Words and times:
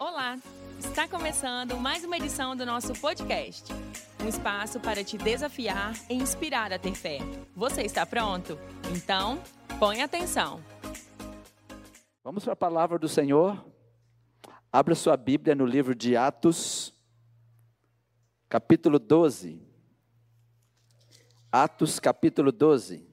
Olá! 0.00 0.38
Está 0.78 1.06
começando 1.06 1.76
mais 1.76 2.02
uma 2.04 2.16
edição 2.16 2.56
do 2.56 2.64
nosso 2.64 2.94
podcast. 2.94 3.70
Um 4.24 4.28
espaço 4.28 4.80
para 4.80 5.04
te 5.04 5.18
desafiar 5.18 5.92
e 6.08 6.14
inspirar 6.14 6.72
a 6.72 6.78
ter 6.78 6.94
fé. 6.94 7.18
Você 7.54 7.82
está 7.82 8.06
pronto? 8.06 8.58
Então, 8.96 9.38
põe 9.78 10.00
atenção. 10.00 10.64
Vamos 12.24 12.44
para 12.44 12.54
a 12.54 12.56
palavra 12.56 12.98
do 12.98 13.10
Senhor. 13.10 13.62
Abra 14.72 14.94
sua 14.94 15.18
Bíblia 15.18 15.54
no 15.54 15.66
livro 15.66 15.94
de 15.94 16.16
Atos, 16.16 16.94
capítulo 18.48 18.98
12. 18.98 19.60
Atos, 21.52 22.00
capítulo 22.00 22.50
12. 22.50 23.06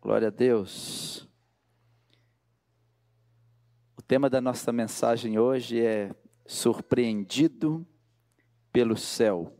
Glória 0.00 0.28
a 0.28 0.30
Deus. 0.30 1.28
Tema 4.10 4.28
da 4.28 4.40
nossa 4.40 4.72
mensagem 4.72 5.38
hoje 5.38 5.80
é 5.80 6.12
Surpreendido 6.44 7.86
pelo 8.72 8.96
céu. 8.96 9.56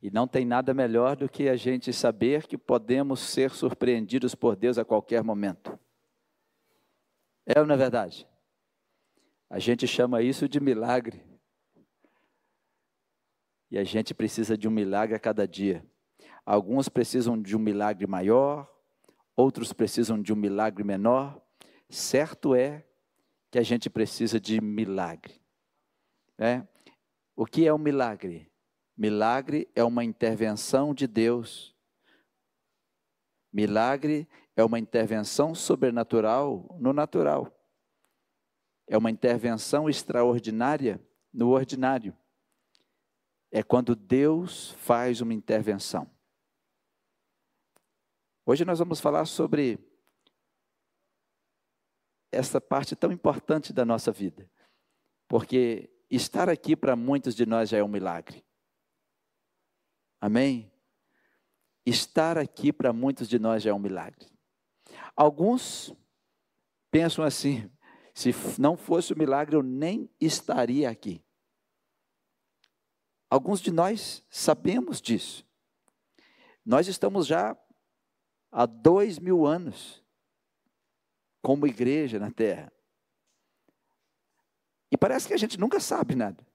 E 0.00 0.10
não 0.10 0.26
tem 0.26 0.46
nada 0.46 0.72
melhor 0.72 1.16
do 1.16 1.28
que 1.28 1.50
a 1.50 1.54
gente 1.54 1.92
saber 1.92 2.46
que 2.46 2.56
podemos 2.56 3.20
ser 3.20 3.50
surpreendidos 3.50 4.34
por 4.34 4.56
Deus 4.56 4.78
a 4.78 4.86
qualquer 4.86 5.22
momento. 5.22 5.78
É 7.44 7.60
ou 7.60 7.66
não 7.66 7.74
é 7.74 7.76
verdade? 7.76 8.26
A 9.50 9.58
gente 9.58 9.86
chama 9.86 10.22
isso 10.22 10.48
de 10.48 10.58
milagre. 10.58 11.22
E 13.70 13.76
a 13.76 13.84
gente 13.84 14.14
precisa 14.14 14.56
de 14.56 14.66
um 14.66 14.70
milagre 14.70 15.14
a 15.14 15.20
cada 15.20 15.46
dia. 15.46 15.86
Alguns 16.42 16.88
precisam 16.88 17.38
de 17.38 17.54
um 17.54 17.60
milagre 17.60 18.06
maior, 18.06 18.73
outros 19.36 19.72
precisam 19.72 20.20
de 20.20 20.32
um 20.32 20.36
milagre 20.36 20.84
menor. 20.84 21.40
Certo 21.88 22.54
é 22.54 22.86
que 23.50 23.58
a 23.58 23.62
gente 23.62 23.88
precisa 23.88 24.40
de 24.40 24.60
milagre. 24.60 25.40
Né? 26.38 26.66
O 27.36 27.46
que 27.46 27.66
é 27.66 27.72
um 27.72 27.78
milagre? 27.78 28.50
Milagre 28.96 29.68
é 29.74 29.82
uma 29.82 30.04
intervenção 30.04 30.94
de 30.94 31.06
Deus. 31.06 31.74
Milagre 33.52 34.28
é 34.56 34.64
uma 34.64 34.78
intervenção 34.78 35.54
sobrenatural 35.54 36.76
no 36.80 36.92
natural. 36.92 37.52
É 38.86 38.96
uma 38.96 39.10
intervenção 39.10 39.88
extraordinária 39.88 41.00
no 41.32 41.50
ordinário. 41.50 42.16
É 43.50 43.62
quando 43.62 43.96
Deus 43.96 44.72
faz 44.72 45.20
uma 45.20 45.32
intervenção. 45.32 46.10
Hoje 48.46 48.62
nós 48.62 48.78
vamos 48.78 49.00
falar 49.00 49.24
sobre 49.24 49.78
essa 52.30 52.60
parte 52.60 52.94
tão 52.94 53.10
importante 53.10 53.72
da 53.72 53.86
nossa 53.86 54.12
vida, 54.12 54.50
porque 55.26 55.90
estar 56.10 56.50
aqui 56.50 56.76
para 56.76 56.94
muitos 56.94 57.34
de 57.34 57.46
nós 57.46 57.70
já 57.70 57.78
é 57.78 57.82
um 57.82 57.88
milagre. 57.88 58.44
Amém? 60.20 60.70
Estar 61.86 62.36
aqui 62.36 62.70
para 62.70 62.92
muitos 62.92 63.28
de 63.28 63.38
nós 63.38 63.62
já 63.62 63.70
é 63.70 63.74
um 63.74 63.78
milagre. 63.78 64.28
Alguns 65.16 65.94
pensam 66.90 67.24
assim: 67.24 67.70
se 68.12 68.30
não 68.60 68.76
fosse 68.76 69.14
o 69.14 69.18
milagre, 69.18 69.56
eu 69.56 69.62
nem 69.62 70.10
estaria 70.20 70.90
aqui. 70.90 71.24
Alguns 73.30 73.60
de 73.60 73.70
nós 73.70 74.22
sabemos 74.28 75.00
disso. 75.00 75.46
Nós 76.64 76.88
estamos 76.88 77.26
já 77.26 77.56
há 78.54 78.64
dois 78.64 79.18
mil 79.18 79.44
anos 79.44 80.02
como 81.42 81.66
igreja 81.66 82.18
na 82.18 82.30
terra. 82.30 82.72
E 84.90 84.96
parece 84.96 85.26
que 85.26 85.34
a 85.34 85.36
gente 85.36 85.58
nunca 85.58 85.80
sabe 85.80 86.14
nada. 86.14 86.46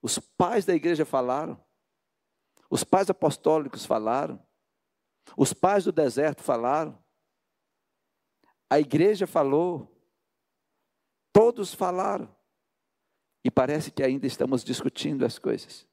Os 0.00 0.18
pais 0.18 0.64
da 0.64 0.74
igreja 0.74 1.04
falaram, 1.04 1.62
os 2.70 2.84
pais 2.84 3.10
apostólicos 3.10 3.84
falaram. 3.84 4.42
Os 5.36 5.52
pais 5.52 5.84
do 5.84 5.92
deserto 5.92 6.42
falaram. 6.42 6.98
A 8.70 8.80
igreja 8.80 9.26
falou. 9.26 9.94
Todos 11.32 11.74
falaram. 11.74 12.34
E 13.44 13.50
parece 13.50 13.90
que 13.90 14.02
ainda 14.02 14.26
estamos 14.26 14.64
discutindo 14.64 15.26
as 15.26 15.38
coisas. 15.38 15.86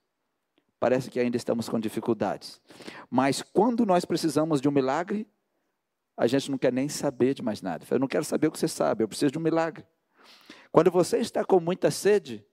Parece 0.80 1.10
que 1.10 1.20
ainda 1.20 1.36
estamos 1.36 1.68
com 1.68 1.80
dificuldades. 1.80 2.62
Mas 3.10 3.42
quando 3.42 3.86
nós 3.86 4.06
precisamos 4.06 4.62
de 4.62 4.70
um 4.70 4.72
milagre, 4.72 5.28
a 6.16 6.26
gente 6.28 6.50
não 6.50 6.58
quer 6.58 6.72
nem 6.72 6.88
saber 6.88 7.34
de 7.34 7.42
mais 7.42 7.62
nada. 7.62 7.86
Eu 7.90 8.00
não 8.00 8.08
quero 8.08 8.24
saber 8.24 8.48
o 8.48 8.52
que 8.52 8.60
você 8.60 8.68
sabe, 8.68 9.04
eu 9.04 9.08
preciso 9.08 9.32
de 9.32 9.38
um 9.38 9.42
milagre. 9.42 9.86
Quando 10.72 10.92
você 10.92 11.18
está 11.18 11.44
com 11.44 11.60
muita 11.60 11.90
sede, 11.90 12.46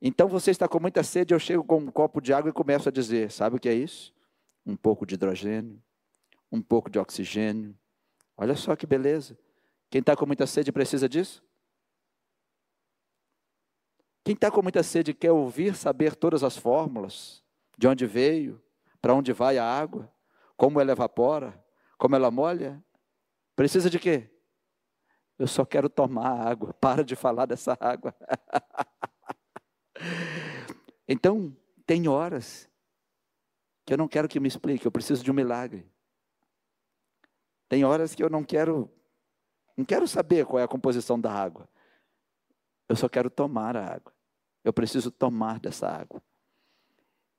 então 0.00 0.28
você 0.28 0.50
está 0.50 0.68
com 0.68 0.80
muita 0.80 1.02
sede, 1.02 1.32
eu 1.32 1.38
chego 1.38 1.62
com 1.64 1.78
um 1.78 1.90
copo 1.90 2.20
de 2.20 2.32
água 2.32 2.50
e 2.50 2.52
começo 2.52 2.88
a 2.88 2.92
dizer: 2.92 3.30
sabe 3.30 3.56
o 3.56 3.58
que 3.60 3.68
é 3.68 3.74
isso? 3.74 4.14
Um 4.66 4.76
pouco 4.76 5.06
de 5.06 5.14
hidrogênio, 5.14 5.82
um 6.50 6.60
pouco 6.62 6.90
de 6.90 6.98
oxigênio. 6.98 7.76
Olha 8.36 8.54
só 8.56 8.74
que 8.74 8.86
beleza. 8.86 9.38
Quem 9.90 10.00
está 10.00 10.16
com 10.16 10.26
muita 10.26 10.46
sede 10.46 10.72
precisa 10.72 11.08
disso? 11.08 11.42
Quem 14.24 14.34
está 14.34 14.50
com 14.50 14.62
muita 14.62 14.82
sede 14.82 15.12
quer 15.12 15.32
ouvir, 15.32 15.76
saber 15.76 16.16
todas 16.16 16.42
as 16.42 16.56
fórmulas, 16.56 17.44
de 17.76 17.86
onde 17.86 18.06
veio, 18.06 18.60
para 19.00 19.12
onde 19.12 19.34
vai 19.34 19.58
a 19.58 19.64
água, 19.64 20.10
como 20.56 20.80
ela 20.80 20.92
evapora, 20.92 21.62
como 21.98 22.16
ela 22.16 22.30
molha, 22.30 22.82
precisa 23.54 23.90
de 23.90 23.98
quê? 23.98 24.30
Eu 25.38 25.46
só 25.46 25.64
quero 25.64 25.90
tomar 25.90 26.28
a 26.28 26.48
água. 26.48 26.72
Para 26.80 27.04
de 27.04 27.14
falar 27.14 27.46
dessa 27.46 27.76
água. 27.78 28.14
Então, 31.06 31.54
tem 31.84 32.08
horas 32.08 32.66
que 33.84 33.92
eu 33.92 33.98
não 33.98 34.08
quero 34.08 34.26
que 34.26 34.40
me 34.40 34.48
explique, 34.48 34.86
eu 34.86 34.90
preciso 34.90 35.22
de 35.22 35.30
um 35.30 35.34
milagre. 35.34 35.86
Tem 37.68 37.84
horas 37.84 38.14
que 38.14 38.22
eu 38.22 38.30
não 38.30 38.42
quero, 38.42 38.90
não 39.76 39.84
quero 39.84 40.08
saber 40.08 40.46
qual 40.46 40.60
é 40.60 40.62
a 40.62 40.68
composição 40.68 41.20
da 41.20 41.30
água. 41.30 41.68
Eu 42.88 42.96
só 42.96 43.08
quero 43.08 43.30
tomar 43.30 43.76
a 43.76 43.94
água. 43.94 44.12
Eu 44.62 44.72
preciso 44.72 45.10
tomar 45.10 45.60
dessa 45.60 45.88
água. 45.88 46.22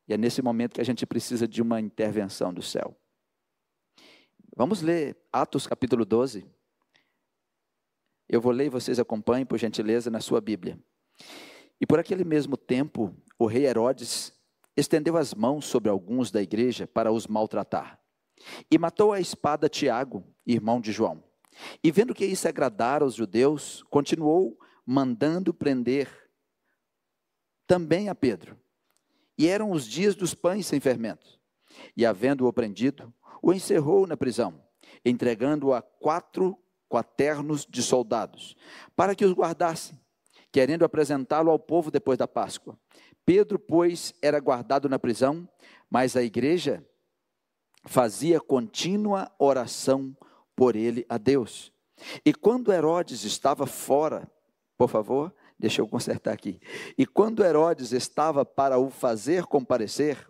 E 0.07 0.13
é 0.13 0.17
nesse 0.17 0.41
momento 0.41 0.75
que 0.75 0.81
a 0.81 0.85
gente 0.85 1.05
precisa 1.05 1.47
de 1.47 1.61
uma 1.61 1.79
intervenção 1.79 2.53
do 2.53 2.61
céu. 2.61 2.95
Vamos 4.55 4.81
ler 4.81 5.17
Atos 5.31 5.67
capítulo 5.67 6.05
12. 6.05 6.45
Eu 8.27 8.41
vou 8.41 8.51
ler 8.51 8.65
e 8.65 8.69
vocês 8.69 8.99
acompanhem, 8.99 9.45
por 9.45 9.57
gentileza, 9.57 10.09
na 10.09 10.19
sua 10.19 10.41
Bíblia. 10.41 10.79
E 11.79 11.85
por 11.85 11.99
aquele 11.99 12.23
mesmo 12.23 12.57
tempo, 12.57 13.15
o 13.37 13.45
rei 13.45 13.65
Herodes 13.65 14.33
estendeu 14.75 15.17
as 15.17 15.33
mãos 15.33 15.65
sobre 15.65 15.89
alguns 15.89 16.31
da 16.31 16.41
igreja 16.41 16.87
para 16.87 17.11
os 17.11 17.27
maltratar. 17.27 17.99
E 18.69 18.77
matou 18.77 19.13
a 19.13 19.19
espada 19.19 19.69
Tiago, 19.69 20.23
irmão 20.45 20.81
de 20.81 20.91
João. 20.91 21.23
E 21.83 21.91
vendo 21.91 22.13
que 22.13 22.25
isso 22.25 22.47
agradara 22.47 23.03
aos 23.03 23.15
judeus, 23.15 23.83
continuou 23.89 24.57
mandando 24.85 25.53
prender 25.53 26.09
também 27.67 28.09
a 28.09 28.15
Pedro. 28.15 28.59
E 29.37 29.47
eram 29.47 29.71
os 29.71 29.85
dias 29.87 30.15
dos 30.15 30.33
pães 30.33 30.65
sem 30.67 30.79
fermento. 30.79 31.39
E 31.97 32.05
havendo-o 32.05 32.53
prendido, 32.53 33.13
o 33.41 33.51
encerrou 33.51 34.07
na 34.07 34.15
prisão, 34.15 34.63
entregando-o 35.03 35.73
a 35.73 35.81
quatro 35.81 36.57
quaternos 36.87 37.65
de 37.65 37.81
soldados, 37.81 38.55
para 38.95 39.15
que 39.15 39.25
os 39.25 39.33
guardassem 39.33 39.99
querendo 40.55 40.85
apresentá-lo 40.85 41.51
ao 41.51 41.59
povo 41.59 41.91
depois 41.91 42.17
da 42.17 42.29
Páscoa. 42.29 42.79
Pedro, 43.25 43.59
pois, 43.59 44.13
era 44.21 44.39
guardado 44.39 44.87
na 44.87 44.97
prisão, 44.97 45.45
mas 45.89 46.15
a 46.15 46.23
igreja 46.23 46.81
fazia 47.83 48.39
contínua 48.39 49.29
oração 49.37 50.15
por 50.55 50.77
ele 50.77 51.05
a 51.09 51.17
Deus. 51.17 51.73
E 52.25 52.33
quando 52.33 52.71
Herodes 52.71 53.25
estava 53.25 53.65
fora, 53.67 54.31
por 54.77 54.89
favor, 54.89 55.33
deixa 55.57 55.81
eu 55.81 55.87
consertar 55.87 56.33
aqui. 56.33 56.59
E 56.97 57.05
quando 57.05 57.43
Herodes 57.43 57.91
estava 57.91 58.45
para 58.45 58.77
o 58.77 58.89
fazer 58.89 59.45
comparecer, 59.45 60.27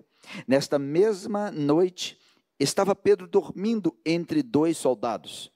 nesta 0.48 0.78
mesma 0.78 1.52
noite, 1.52 2.18
estava 2.60 2.96
Pedro 2.96 3.28
dormindo 3.28 3.98
entre 4.06 4.42
dois 4.42 4.78
soldados, 4.78 5.52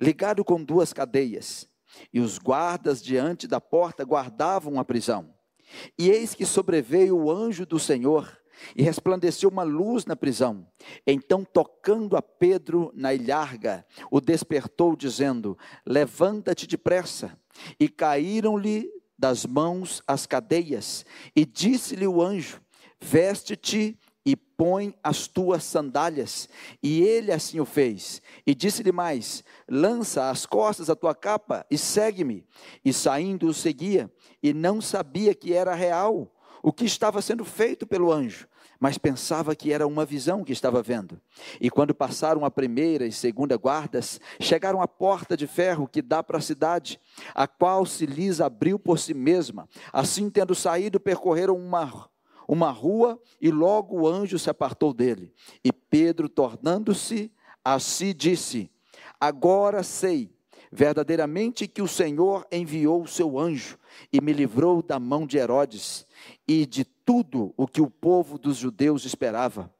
ligado 0.00 0.44
com 0.44 0.62
duas 0.62 0.92
cadeias. 0.92 1.68
E 2.12 2.20
os 2.20 2.38
guardas 2.38 3.02
diante 3.02 3.48
da 3.48 3.60
porta 3.60 4.04
guardavam 4.04 4.78
a 4.78 4.84
prisão. 4.84 5.34
E 5.98 6.10
eis 6.10 6.34
que 6.34 6.46
sobreveio 6.46 7.16
o 7.16 7.30
anjo 7.30 7.66
do 7.66 7.78
Senhor 7.78 8.38
e 8.76 8.82
resplandeceu 8.82 9.48
uma 9.50 9.62
luz 9.62 10.04
na 10.04 10.16
prisão. 10.16 10.66
Então, 11.06 11.44
tocando 11.44 12.16
a 12.16 12.22
Pedro 12.22 12.90
na 12.94 13.14
ilharga, 13.14 13.86
o 14.10 14.20
despertou, 14.20 14.96
dizendo: 14.96 15.56
Levanta-te 15.86 16.66
depressa. 16.66 17.38
E 17.78 17.88
caíram-lhe 17.88 18.90
das 19.18 19.44
mãos 19.44 20.02
as 20.06 20.26
cadeias. 20.26 21.04
E 21.34 21.44
disse-lhe 21.44 22.06
o 22.06 22.22
anjo: 22.22 22.60
Veste-te 23.00 23.98
e 24.24 24.36
põe 24.36 24.94
as 25.02 25.26
tuas 25.26 25.64
sandálias. 25.64 26.48
E 26.82 27.00
ele 27.02 27.32
assim 27.32 27.60
o 27.60 27.64
fez. 27.64 28.20
E 28.46 28.54
disse-lhe 28.54 28.92
mais: 28.92 29.42
Lança 29.68 30.30
as 30.30 30.46
costas 30.46 30.90
a 30.90 30.96
tua 30.96 31.14
capa 31.14 31.66
e 31.70 31.76
segue-me. 31.76 32.46
E 32.84 32.92
saindo 32.92 33.46
o 33.46 33.54
seguia, 33.54 34.12
e 34.42 34.52
não 34.52 34.80
sabia 34.80 35.34
que 35.34 35.52
era 35.52 35.74
real 35.74 36.32
o 36.62 36.72
que 36.72 36.84
estava 36.84 37.22
sendo 37.22 37.44
feito 37.44 37.86
pelo 37.86 38.12
anjo 38.12 38.48
mas 38.78 38.96
pensava 38.96 39.56
que 39.56 39.72
era 39.72 39.86
uma 39.86 40.04
visão 40.04 40.44
que 40.44 40.52
estava 40.52 40.82
vendo. 40.82 41.20
E 41.60 41.68
quando 41.68 41.94
passaram 41.94 42.44
a 42.44 42.50
primeira 42.50 43.06
e 43.06 43.12
segunda 43.12 43.56
guardas, 43.56 44.20
chegaram 44.40 44.80
à 44.80 44.86
porta 44.86 45.36
de 45.36 45.46
ferro 45.46 45.88
que 45.88 46.00
dá 46.00 46.22
para 46.22 46.38
a 46.38 46.42
cidade, 46.42 47.00
a 47.34 47.46
qual 47.46 47.84
se 47.84 48.06
lhes 48.06 48.40
abriu 48.40 48.78
por 48.78 48.98
si 48.98 49.14
mesma. 49.14 49.68
Assim, 49.92 50.30
tendo 50.30 50.54
saído, 50.54 51.00
percorreram 51.00 51.56
uma, 51.56 52.08
uma 52.46 52.70
rua 52.70 53.20
e 53.40 53.50
logo 53.50 54.00
o 54.00 54.08
anjo 54.08 54.38
se 54.38 54.48
apartou 54.48 54.94
dele. 54.94 55.34
E 55.64 55.72
Pedro, 55.72 56.28
tornando-se 56.28 57.32
a 57.64 57.80
si, 57.80 58.14
disse: 58.14 58.70
Agora 59.20 59.82
sei 59.82 60.37
verdadeiramente 60.70 61.66
que 61.66 61.82
o 61.82 61.88
Senhor 61.88 62.46
enviou 62.52 63.02
o 63.02 63.08
seu 63.08 63.38
anjo 63.38 63.78
e 64.12 64.20
me 64.20 64.32
livrou 64.32 64.82
da 64.82 64.98
mão 64.98 65.26
de 65.26 65.38
Herodes 65.38 66.06
e 66.46 66.66
de 66.66 66.84
tudo 66.84 67.54
o 67.56 67.66
que 67.66 67.80
o 67.80 67.90
povo 67.90 68.38
dos 68.38 68.56
judeus 68.56 69.04
esperava. 69.04 69.72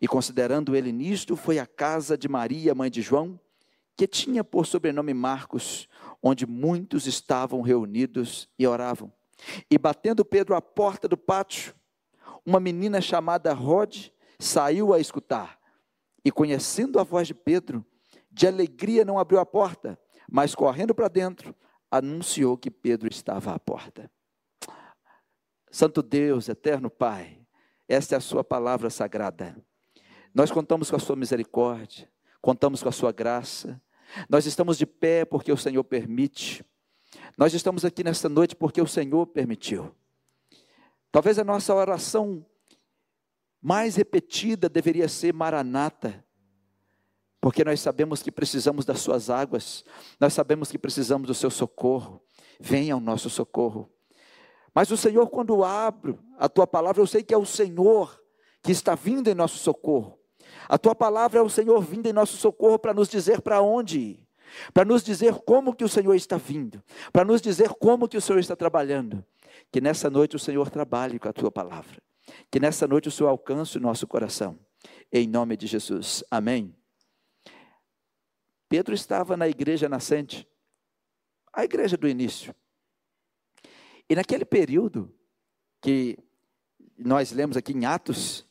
E 0.00 0.08
considerando 0.08 0.74
ele 0.74 0.92
nisto, 0.92 1.36
foi 1.36 1.58
à 1.58 1.66
casa 1.66 2.16
de 2.16 2.28
Maria, 2.28 2.74
mãe 2.74 2.90
de 2.90 3.02
João, 3.02 3.38
que 3.96 4.06
tinha 4.06 4.42
por 4.42 4.66
sobrenome 4.66 5.14
Marcos, 5.14 5.88
onde 6.22 6.46
muitos 6.46 7.06
estavam 7.06 7.60
reunidos 7.60 8.48
e 8.58 8.66
oravam. 8.66 9.12
E 9.70 9.78
batendo 9.78 10.24
Pedro 10.24 10.54
à 10.54 10.60
porta 10.60 11.06
do 11.06 11.16
pátio, 11.16 11.74
uma 12.44 12.58
menina 12.60 13.00
chamada 13.00 13.52
Rode 13.52 14.12
saiu 14.38 14.92
a 14.92 14.98
escutar. 14.98 15.58
E 16.24 16.30
conhecendo 16.30 16.98
a 16.98 17.04
voz 17.04 17.26
de 17.26 17.34
Pedro, 17.34 17.84
de 18.30 18.46
alegria 18.46 19.04
não 19.04 19.18
abriu 19.18 19.38
a 19.38 19.46
porta, 19.46 19.98
mas 20.34 20.52
correndo 20.52 20.92
para 20.92 21.06
dentro, 21.06 21.54
anunciou 21.88 22.58
que 22.58 22.68
Pedro 22.68 23.08
estava 23.08 23.54
à 23.54 23.58
porta. 23.60 24.10
Santo 25.70 26.02
Deus, 26.02 26.48
eterno 26.48 26.90
Pai, 26.90 27.46
esta 27.88 28.16
é 28.16 28.18
a 28.18 28.20
Sua 28.20 28.42
palavra 28.42 28.90
sagrada. 28.90 29.56
Nós 30.34 30.50
contamos 30.50 30.90
com 30.90 30.96
a 30.96 30.98
Sua 30.98 31.14
misericórdia, 31.14 32.10
contamos 32.42 32.82
com 32.82 32.88
a 32.88 32.92
Sua 32.92 33.12
graça. 33.12 33.80
Nós 34.28 34.44
estamos 34.44 34.76
de 34.76 34.84
pé 34.84 35.24
porque 35.24 35.52
o 35.52 35.56
Senhor 35.56 35.84
permite. 35.84 36.64
Nós 37.38 37.54
estamos 37.54 37.84
aqui 37.84 38.02
nesta 38.02 38.28
noite 38.28 38.56
porque 38.56 38.82
o 38.82 38.88
Senhor 38.88 39.28
permitiu. 39.28 39.94
Talvez 41.12 41.38
a 41.38 41.44
nossa 41.44 41.72
oração 41.72 42.44
mais 43.62 43.94
repetida 43.94 44.68
deveria 44.68 45.06
ser 45.06 45.32
Maranata, 45.32 46.23
porque 47.44 47.62
nós 47.62 47.78
sabemos 47.78 48.22
que 48.22 48.32
precisamos 48.32 48.86
das 48.86 49.00
Suas 49.00 49.28
águas, 49.28 49.84
nós 50.18 50.32
sabemos 50.32 50.70
que 50.70 50.78
precisamos 50.78 51.26
do 51.26 51.34
Seu 51.34 51.50
socorro. 51.50 52.22
Venha 52.58 52.94
ao 52.94 53.00
nosso 53.00 53.28
socorro. 53.28 53.92
Mas 54.74 54.90
o 54.90 54.96
Senhor, 54.96 55.28
quando 55.28 55.62
abro 55.62 56.18
a 56.38 56.48
tua 56.48 56.66
palavra, 56.66 57.02
eu 57.02 57.06
sei 57.06 57.22
que 57.22 57.34
é 57.34 57.36
o 57.36 57.44
Senhor 57.44 58.18
que 58.62 58.72
está 58.72 58.94
vindo 58.94 59.28
em 59.28 59.34
nosso 59.34 59.58
socorro. 59.58 60.18
A 60.66 60.78
tua 60.78 60.94
palavra 60.94 61.38
é 61.38 61.42
o 61.42 61.50
Senhor 61.50 61.82
vindo 61.82 62.06
em 62.06 62.14
nosso 62.14 62.38
socorro 62.38 62.78
para 62.78 62.94
nos 62.94 63.10
dizer 63.10 63.42
para 63.42 63.60
onde 63.60 63.98
ir, 63.98 64.26
para 64.72 64.86
nos 64.86 65.02
dizer 65.02 65.34
como 65.44 65.74
que 65.74 65.84
o 65.84 65.88
Senhor 65.88 66.14
está 66.14 66.38
vindo, 66.38 66.82
para 67.12 67.26
nos 67.26 67.42
dizer 67.42 67.68
como 67.74 68.08
que 68.08 68.16
o 68.16 68.22
Senhor 68.22 68.38
está 68.38 68.56
trabalhando. 68.56 69.22
Que 69.70 69.82
nessa 69.82 70.08
noite 70.08 70.34
o 70.34 70.38
Senhor 70.38 70.70
trabalhe 70.70 71.18
com 71.18 71.28
a 71.28 71.32
tua 71.34 71.50
palavra. 71.50 72.02
Que 72.50 72.58
nessa 72.58 72.88
noite 72.88 73.08
o 73.08 73.12
Senhor 73.12 73.28
alcance 73.28 73.76
o 73.76 73.82
nosso 73.82 74.06
coração. 74.06 74.58
Em 75.12 75.28
nome 75.28 75.58
de 75.58 75.66
Jesus. 75.66 76.24
Amém. 76.30 76.74
Pedro 78.74 78.92
estava 78.92 79.36
na 79.36 79.46
igreja 79.46 79.88
nascente, 79.88 80.48
a 81.52 81.62
igreja 81.62 81.96
do 81.96 82.08
início. 82.08 82.52
E 84.10 84.16
naquele 84.16 84.44
período 84.44 85.14
que 85.80 86.18
nós 86.98 87.30
lemos 87.30 87.56
aqui 87.56 87.72
em 87.72 87.84
Atos, 87.84 88.44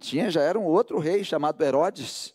tinha 0.00 0.30
já 0.30 0.40
era 0.40 0.58
um 0.58 0.64
outro 0.64 0.98
rei 0.98 1.22
chamado 1.22 1.62
Herodes. 1.62 2.34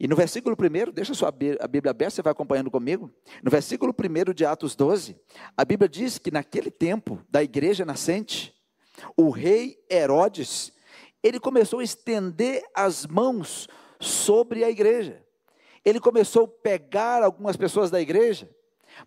E 0.00 0.08
no 0.08 0.16
versículo 0.16 0.56
1, 0.58 0.90
deixa 0.90 1.12
sua 1.12 1.28
a 1.28 1.68
Bíblia 1.68 1.90
aberta, 1.90 2.14
você 2.14 2.22
vai 2.22 2.32
acompanhando 2.32 2.70
comigo. 2.70 3.12
No 3.42 3.50
versículo 3.50 3.92
1 3.92 4.32
de 4.32 4.46
Atos 4.46 4.74
12, 4.74 5.20
a 5.54 5.66
Bíblia 5.66 5.86
diz 5.86 6.16
que 6.16 6.30
naquele 6.30 6.70
tempo 6.70 7.22
da 7.28 7.42
igreja 7.42 7.84
nascente, 7.84 8.54
o 9.18 9.28
rei 9.28 9.78
Herodes, 9.90 10.72
ele 11.22 11.38
começou 11.38 11.80
a 11.80 11.84
estender 11.84 12.64
as 12.74 13.04
mãos 13.06 13.68
sobre 14.04 14.64
a 14.64 14.70
igreja. 14.70 15.24
Ele 15.84 16.00
começou 16.00 16.44
a 16.44 16.62
pegar 16.62 17.22
algumas 17.22 17.56
pessoas 17.56 17.90
da 17.90 18.00
igreja 18.00 18.48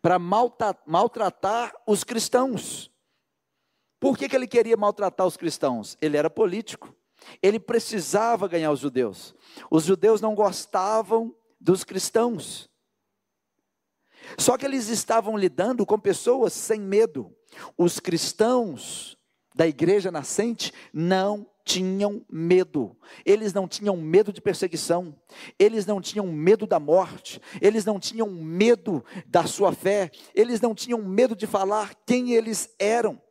para 0.02 0.20
maltratar 0.20 1.74
os 1.88 2.04
cristãos. 2.04 2.92
Por 4.00 4.18
que, 4.18 4.30
que 4.30 4.36
ele 4.36 4.48
queria 4.48 4.78
maltratar 4.78 5.26
os 5.26 5.38
cristãos? 5.38 5.98
Ele 6.02 6.18
era 6.18 6.30
político. 6.30 6.94
Ele 7.42 7.60
precisava 7.60 8.48
ganhar 8.48 8.72
os 8.72 8.80
judeus. 8.80 9.34
Os 9.72 9.86
judeus 9.86 10.22
não 10.22 10.36
gostavam 10.36 11.36
dos 11.60 11.84
cristãos. 11.84 12.70
Só 14.38 14.58
que 14.58 14.66
eles 14.66 14.90
estavam 14.90 15.38
lidando 15.38 15.86
com 15.86 16.00
pessoas 16.00 16.54
sem 16.54 16.80
medo. 16.80 17.36
Os 17.78 18.00
cristãos 18.00 19.18
da 19.56 19.68
igreja 19.68 20.12
nascente 20.12 20.72
não 20.94 21.50
tinham 21.68 22.25
medo, 22.30 22.96
eles 23.25 23.54
não 23.54 23.68
tinham 23.68 23.98
medo 23.98 24.31
de 24.31 24.40
perseguição, 24.40 25.14
eles 25.60 25.86
não 25.86 26.00
tinham 26.00 26.25
medo 26.25 26.66
da 26.66 26.80
morte, 26.80 27.42
eles 27.62 27.84
não 27.84 28.00
tinham 28.00 28.30
medo 28.30 29.04
da 29.25 29.46
sua 29.46 29.74
fé, 29.74 30.10
eles 30.34 30.62
não 30.62 30.74
tinham 30.74 31.02
medo 31.02 31.36
de 31.36 31.46
falar 31.46 31.94
quem 32.06 32.31
eles 32.31 32.74
eram. 32.80 33.22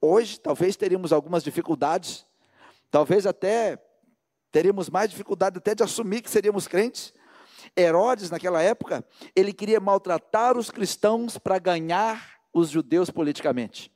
Hoje, 0.00 0.40
talvez 0.40 0.74
teríamos 0.74 1.12
algumas 1.12 1.44
dificuldades, 1.44 2.24
talvez 2.90 3.26
até 3.26 3.78
teríamos 4.50 4.88
mais 4.88 5.10
dificuldade 5.10 5.58
até 5.58 5.74
de 5.74 5.82
assumir 5.82 6.22
que 6.22 6.30
seríamos 6.30 6.66
crentes. 6.66 7.12
Herodes, 7.76 8.30
naquela 8.30 8.62
época, 8.62 9.04
ele 9.36 9.52
queria 9.52 9.80
maltratar 9.80 10.56
os 10.56 10.70
cristãos 10.70 11.36
para 11.36 11.58
ganhar 11.58 12.38
os 12.54 12.70
judeus 12.70 13.10
politicamente. 13.10 13.92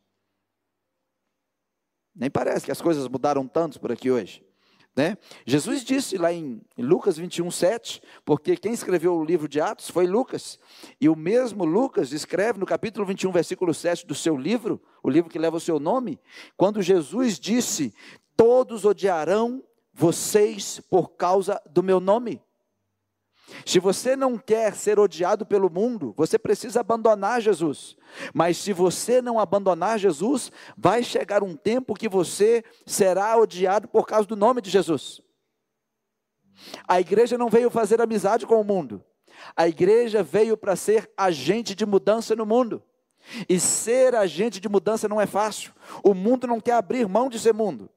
Nem 2.14 2.30
parece 2.30 2.64
que 2.64 2.72
as 2.72 2.80
coisas 2.80 3.08
mudaram 3.08 3.46
tanto 3.46 3.80
por 3.80 3.90
aqui 3.90 4.10
hoje. 4.10 4.44
Né? 4.94 5.16
Jesus 5.46 5.82
disse 5.82 6.18
lá 6.18 6.30
em 6.30 6.60
Lucas 6.76 7.16
21, 7.16 7.50
7, 7.50 8.02
porque 8.26 8.56
quem 8.56 8.74
escreveu 8.74 9.14
o 9.14 9.24
livro 9.24 9.48
de 9.48 9.58
Atos 9.58 9.88
foi 9.88 10.06
Lucas, 10.06 10.58
e 11.00 11.08
o 11.08 11.16
mesmo 11.16 11.64
Lucas 11.64 12.12
escreve 12.12 12.58
no 12.58 12.66
capítulo 12.66 13.06
21, 13.06 13.32
versículo 13.32 13.72
7 13.72 14.06
do 14.06 14.14
seu 14.14 14.36
livro, 14.36 14.82
o 15.02 15.08
livro 15.08 15.30
que 15.30 15.38
leva 15.38 15.56
o 15.56 15.60
seu 15.60 15.80
nome, 15.80 16.20
quando 16.58 16.82
Jesus 16.82 17.40
disse: 17.40 17.94
Todos 18.36 18.84
odiarão 18.84 19.64
vocês 19.94 20.78
por 20.90 21.16
causa 21.16 21.60
do 21.70 21.82
meu 21.82 21.98
nome. 21.98 22.42
Se 23.66 23.78
você 23.78 24.16
não 24.16 24.38
quer 24.38 24.74
ser 24.74 24.98
odiado 24.98 25.44
pelo 25.44 25.70
mundo, 25.70 26.14
você 26.16 26.38
precisa 26.38 26.80
abandonar 26.80 27.40
Jesus. 27.40 27.96
Mas 28.32 28.56
se 28.56 28.72
você 28.72 29.20
não 29.20 29.38
abandonar 29.38 29.98
Jesus, 29.98 30.50
vai 30.76 31.02
chegar 31.02 31.42
um 31.42 31.54
tempo 31.56 31.94
que 31.94 32.08
você 32.08 32.64
será 32.86 33.36
odiado 33.36 33.88
por 33.88 34.06
causa 34.06 34.26
do 34.26 34.36
nome 34.36 34.60
de 34.60 34.70
Jesus. 34.70 35.20
A 36.86 37.00
igreja 37.00 37.36
não 37.36 37.48
veio 37.48 37.70
fazer 37.70 38.00
amizade 38.00 38.46
com 38.46 38.60
o 38.60 38.64
mundo. 38.64 39.04
A 39.56 39.66
igreja 39.66 40.22
veio 40.22 40.56
para 40.56 40.76
ser 40.76 41.10
agente 41.16 41.74
de 41.74 41.84
mudança 41.84 42.36
no 42.36 42.46
mundo. 42.46 42.82
E 43.48 43.58
ser 43.58 44.14
agente 44.14 44.60
de 44.60 44.68
mudança 44.68 45.08
não 45.08 45.20
é 45.20 45.26
fácil. 45.26 45.72
O 46.02 46.14
mundo 46.14 46.46
não 46.46 46.60
quer 46.60 46.74
abrir 46.74 47.08
mão 47.08 47.28
de 47.28 47.38
ser 47.38 47.54
mundo. 47.54 47.88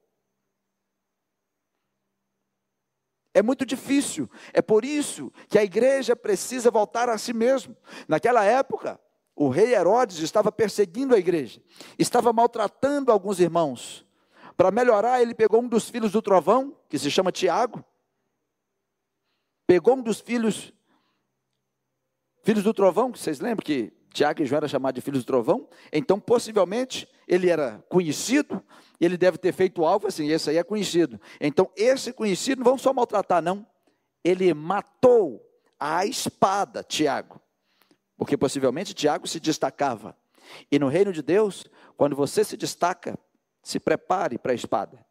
É 3.36 3.42
muito 3.42 3.66
difícil. 3.66 4.30
É 4.54 4.62
por 4.62 4.82
isso 4.82 5.30
que 5.50 5.58
a 5.58 5.62
igreja 5.62 6.16
precisa 6.16 6.70
voltar 6.70 7.10
a 7.10 7.18
si 7.18 7.34
mesmo. 7.34 7.76
Naquela 8.08 8.42
época, 8.42 8.98
o 9.34 9.50
rei 9.50 9.74
Herodes 9.74 10.20
estava 10.20 10.50
perseguindo 10.50 11.14
a 11.14 11.18
igreja, 11.18 11.60
estava 11.98 12.32
maltratando 12.32 13.12
alguns 13.12 13.38
irmãos. 13.38 14.06
Para 14.56 14.70
melhorar, 14.70 15.20
ele 15.20 15.34
pegou 15.34 15.60
um 15.60 15.68
dos 15.68 15.90
filhos 15.90 16.12
do 16.12 16.22
trovão, 16.22 16.74
que 16.88 16.98
se 16.98 17.10
chama 17.10 17.30
Tiago, 17.30 17.84
pegou 19.66 19.96
um 19.96 20.02
dos 20.02 20.18
filhos, 20.18 20.72
filhos 22.42 22.64
do 22.64 22.72
trovão, 22.72 23.12
que 23.12 23.18
vocês 23.18 23.38
lembram 23.38 23.62
que 23.62 23.92
Tiago 24.14 24.42
e 24.42 24.46
João 24.46 24.60
eram 24.60 24.68
chamados 24.68 24.94
de 24.94 25.02
filhos 25.02 25.24
do 25.24 25.26
trovão, 25.26 25.68
então 25.92 26.18
possivelmente 26.18 27.06
ele 27.28 27.50
era 27.50 27.84
conhecido, 27.90 28.64
ele 29.04 29.16
deve 29.16 29.38
ter 29.38 29.52
feito 29.52 29.84
algo 29.84 30.06
assim, 30.06 30.28
esse 30.28 30.50
aí 30.50 30.56
é 30.56 30.64
conhecido. 30.64 31.20
Então, 31.40 31.70
esse 31.76 32.12
conhecido 32.12 32.60
não 32.60 32.70
vão 32.70 32.78
só 32.78 32.92
maltratar, 32.92 33.42
não. 33.42 33.66
Ele 34.24 34.52
matou 34.54 35.42
a 35.78 36.06
espada 36.06 36.82
Tiago, 36.82 37.40
porque 38.16 38.36
possivelmente 38.36 38.94
Tiago 38.94 39.26
se 39.26 39.38
destacava. 39.38 40.16
E 40.70 40.78
no 40.78 40.88
reino 40.88 41.12
de 41.12 41.22
Deus, 41.22 41.66
quando 41.96 42.16
você 42.16 42.44
se 42.44 42.56
destaca, 42.56 43.18
se 43.62 43.78
prepare 43.78 44.38
para 44.38 44.52
a 44.52 44.54
espada. 44.54 45.04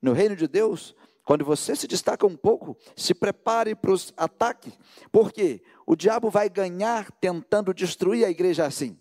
No 0.00 0.12
reino 0.12 0.36
de 0.36 0.46
Deus, 0.46 0.94
quando 1.24 1.44
você 1.44 1.74
se 1.74 1.86
destaca 1.86 2.26
um 2.26 2.36
pouco, 2.36 2.76
se 2.96 3.12
prepare 3.12 3.74
para 3.74 3.90
os 3.90 4.14
ataques, 4.16 4.78
porque 5.10 5.62
o 5.84 5.96
diabo 5.96 6.30
vai 6.30 6.48
ganhar 6.48 7.10
tentando 7.12 7.74
destruir 7.74 8.24
a 8.24 8.30
igreja 8.30 8.64
assim. 8.64 8.98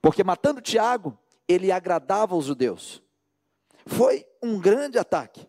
Porque 0.00 0.22
matando 0.22 0.60
Tiago, 0.60 1.18
ele 1.48 1.72
agradava 1.72 2.36
os 2.36 2.44
judeus. 2.44 3.02
Foi 3.86 4.26
um 4.42 4.60
grande 4.60 4.98
ataque. 4.98 5.48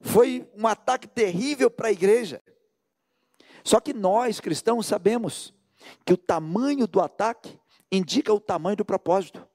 Foi 0.00 0.50
um 0.56 0.66
ataque 0.66 1.06
terrível 1.06 1.70
para 1.70 1.88
a 1.88 1.92
igreja. 1.92 2.42
Só 3.62 3.78
que 3.78 3.92
nós, 3.92 4.40
cristãos, 4.40 4.86
sabemos 4.86 5.52
que 6.04 6.14
o 6.14 6.16
tamanho 6.16 6.86
do 6.86 7.00
ataque 7.00 7.58
indica 7.92 8.32
o 8.32 8.40
tamanho 8.40 8.76
do 8.76 8.84
propósito. 8.84 9.46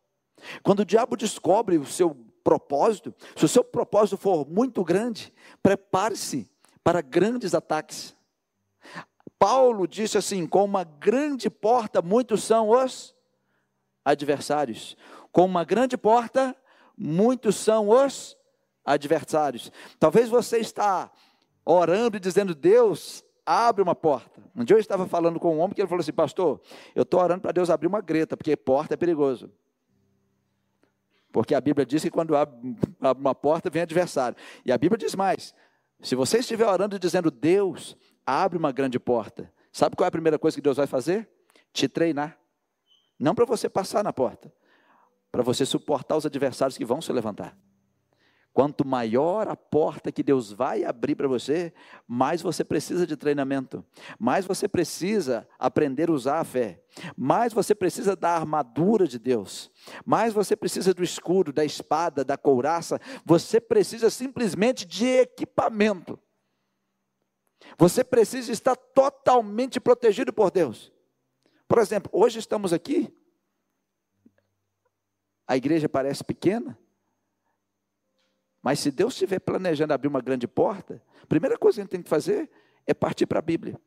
Quando 0.62 0.82
o 0.82 0.86
diabo 0.86 1.18
descobre 1.18 1.78
o 1.78 1.86
seu 1.86 2.16
propósito, 2.44 3.14
se 3.36 3.46
o 3.46 3.48
seu 3.48 3.64
propósito 3.64 4.18
for 4.18 4.48
muito 4.48 4.84
grande, 4.84 5.34
prepare-se 5.64 6.48
para 6.84 7.02
grandes 7.02 7.56
ataques. 7.56 8.16
Paulo 9.40 9.88
disse 9.88 10.18
assim: 10.18 10.46
com 10.46 10.64
uma 10.64 10.84
grande 10.84 11.50
porta, 11.50 12.02
muitos 12.02 12.44
são 12.44 12.70
os 12.70 13.16
adversários. 14.04 14.96
Com 15.36 15.44
uma 15.44 15.66
grande 15.66 15.98
porta, 15.98 16.56
muitos 16.98 17.58
são 17.58 17.90
os 17.90 18.38
adversários. 18.86 19.70
Talvez 20.00 20.30
você 20.30 20.60
está 20.60 21.12
orando 21.66 22.16
e 22.16 22.22
dizendo: 22.22 22.56
Deus, 22.56 23.22
abre 23.46 23.84
uma 23.84 23.94
porta. 23.94 24.42
Um 24.56 24.64
dia 24.64 24.78
eu 24.78 24.80
estava 24.80 25.06
falando 25.06 25.38
com 25.38 25.58
um 25.58 25.60
homem 25.60 25.76
que 25.76 25.82
ele 25.82 25.90
falou 25.90 26.00
assim: 26.00 26.14
Pastor, 26.14 26.62
eu 26.96 27.04
estou 27.04 27.20
orando 27.20 27.42
para 27.42 27.52
Deus 27.52 27.70
abrir 27.70 27.86
uma 27.86 28.00
greta, 28.00 28.38
porque 28.38 28.56
porta 28.56 28.94
é 28.94 28.98
perigoso. 28.98 29.52
Porque 31.34 31.54
a 31.54 31.60
Bíblia 31.60 31.86
diz 31.86 32.02
que 32.02 32.10
quando 32.10 32.34
abre 32.34 32.74
uma 33.02 33.36
porta, 33.36 33.70
vem 33.70 33.82
adversário. 33.82 34.38
E 34.66 34.72
a 34.72 34.78
Bíblia 34.78 34.98
diz 34.98 35.16
mais: 35.16 35.54
se 36.02 36.16
você 36.16 36.38
estiver 36.38 36.66
orando 36.66 36.96
e 36.96 37.00
dizendo, 37.00 37.30
Deus, 37.30 37.98
abre 38.26 38.58
uma 38.58 38.72
grande 38.72 38.98
porta, 38.98 39.52
sabe 39.70 39.98
qual 39.98 40.06
é 40.06 40.08
a 40.08 40.12
primeira 40.12 40.40
coisa 40.40 40.56
que 40.56 40.62
Deus 40.62 40.78
vai 40.78 40.88
fazer? 40.88 41.30
Te 41.74 41.90
treinar. 41.90 42.40
Não 43.20 43.36
para 43.36 43.44
você 43.44 43.68
passar 43.68 44.02
na 44.02 44.14
porta, 44.14 44.50
para 45.36 45.44
você 45.44 45.66
suportar 45.66 46.16
os 46.16 46.26
adversários 46.26 46.78
que 46.78 46.86
vão 46.86 47.02
se 47.02 47.12
levantar. 47.12 47.58
Quanto 48.54 48.88
maior 48.88 49.50
a 49.50 49.56
porta 49.58 50.10
que 50.10 50.24
Deus 50.24 50.50
vai 50.50 50.86
abrir 50.86 51.14
para 51.14 51.28
você, 51.28 51.74
mais 52.08 52.42
você 52.42 52.64
precisa 52.64 53.06
de 53.06 53.18
treinamento, 53.18 53.84
mais 54.18 54.46
você 54.46 54.66
precisa 54.66 55.46
aprender 55.60 56.10
a 56.10 56.14
usar 56.14 56.40
a 56.40 56.46
fé, 56.46 56.82
mais 57.18 57.52
você 57.52 57.76
precisa 57.76 58.16
da 58.16 58.30
armadura 58.30 59.06
de 59.06 59.20
Deus, 59.20 59.70
mais 60.06 60.32
você 60.32 60.56
precisa 60.56 60.94
do 60.94 61.04
escudo, 61.04 61.52
da 61.52 61.66
espada, 61.66 62.24
da 62.24 62.38
couraça, 62.38 62.98
você 63.26 63.60
precisa 63.60 64.10
simplesmente 64.10 64.86
de 64.86 65.06
equipamento. 65.06 66.18
Você 67.78 68.06
precisa 68.06 68.54
estar 68.54 68.78
totalmente 68.78 69.82
protegido 69.82 70.32
por 70.32 70.50
Deus. 70.50 70.94
Por 71.68 71.80
exemplo, 71.80 72.10
hoje 72.14 72.40
estamos 72.40 72.72
aqui, 72.72 73.14
a 75.48 75.56
igreja 75.56 75.88
parece 75.88 76.24
pequena, 76.24 76.78
mas 78.66 78.80
se 78.80 78.90
Deus 78.90 79.14
estiver 79.14 79.40
planejando 79.40 79.94
abrir 79.94 80.08
uma 80.08 80.22
grande 80.22 80.48
porta, 80.48 81.00
a 81.22 81.28
primeira 81.28 81.56
coisa 81.56 81.76
que 81.76 81.82
a 81.82 81.84
gente 81.84 81.92
tem 81.92 82.02
que 82.02 82.10
fazer 82.10 82.50
é 82.88 82.96
partir 82.96 83.28
para 83.28 83.38
a 83.38 83.42
Bíblia. 83.42 83.80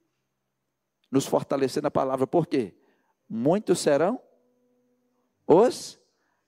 Nos 1.11 1.27
fortalecer 1.27 1.83
na 1.83 1.91
palavra. 1.91 2.29
Por 2.29 2.47
quê? 2.47 2.73
Muitos 3.29 3.81
serão 3.81 4.23
os 5.49 5.99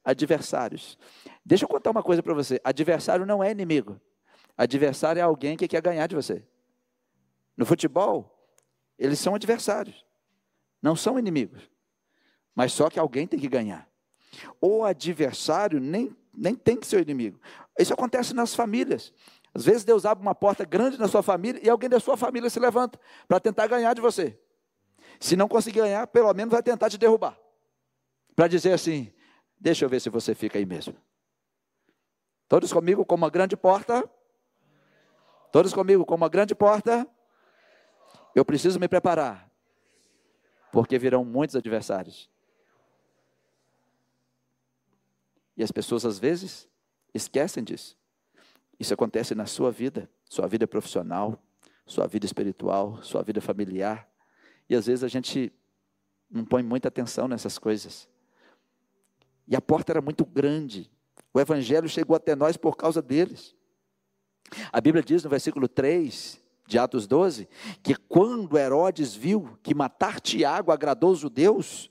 adversários. 0.04 0.96
Deixa 1.44 1.64
eu 1.64 1.68
contar 1.68 1.90
uma 1.90 2.04
coisa 2.04 2.22
para 2.22 2.32
você. 2.32 2.60
Adversário 2.62 3.26
não 3.26 3.42
é 3.42 3.50
inimigo. 3.50 4.00
Adversário 4.56 5.18
é 5.18 5.22
alguém 5.22 5.56
que 5.56 5.66
quer 5.66 5.82
ganhar 5.82 6.06
de 6.06 6.14
você. 6.14 6.46
No 7.56 7.66
futebol, 7.66 8.48
eles 8.96 9.18
são 9.18 9.34
adversários. 9.34 10.06
Não 10.80 10.94
são 10.94 11.18
inimigos. 11.18 11.68
Mas 12.54 12.72
só 12.72 12.88
que 12.88 13.00
alguém 13.00 13.26
tem 13.26 13.40
que 13.40 13.48
ganhar. 13.48 13.89
O 14.60 14.84
adversário 14.84 15.80
nem, 15.80 16.16
nem 16.32 16.54
tem 16.54 16.76
que 16.76 16.86
ser 16.86 16.96
o 16.96 17.02
inimigo. 17.02 17.40
Isso 17.78 17.92
acontece 17.92 18.34
nas 18.34 18.54
famílias. 18.54 19.12
Às 19.54 19.64
vezes 19.64 19.84
Deus 19.84 20.04
abre 20.04 20.22
uma 20.22 20.34
porta 20.34 20.64
grande 20.64 20.98
na 20.98 21.08
sua 21.08 21.22
família 21.22 21.60
e 21.62 21.68
alguém 21.68 21.88
da 21.88 21.98
sua 21.98 22.16
família 22.16 22.48
se 22.48 22.60
levanta 22.60 23.00
para 23.26 23.40
tentar 23.40 23.66
ganhar 23.66 23.94
de 23.94 24.00
você. 24.00 24.38
Se 25.18 25.36
não 25.36 25.48
conseguir 25.48 25.80
ganhar, 25.80 26.06
pelo 26.06 26.32
menos 26.32 26.52
vai 26.52 26.62
tentar 26.62 26.88
te 26.88 26.96
derrubar. 26.96 27.38
Para 28.36 28.46
dizer 28.46 28.72
assim: 28.72 29.12
deixa 29.58 29.84
eu 29.84 29.88
ver 29.88 30.00
se 30.00 30.08
você 30.08 30.34
fica 30.34 30.58
aí 30.58 30.64
mesmo. 30.64 30.96
Todos 32.48 32.72
comigo 32.72 33.04
com 33.04 33.14
uma 33.14 33.30
grande 33.30 33.56
porta. 33.56 34.08
Todos 35.52 35.72
comigo 35.74 36.04
com 36.04 36.14
uma 36.14 36.28
grande 36.28 36.54
porta. 36.54 37.06
Eu 38.34 38.44
preciso 38.44 38.78
me 38.78 38.88
preparar. 38.88 39.50
Porque 40.72 40.98
virão 40.98 41.24
muitos 41.24 41.56
adversários. 41.56 42.30
E 45.60 45.62
as 45.62 45.70
pessoas 45.70 46.06
às 46.06 46.18
vezes 46.18 46.66
esquecem 47.12 47.62
disso. 47.62 47.94
Isso 48.78 48.94
acontece 48.94 49.34
na 49.34 49.44
sua 49.44 49.70
vida, 49.70 50.08
sua 50.24 50.46
vida 50.46 50.66
profissional, 50.66 51.38
sua 51.84 52.06
vida 52.06 52.24
espiritual, 52.24 53.02
sua 53.02 53.22
vida 53.22 53.42
familiar. 53.42 54.08
E 54.70 54.74
às 54.74 54.86
vezes 54.86 55.04
a 55.04 55.08
gente 55.08 55.52
não 56.30 56.46
põe 56.46 56.62
muita 56.62 56.88
atenção 56.88 57.28
nessas 57.28 57.58
coisas. 57.58 58.08
E 59.46 59.54
a 59.54 59.60
porta 59.60 59.92
era 59.92 60.00
muito 60.00 60.24
grande. 60.24 60.90
O 61.30 61.38
evangelho 61.38 61.90
chegou 61.90 62.16
até 62.16 62.34
nós 62.34 62.56
por 62.56 62.74
causa 62.74 63.02
deles. 63.02 63.54
A 64.72 64.80
Bíblia 64.80 65.02
diz 65.02 65.22
no 65.22 65.28
versículo 65.28 65.68
3 65.68 66.42
de 66.66 66.78
Atos 66.78 67.06
12 67.06 67.46
que 67.82 67.94
quando 67.94 68.56
Herodes 68.56 69.14
viu 69.14 69.58
que 69.62 69.74
matar 69.74 70.20
Tiago 70.20 70.72
agradou 70.72 71.10
os 71.10 71.18
judeus, 71.18 71.90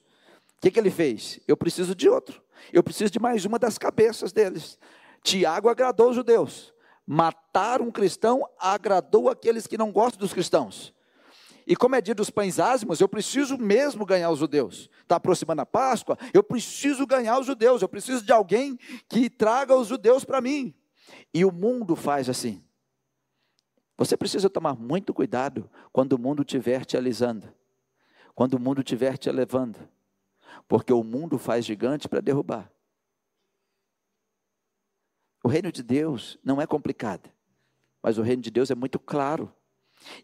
o 0.58 0.62
que, 0.62 0.72
que 0.72 0.80
ele 0.80 0.90
fez? 0.90 1.40
Eu 1.48 1.56
preciso 1.56 1.94
de 1.94 2.10
outro. 2.10 2.42
Eu 2.72 2.84
preciso 2.84 3.12
de 3.12 3.20
mais 3.20 3.46
uma 3.46 3.60
das 3.60 3.78
cabeças 3.78 4.32
deles. 4.32 4.78
Tiago 5.24 5.70
agradou 5.70 6.10
os 6.10 6.16
judeus. 6.16 6.74
Matar 7.06 7.82
um 7.82 7.92
cristão 7.92 8.48
agradou 8.60 9.30
aqueles 9.30 9.66
que 9.66 9.78
não 9.78 9.92
gostam 9.92 10.20
dos 10.20 10.34
cristãos. 10.34 10.94
E 11.66 11.76
como 11.76 11.96
é 11.96 12.02
dia 12.02 12.16
dos 12.16 12.30
pães 12.30 12.60
ázimos, 12.60 13.00
eu 13.00 13.08
preciso 13.08 13.58
mesmo 13.58 14.06
ganhar 14.06 14.32
os 14.32 14.40
judeus. 14.40 14.90
Está 15.04 15.18
aproximando 15.18 15.62
a 15.62 15.66
Páscoa, 15.66 16.18
eu 16.34 16.44
preciso 16.44 17.06
ganhar 17.06 17.40
os 17.40 17.46
judeus. 17.46 17.82
Eu 17.82 17.90
preciso 17.90 18.24
de 18.26 18.32
alguém 18.32 18.78
que 19.08 19.30
traga 19.30 19.76
os 19.76 19.88
judeus 19.88 20.26
para 20.26 20.42
mim. 20.42 20.74
E 21.34 21.46
o 21.46 21.52
mundo 21.52 21.96
faz 21.96 22.28
assim. 22.28 22.64
Você 24.00 24.16
precisa 24.16 24.50
tomar 24.50 24.76
muito 24.76 25.14
cuidado 25.14 25.70
quando 25.92 26.14
o 26.14 26.18
mundo 26.18 26.42
estiver 26.42 26.86
te 26.86 26.96
alisando, 26.96 27.54
quando 28.34 28.54
o 28.54 28.60
mundo 28.60 28.80
estiver 28.80 29.18
te 29.18 29.28
elevando, 29.28 29.78
porque 30.68 30.94
o 30.94 31.04
mundo 31.04 31.38
faz 31.38 31.66
gigante 31.66 32.08
para 32.08 32.22
derrubar. 32.22 32.72
O 35.44 35.48
reino 35.48 35.72
de 35.72 35.82
Deus 35.82 36.38
não 36.44 36.62
é 36.62 36.68
complicado, 36.68 37.30
mas 38.02 38.18
o 38.18 38.22
reino 38.22 38.42
de 38.42 38.52
Deus 38.52 38.70
é 38.70 38.76
muito 38.76 39.00
claro. 39.00 39.54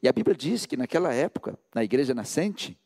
E 0.01 0.07
a 0.07 0.13
Bíblia 0.13 0.35
diz 0.35 0.65
que 0.65 0.77
naquela 0.77 1.13
época, 1.13 1.57
na 1.73 1.83
igreja 1.83 2.13
nascente, 2.13 2.77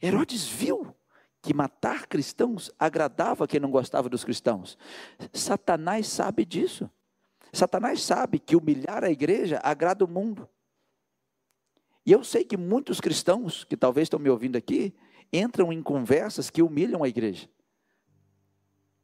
Herodes 0.00 0.46
viu 0.46 0.94
que 1.40 1.54
matar 1.54 2.06
cristãos 2.06 2.70
agradava 2.78 3.46
quem 3.46 3.60
não 3.60 3.70
gostava 3.70 4.08
dos 4.08 4.24
cristãos. 4.24 4.76
Satanás 5.32 6.06
sabe 6.06 6.44
disso. 6.44 6.90
Satanás 7.52 8.02
sabe 8.02 8.38
que 8.38 8.56
humilhar 8.56 9.04
a 9.04 9.10
igreja 9.10 9.60
agrada 9.62 10.04
o 10.04 10.08
mundo. 10.08 10.48
E 12.04 12.12
eu 12.12 12.24
sei 12.24 12.44
que 12.44 12.56
muitos 12.56 13.00
cristãos 13.00 13.64
que 13.64 13.76
talvez 13.76 14.06
estão 14.06 14.18
me 14.18 14.30
ouvindo 14.30 14.56
aqui 14.56 14.94
entram 15.32 15.72
em 15.72 15.82
conversas 15.82 16.50
que 16.50 16.62
humilham 16.62 17.02
a 17.02 17.08
igreja. 17.08 17.48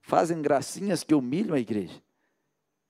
Fazem 0.00 0.40
gracinhas 0.42 1.02
que 1.02 1.14
humilham 1.14 1.54
a 1.54 1.60
igreja 1.60 2.02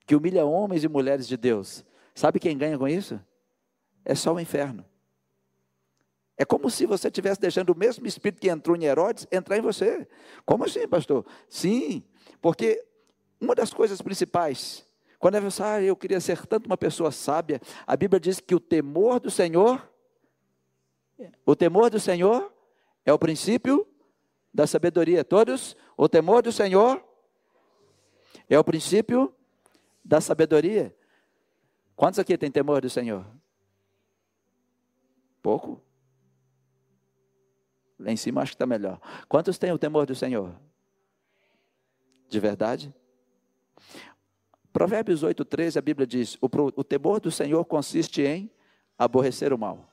que 0.05 0.15
humilha 0.15 0.45
homens 0.45 0.83
e 0.83 0.87
mulheres 0.87 1.27
de 1.27 1.35
Deus. 1.35 1.83
Sabe 2.13 2.39
quem 2.39 2.57
ganha 2.57 2.77
com 2.77 2.87
isso? 2.87 3.19
É 4.03 4.13
só 4.13 4.33
o 4.33 4.39
inferno. 4.39 4.85
É 6.37 6.45
como 6.45 6.69
se 6.69 6.85
você 6.85 7.07
estivesse 7.07 7.39
deixando 7.39 7.71
o 7.71 7.77
mesmo 7.77 8.05
espírito 8.05 8.41
que 8.41 8.49
entrou 8.49 8.75
em 8.75 8.83
Herodes 8.83 9.25
entrar 9.31 9.57
em 9.57 9.61
você. 9.61 10.07
Como 10.45 10.65
assim, 10.65 10.87
pastor? 10.87 11.25
Sim, 11.49 12.03
porque 12.41 12.85
uma 13.39 13.55
das 13.55 13.73
coisas 13.73 14.01
principais, 14.01 14.85
quando 15.17 15.41
você, 15.41 15.63
ah, 15.63 15.81
eu 15.81 15.95
queria 15.95 16.19
ser 16.19 16.45
tanto 16.45 16.67
uma 16.67 16.77
pessoa 16.77 17.09
sábia, 17.09 17.59
a 17.87 17.95
Bíblia 17.95 18.19
diz 18.19 18.39
que 18.39 18.53
o 18.53 18.59
temor 18.59 19.19
do 19.19 19.31
Senhor, 19.31 19.89
o 21.45 21.55
temor 21.55 21.89
do 21.89 21.99
Senhor 21.99 22.53
é 23.05 23.13
o 23.13 23.19
princípio 23.19 23.87
da 24.53 24.65
sabedoria. 24.65 25.23
Todos, 25.23 25.75
o 25.95 26.09
temor 26.09 26.41
do 26.41 26.51
Senhor 26.51 27.03
é 28.49 28.57
o 28.57 28.63
princípio 28.63 29.33
da 30.03 30.19
sabedoria. 30.19 30.95
Quantos 31.95 32.19
aqui 32.19 32.37
têm 32.37 32.51
temor 32.51 32.81
do 32.81 32.89
Senhor? 32.89 33.25
Pouco? 35.41 35.81
Lá 37.99 38.11
em 38.11 38.17
cima 38.17 38.41
acho 38.41 38.51
que 38.51 38.55
está 38.55 38.65
melhor. 38.65 38.99
Quantos 39.29 39.57
têm 39.57 39.71
o 39.71 39.77
temor 39.77 40.05
do 40.05 40.15
Senhor? 40.15 40.53
De 42.27 42.39
verdade? 42.39 42.93
Provérbios 44.73 45.23
8, 45.23 45.45
13, 45.45 45.79
a 45.79 45.81
Bíblia 45.81 46.05
diz: 46.05 46.35
o, 46.41 46.49
o 46.75 46.83
temor 46.83 47.21
do 47.21 47.31
Senhor 47.31 47.63
consiste 47.63 48.21
em 48.21 48.51
aborrecer 48.97 49.53
o 49.53 49.57
mal. 49.57 49.89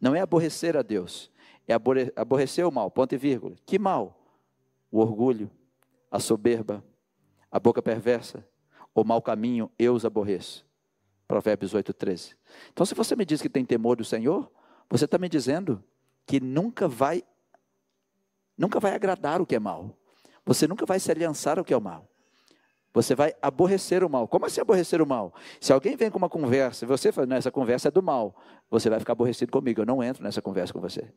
Não 0.00 0.14
é 0.14 0.20
aborrecer 0.20 0.76
a 0.76 0.82
Deus, 0.82 1.30
é 1.66 1.74
aborrecer 2.16 2.66
o 2.66 2.70
mal, 2.70 2.90
ponto 2.90 3.14
e 3.14 3.18
vírgula. 3.18 3.56
Que 3.64 3.78
mal? 3.78 4.18
O 4.90 5.00
orgulho, 5.00 5.50
a 6.10 6.18
soberba, 6.18 6.84
a 7.50 7.58
boca 7.58 7.82
perversa, 7.82 8.46
o 8.94 9.04
mau 9.04 9.20
caminho, 9.20 9.70
eu 9.78 9.94
os 9.94 10.04
aborreço. 10.04 10.64
Provérbios 11.26 11.74
8, 11.74 11.92
13. 11.92 12.36
Então, 12.72 12.86
se 12.86 12.94
você 12.94 13.16
me 13.16 13.24
diz 13.24 13.42
que 13.42 13.48
tem 13.48 13.64
temor 13.64 13.96
do 13.96 14.04
Senhor, 14.04 14.50
você 14.88 15.04
está 15.04 15.18
me 15.18 15.28
dizendo 15.28 15.82
que 16.24 16.40
nunca 16.40 16.86
vai, 16.86 17.24
nunca 18.56 18.78
vai 18.78 18.94
agradar 18.94 19.40
o 19.40 19.46
que 19.46 19.56
é 19.56 19.58
mal. 19.58 19.96
Você 20.44 20.68
nunca 20.68 20.86
vai 20.86 21.00
se 21.00 21.10
aliançar 21.10 21.58
ao 21.58 21.64
que 21.64 21.74
é 21.74 21.76
o 21.76 21.80
mal. 21.80 22.08
Você 22.96 23.14
vai 23.14 23.34
aborrecer 23.42 24.02
o 24.02 24.08
mal. 24.08 24.26
Como 24.26 24.46
assim 24.46 24.58
aborrecer 24.58 25.02
o 25.02 25.06
mal? 25.06 25.34
Se 25.60 25.70
alguém 25.70 25.94
vem 25.96 26.10
com 26.10 26.16
uma 26.16 26.30
conversa 26.30 26.86
e 26.86 26.88
você 26.88 27.12
fala, 27.12 27.34
essa 27.34 27.50
conversa 27.50 27.88
é 27.88 27.90
do 27.90 28.02
mal, 28.02 28.34
você 28.70 28.88
vai 28.88 28.98
ficar 28.98 29.12
aborrecido 29.12 29.52
comigo. 29.52 29.82
Eu 29.82 29.84
não 29.84 30.02
entro 30.02 30.24
nessa 30.24 30.40
conversa 30.40 30.72
com 30.72 30.80
você. 30.80 31.12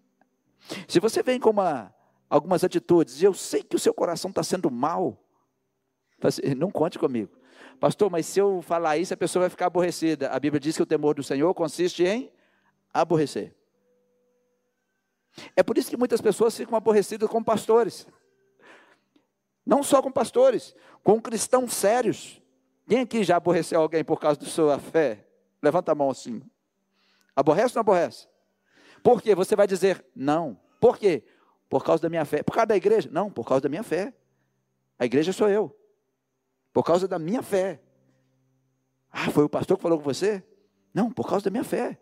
Se 0.90 1.00
você 1.00 1.24
vem 1.24 1.40
com 1.40 1.52
uma, 1.52 1.96
algumas 2.30 2.66
atitudes 2.66 3.22
e 3.22 3.26
eu 3.26 3.34
sei 3.34 3.64
que 3.64 3.78
o 3.78 3.80
seu 3.80 3.94
coração 3.94 4.28
está 4.28 4.44
sendo 4.44 4.70
mal, 4.70 5.24
assim, 6.22 6.54
não 6.54 6.70
conte 6.70 7.00
comigo. 7.00 7.32
Pastor, 7.80 8.12
mas 8.12 8.26
se 8.26 8.42
eu 8.42 8.62
falar 8.62 8.98
isso, 8.98 9.14
a 9.14 9.18
pessoa 9.18 9.44
vai 9.44 9.50
ficar 9.50 9.68
aborrecida. 9.68 10.32
A 10.32 10.38
Bíblia 10.38 10.60
diz 10.60 10.76
que 10.76 10.84
o 10.84 10.86
temor 10.86 11.16
do 11.16 11.24
Senhor 11.24 11.54
consiste 11.54 12.04
em 12.04 12.30
aborrecer. 12.94 13.56
É 15.56 15.64
por 15.64 15.78
isso 15.78 15.90
que 15.90 15.96
muitas 15.96 16.20
pessoas 16.20 16.58
ficam 16.58 16.78
aborrecidas 16.78 17.30
com 17.30 17.42
pastores. 17.42 18.06
Não 19.70 19.84
só 19.84 20.02
com 20.02 20.12
pastores, 20.12 20.76
com 21.04 21.22
cristãos 21.22 21.76
sérios. 21.76 22.42
Quem 22.88 23.02
aqui 23.02 23.24
já 23.24 23.36
aborreceu 23.36 23.80
alguém 23.80 24.04
por 24.04 24.20
causa 24.20 24.40
da 24.40 24.48
sua 24.48 24.80
fé? 24.80 25.28
Levanta 25.62 25.92
a 25.92 25.96
mão 25.96 26.10
assim. 26.10 26.42
Aborrece 27.36 27.74
ou 27.74 27.76
não 27.76 27.82
aborrece? 27.82 28.28
Por 29.04 29.22
quê? 29.22 29.36
Você 29.36 29.56
vai 29.56 29.68
dizer 29.68 30.04
não. 30.16 30.60
Por 30.82 30.98
quê? 30.98 31.24
Por 31.70 31.84
causa 31.84 32.02
da 32.02 32.10
minha 32.10 32.26
fé. 32.26 32.42
Por 32.42 32.54
causa 32.54 32.66
da 32.66 32.76
igreja? 32.76 33.10
Não, 33.12 33.30
por 33.30 33.46
causa 33.46 33.62
da 33.62 33.70
minha 33.70 33.84
fé. 33.84 34.12
A 34.98 35.06
igreja 35.06 35.32
sou 35.32 35.48
eu. 35.48 35.80
Por 36.74 36.82
causa 36.84 37.08
da 37.08 37.20
minha 37.20 37.44
fé. 37.44 37.80
Ah, 39.12 39.30
foi 39.30 39.44
o 39.44 39.50
pastor 39.50 39.78
que 39.78 39.84
falou 39.84 40.00
com 40.00 40.04
você? 40.04 40.44
Não, 40.92 41.12
por 41.12 41.30
causa 41.30 41.46
da 41.46 41.52
minha 41.52 41.64
fé. 41.64 42.00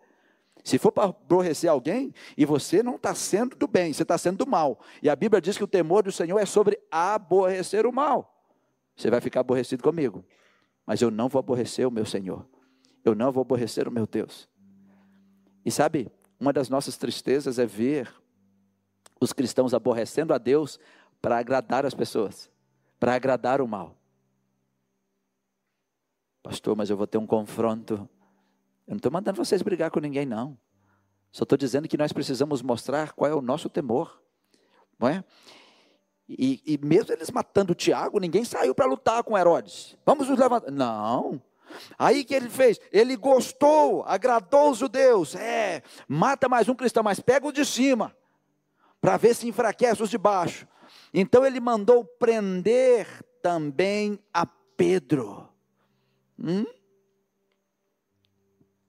Se 0.68 0.76
for 0.76 0.92
para 0.92 1.04
aborrecer 1.04 1.70
alguém, 1.70 2.12
e 2.36 2.44
você 2.44 2.82
não 2.82 2.96
está 2.96 3.14
sendo 3.14 3.56
do 3.56 3.66
bem, 3.66 3.90
você 3.90 4.02
está 4.02 4.18
sendo 4.18 4.44
do 4.44 4.46
mal. 4.46 4.78
E 5.02 5.08
a 5.08 5.16
Bíblia 5.16 5.40
diz 5.40 5.56
que 5.56 5.64
o 5.64 5.66
temor 5.66 6.02
do 6.02 6.12
Senhor 6.12 6.38
é 6.38 6.44
sobre 6.44 6.78
aborrecer 6.90 7.86
o 7.86 7.92
mal. 7.92 8.44
Você 8.94 9.08
vai 9.08 9.18
ficar 9.22 9.40
aborrecido 9.40 9.82
comigo. 9.82 10.22
Mas 10.84 11.00
eu 11.00 11.10
não 11.10 11.26
vou 11.26 11.40
aborrecer 11.40 11.88
o 11.88 11.90
meu 11.90 12.04
Senhor. 12.04 12.46
Eu 13.02 13.14
não 13.14 13.32
vou 13.32 13.40
aborrecer 13.40 13.88
o 13.88 13.90
meu 13.90 14.06
Deus. 14.06 14.46
E 15.64 15.70
sabe, 15.70 16.12
uma 16.38 16.52
das 16.52 16.68
nossas 16.68 16.98
tristezas 16.98 17.58
é 17.58 17.64
ver 17.64 18.12
os 19.18 19.32
cristãos 19.32 19.72
aborrecendo 19.72 20.34
a 20.34 20.38
Deus 20.38 20.78
para 21.22 21.38
agradar 21.38 21.86
as 21.86 21.94
pessoas, 21.94 22.50
para 23.00 23.14
agradar 23.14 23.62
o 23.62 23.66
mal. 23.66 23.96
Pastor, 26.42 26.76
mas 26.76 26.90
eu 26.90 26.96
vou 26.98 27.06
ter 27.06 27.16
um 27.16 27.26
confronto 27.26 28.06
eu 28.88 28.92
não 28.92 28.96
estou 28.96 29.12
mandando 29.12 29.36
vocês 29.36 29.60
brigar 29.60 29.90
com 29.90 30.00
ninguém, 30.00 30.24
não. 30.24 30.56
Só 31.30 31.42
estou 31.42 31.58
dizendo 31.58 31.86
que 31.86 31.98
nós 31.98 32.10
precisamos 32.10 32.62
mostrar 32.62 33.12
qual 33.12 33.30
é 33.30 33.34
o 33.34 33.42
nosso 33.42 33.68
temor. 33.68 34.18
Não 34.98 35.06
é? 35.06 35.22
E, 36.26 36.62
e 36.66 36.78
mesmo 36.78 37.12
eles 37.12 37.30
matando 37.30 37.74
Tiago, 37.74 38.18
ninguém 38.18 38.44
saiu 38.44 38.74
para 38.74 38.86
lutar 38.86 39.22
com 39.22 39.36
Herodes. 39.36 39.94
Vamos 40.06 40.26
nos 40.26 40.38
levantar. 40.38 40.70
Não. 40.70 41.40
Aí 41.98 42.24
que 42.24 42.34
ele 42.34 42.48
fez? 42.48 42.80
Ele 42.90 43.14
gostou, 43.14 44.02
agradou 44.04 44.70
os 44.70 44.78
judeus. 44.78 45.34
É, 45.34 45.82
mata 46.08 46.48
mais 46.48 46.66
um 46.66 46.74
cristão, 46.74 47.02
mas 47.02 47.20
pega 47.20 47.46
o 47.46 47.52
de 47.52 47.66
cima, 47.66 48.16
para 49.02 49.18
ver 49.18 49.34
se 49.34 49.46
enfraquece 49.46 50.02
os 50.02 50.08
de 50.08 50.16
baixo. 50.16 50.66
Então 51.12 51.44
ele 51.44 51.60
mandou 51.60 52.06
prender 52.06 53.06
também 53.42 54.18
a 54.32 54.46
Pedro. 54.46 55.46
Hum? 56.38 56.64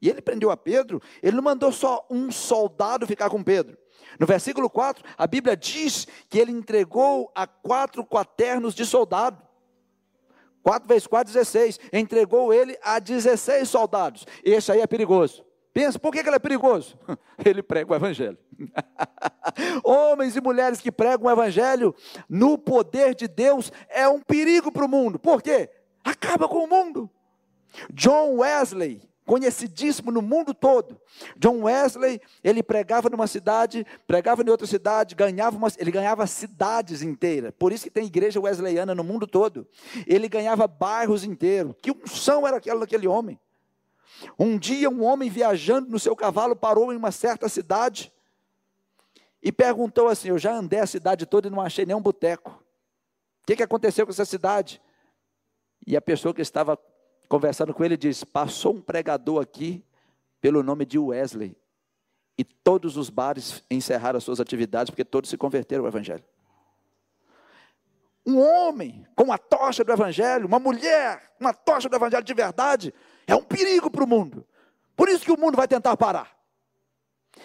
E 0.01 0.09
ele 0.09 0.21
prendeu 0.21 0.49
a 0.49 0.57
Pedro, 0.57 1.01
ele 1.21 1.35
não 1.35 1.43
mandou 1.43 1.71
só 1.71 2.05
um 2.09 2.31
soldado 2.31 3.05
ficar 3.05 3.29
com 3.29 3.43
Pedro. 3.43 3.77
No 4.19 4.25
versículo 4.25 4.69
4, 4.69 5.03
a 5.17 5.27
Bíblia 5.27 5.55
diz 5.55 6.07
que 6.29 6.39
ele 6.39 6.51
entregou 6.51 7.31
a 7.35 7.45
quatro 7.45 8.05
quaternos 8.05 8.73
de 8.73 8.85
soldado. 8.85 9.41
4 10.63 10.87
vezes 10.87 11.07
4, 11.07 11.33
16. 11.33 11.79
Entregou 11.91 12.53
ele 12.53 12.77
a 12.81 12.99
16 12.99 13.67
soldados. 13.67 14.25
Esse 14.43 14.71
aí 14.71 14.81
é 14.81 14.87
perigoso. 14.87 15.45
Pensa, 15.73 15.99
por 15.99 16.11
que 16.11 16.19
ele 16.19 16.35
é 16.35 16.39
perigoso? 16.39 16.97
Ele 17.45 17.61
prega 17.63 17.93
o 17.93 17.95
Evangelho. 17.95 18.37
Homens 19.81 20.35
e 20.35 20.41
mulheres 20.41 20.81
que 20.81 20.91
pregam 20.91 21.27
o 21.27 21.31
Evangelho 21.31 21.95
no 22.27 22.57
poder 22.57 23.15
de 23.15 23.27
Deus 23.27 23.71
é 23.87 24.07
um 24.07 24.19
perigo 24.19 24.71
para 24.71 24.83
o 24.83 24.89
mundo. 24.89 25.17
Por 25.17 25.41
quê? 25.41 25.69
Acaba 26.03 26.49
com 26.49 26.65
o 26.65 26.67
mundo. 26.67 27.09
John 27.93 28.37
Wesley, 28.37 29.08
conhecidíssimo 29.29 30.09
no 30.09 30.23
mundo 30.23 30.55
todo. 30.55 30.99
John 31.37 31.61
Wesley, 31.61 32.19
ele 32.43 32.63
pregava 32.63 33.11
numa 33.11 33.27
cidade, 33.27 33.85
pregava 34.07 34.41
em 34.41 34.49
outra 34.49 34.65
cidade, 34.65 35.13
ganhava 35.13 35.55
uma, 35.55 35.67
ele 35.77 35.91
ganhava 35.91 36.25
cidades 36.25 37.03
inteiras. 37.03 37.53
Por 37.59 37.71
isso 37.71 37.83
que 37.83 37.91
tem 37.91 38.07
igreja 38.07 38.39
wesleyana 38.39 38.95
no 38.95 39.03
mundo 39.03 39.27
todo. 39.27 39.67
Ele 40.07 40.27
ganhava 40.27 40.65
bairros 40.65 41.23
inteiros. 41.23 41.75
Que 41.79 41.91
unção 41.91 42.47
era 42.47 42.57
aquela 42.57 42.79
daquele 42.79 43.07
homem? 43.07 43.39
Um 44.37 44.57
dia 44.57 44.89
um 44.89 45.03
homem 45.03 45.29
viajando 45.29 45.91
no 45.91 45.99
seu 45.99 46.15
cavalo 46.15 46.55
parou 46.55 46.91
em 46.91 46.97
uma 46.97 47.11
certa 47.11 47.47
cidade 47.47 48.11
e 49.43 49.51
perguntou 49.51 50.07
assim: 50.07 50.29
"Eu 50.29 50.39
já 50.39 50.55
andei 50.55 50.79
a 50.79 50.87
cidade 50.87 51.27
toda 51.27 51.47
e 51.47 51.51
não 51.51 51.61
achei 51.61 51.85
nenhum 51.85 52.01
boteco. 52.01 52.49
O 53.43 53.45
que, 53.45 53.57
que 53.57 53.63
aconteceu 53.63 54.07
com 54.07 54.11
essa 54.11 54.25
cidade?" 54.25 54.81
E 55.85 55.95
a 55.95 56.01
pessoa 56.01 56.33
que 56.33 56.41
estava 56.41 56.79
conversando 57.29 57.73
com 57.73 57.85
ele, 57.85 57.95
diz: 57.95 58.23
Passou 58.23 58.73
um 58.73 58.81
pregador 58.81 59.41
aqui 59.41 59.85
pelo 60.41 60.63
nome 60.63 60.85
de 60.85 60.97
Wesley. 60.97 61.55
E 62.37 62.43
todos 62.43 62.97
os 62.97 63.09
bares 63.09 63.63
encerraram 63.69 64.17
as 64.17 64.23
suas 64.23 64.39
atividades 64.39 64.89
porque 64.89 65.05
todos 65.05 65.29
se 65.29 65.37
converteram 65.37 65.83
ao 65.83 65.89
Evangelho. 65.89 66.23
Um 68.25 68.39
homem 68.39 69.05
com 69.15 69.31
a 69.31 69.37
tocha 69.37 69.83
do 69.83 69.91
Evangelho, 69.91 70.47
uma 70.47 70.59
mulher 70.59 71.33
com 71.37 71.47
a 71.47 71.53
tocha 71.53 71.89
do 71.89 71.95
Evangelho 71.95 72.23
de 72.23 72.33
verdade, 72.33 72.93
é 73.27 73.35
um 73.35 73.43
perigo 73.43 73.89
para 73.89 74.03
o 74.03 74.07
mundo. 74.07 74.45
Por 74.95 75.09
isso 75.09 75.25
que 75.25 75.31
o 75.31 75.39
mundo 75.39 75.55
vai 75.55 75.67
tentar 75.67 75.95
parar. 75.97 76.37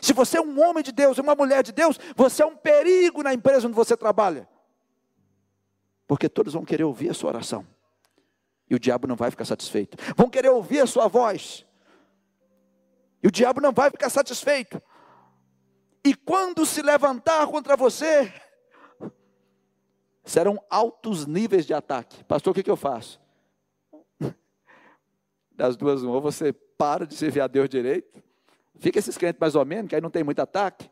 Se 0.00 0.12
você 0.12 0.38
é 0.38 0.40
um 0.40 0.62
homem 0.62 0.82
de 0.82 0.92
Deus, 0.92 1.18
uma 1.18 1.34
mulher 1.34 1.62
de 1.62 1.72
Deus, 1.72 1.98
você 2.16 2.42
é 2.42 2.46
um 2.46 2.56
perigo 2.56 3.22
na 3.22 3.34
empresa 3.34 3.66
onde 3.66 3.76
você 3.76 3.96
trabalha. 3.96 4.48
Porque 6.06 6.28
todos 6.28 6.52
vão 6.52 6.64
querer 6.64 6.84
ouvir 6.84 7.10
a 7.10 7.14
sua 7.14 7.30
oração. 7.30 7.66
E 8.74 8.76
o 8.76 8.80
diabo 8.80 9.06
não 9.06 9.14
vai 9.14 9.30
ficar 9.30 9.44
satisfeito. 9.44 9.96
Vão 10.16 10.28
querer 10.28 10.48
ouvir 10.48 10.80
a 10.80 10.86
sua 10.86 11.06
voz. 11.06 11.64
E 13.22 13.28
o 13.28 13.30
diabo 13.30 13.60
não 13.60 13.72
vai 13.72 13.88
ficar 13.88 14.10
satisfeito. 14.10 14.82
E 16.04 16.12
quando 16.12 16.66
se 16.66 16.82
levantar 16.82 17.46
contra 17.46 17.76
você, 17.76 18.34
serão 20.24 20.60
altos 20.68 21.24
níveis 21.24 21.64
de 21.64 21.72
ataque. 21.72 22.24
Pastor, 22.24 22.50
o 22.50 22.54
que, 22.54 22.64
que 22.64 22.70
eu 22.70 22.76
faço? 22.76 23.20
Das 25.52 25.76
duas, 25.76 26.02
uma, 26.02 26.16
ou 26.16 26.20
você 26.20 26.52
para 26.52 27.06
de 27.06 27.14
servir 27.14 27.42
a 27.42 27.46
Deus 27.46 27.68
direito, 27.68 28.20
fica 28.74 28.98
esses 28.98 29.16
crentes 29.16 29.38
mais 29.38 29.54
ou 29.54 29.64
menos, 29.64 29.88
que 29.88 29.94
aí 29.94 30.00
não 30.00 30.10
tem 30.10 30.24
muito 30.24 30.40
ataque, 30.40 30.90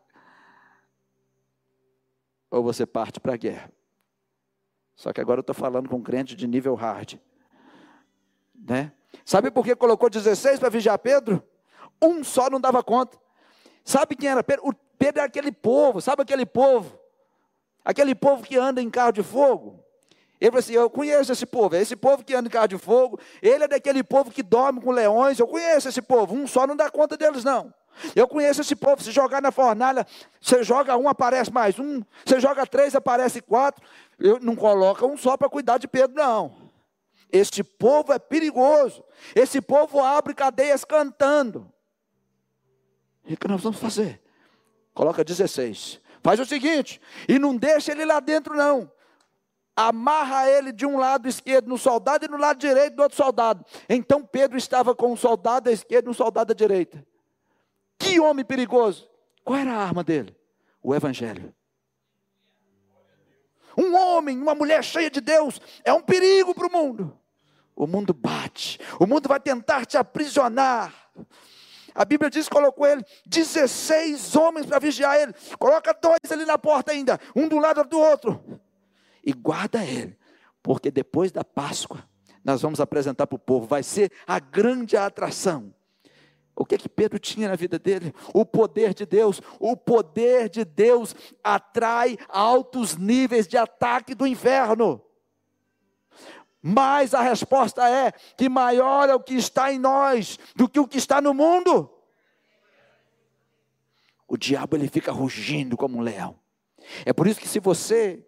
ou 2.48 2.62
você 2.62 2.86
parte 2.86 3.18
para 3.18 3.34
a 3.34 3.36
guerra. 3.36 3.72
Só 4.94 5.12
que 5.12 5.20
agora 5.20 5.40
eu 5.40 5.42
estou 5.42 5.54
falando 5.54 5.88
com 5.88 6.00
crente 6.00 6.36
de 6.36 6.46
nível 6.46 6.76
hard. 6.76 7.18
Né? 8.66 8.92
Sabe 9.24 9.50
por 9.50 9.64
que 9.64 9.74
colocou 9.74 10.08
16 10.08 10.58
para 10.58 10.68
vigiar 10.68 10.98
Pedro? 10.98 11.42
Um 12.00 12.24
só 12.24 12.48
não 12.48 12.60
dava 12.60 12.82
conta. 12.82 13.18
Sabe 13.84 14.16
quem 14.16 14.28
era 14.28 14.42
Pedro? 14.42 14.68
O 14.68 14.72
Pedro 14.98 15.20
era 15.20 15.26
aquele 15.26 15.52
povo, 15.52 16.00
sabe 16.00 16.22
aquele 16.22 16.46
povo? 16.46 16.98
Aquele 17.84 18.14
povo 18.14 18.42
que 18.42 18.56
anda 18.56 18.80
em 18.80 18.88
carro 18.88 19.12
de 19.12 19.22
fogo. 19.22 19.82
Ele 20.40 20.50
falou 20.50 20.60
assim: 20.60 20.72
Eu 20.72 20.90
conheço 20.90 21.32
esse 21.32 21.46
povo, 21.46 21.74
é 21.76 21.80
esse 21.80 21.96
povo 21.96 22.24
que 22.24 22.34
anda 22.34 22.48
em 22.48 22.50
carro 22.50 22.68
de 22.68 22.78
fogo. 22.78 23.18
Ele 23.40 23.64
é 23.64 23.68
daquele 23.68 24.02
povo 24.02 24.30
que 24.30 24.42
dorme 24.42 24.80
com 24.80 24.90
leões. 24.90 25.38
Eu 25.38 25.46
conheço 25.46 25.88
esse 25.88 26.02
povo. 26.02 26.34
Um 26.34 26.46
só 26.46 26.66
não 26.66 26.76
dá 26.76 26.90
conta 26.90 27.16
deles, 27.16 27.44
não. 27.44 27.72
Eu 28.14 28.26
conheço 28.26 28.60
esse 28.60 28.74
povo. 28.74 29.02
Se 29.02 29.10
jogar 29.10 29.42
na 29.42 29.52
fornalha, 29.52 30.06
você 30.40 30.62
joga 30.62 30.96
um, 30.96 31.08
aparece 31.08 31.52
mais 31.52 31.78
um. 31.78 32.02
Você 32.24 32.40
joga 32.40 32.66
três, 32.66 32.94
aparece 32.94 33.40
quatro. 33.40 33.82
Eu 34.18 34.38
não 34.40 34.56
coloca 34.56 35.04
um 35.06 35.16
só 35.16 35.36
para 35.36 35.48
cuidar 35.48 35.78
de 35.78 35.86
Pedro, 35.86 36.16
não. 36.16 36.61
Este 37.32 37.64
povo 37.64 38.12
é 38.12 38.18
perigoso. 38.18 39.02
Esse 39.34 39.60
povo 39.62 40.00
abre 40.00 40.34
cadeias 40.34 40.84
cantando. 40.84 41.72
E 43.24 43.34
o 43.34 43.36
que 43.36 43.48
nós 43.48 43.62
vamos 43.62 43.78
fazer? 43.78 44.20
Coloca 44.92 45.24
16. 45.24 46.00
Faz 46.22 46.38
o 46.38 46.46
seguinte, 46.46 47.00
e 47.28 47.38
não 47.38 47.56
deixa 47.56 47.90
ele 47.90 48.04
lá 48.04 48.20
dentro, 48.20 48.54
não. 48.54 48.90
amarra 49.74 50.48
ele 50.48 50.70
de 50.70 50.86
um 50.86 50.98
lado 50.98 51.26
esquerdo 51.26 51.68
no 51.68 51.78
soldado 51.78 52.24
e 52.24 52.28
no 52.28 52.36
lado 52.36 52.58
direito 52.58 52.94
do 52.94 53.02
outro 53.02 53.16
soldado. 53.16 53.64
Então 53.88 54.24
Pedro 54.24 54.56
estava 54.56 54.94
com 54.94 55.12
um 55.12 55.16
soldado 55.16 55.68
à 55.68 55.72
esquerda 55.72 56.08
e 56.08 56.10
um 56.10 56.14
soldado 56.14 56.52
à 56.52 56.54
direita. 56.54 57.04
Que 57.98 58.20
homem 58.20 58.44
perigoso! 58.44 59.08
Qual 59.44 59.58
era 59.58 59.72
a 59.72 59.82
arma 59.82 60.04
dele? 60.04 60.36
O 60.82 60.94
Evangelho. 60.94 61.54
Um 63.76 63.96
homem, 63.96 64.38
uma 64.38 64.54
mulher 64.54 64.84
cheia 64.84 65.10
de 65.10 65.20
Deus, 65.20 65.60
é 65.82 65.92
um 65.92 66.02
perigo 66.02 66.54
para 66.54 66.66
o 66.66 66.72
mundo. 66.72 67.18
O 67.74 67.86
mundo 67.86 68.12
bate, 68.12 68.78
o 69.00 69.06
mundo 69.06 69.28
vai 69.28 69.40
tentar 69.40 69.86
te 69.86 69.96
aprisionar. 69.96 70.92
A 71.94 72.04
Bíblia 72.04 72.30
diz 72.30 72.48
que 72.48 72.54
colocou 72.54 72.86
ele 72.86 73.04
16 73.26 74.34
homens 74.36 74.66
para 74.66 74.78
vigiar 74.78 75.16
ele. 75.16 75.34
Coloca 75.58 75.92
dois 75.92 76.30
ali 76.30 76.44
na 76.44 76.56
porta 76.56 76.92
ainda, 76.92 77.18
um 77.34 77.48
do 77.48 77.58
lado 77.58 77.84
do 77.84 77.98
outro. 77.98 78.42
E 79.24 79.32
guarda 79.32 79.84
ele, 79.84 80.16
porque 80.62 80.90
depois 80.90 81.30
da 81.30 81.44
Páscoa, 81.44 82.02
nós 82.44 82.62
vamos 82.62 82.80
apresentar 82.80 83.26
para 83.26 83.36
o 83.36 83.38
povo, 83.38 83.66
vai 83.66 83.82
ser 83.82 84.10
a 84.26 84.38
grande 84.38 84.96
atração. 84.96 85.72
O 86.54 86.64
que 86.64 86.76
que 86.76 86.88
Pedro 86.88 87.18
tinha 87.18 87.48
na 87.48 87.56
vida 87.56 87.78
dele? 87.78 88.14
O 88.34 88.44
poder 88.44 88.92
de 88.92 89.06
Deus. 89.06 89.40
O 89.58 89.76
poder 89.76 90.48
de 90.50 90.64
Deus 90.64 91.14
atrai 91.42 92.18
altos 92.28 92.96
níveis 92.96 93.46
de 93.46 93.56
ataque 93.56 94.14
do 94.14 94.26
inferno. 94.26 95.02
Mas 96.62 97.12
a 97.12 97.20
resposta 97.20 97.88
é 97.88 98.12
que 98.12 98.48
maior 98.48 99.08
é 99.08 99.14
o 99.14 99.20
que 99.20 99.34
está 99.34 99.72
em 99.72 99.80
nós 99.80 100.38
do 100.54 100.68
que 100.68 100.78
o 100.78 100.86
que 100.86 100.96
está 100.96 101.20
no 101.20 101.34
mundo. 101.34 101.90
O 104.28 104.36
diabo 104.36 104.76
ele 104.76 104.86
fica 104.86 105.10
rugindo 105.10 105.76
como 105.76 105.98
um 105.98 106.00
leão. 106.00 106.38
É 107.04 107.12
por 107.12 107.26
isso 107.26 107.40
que 107.40 107.48
se 107.48 107.58
você 107.58 108.24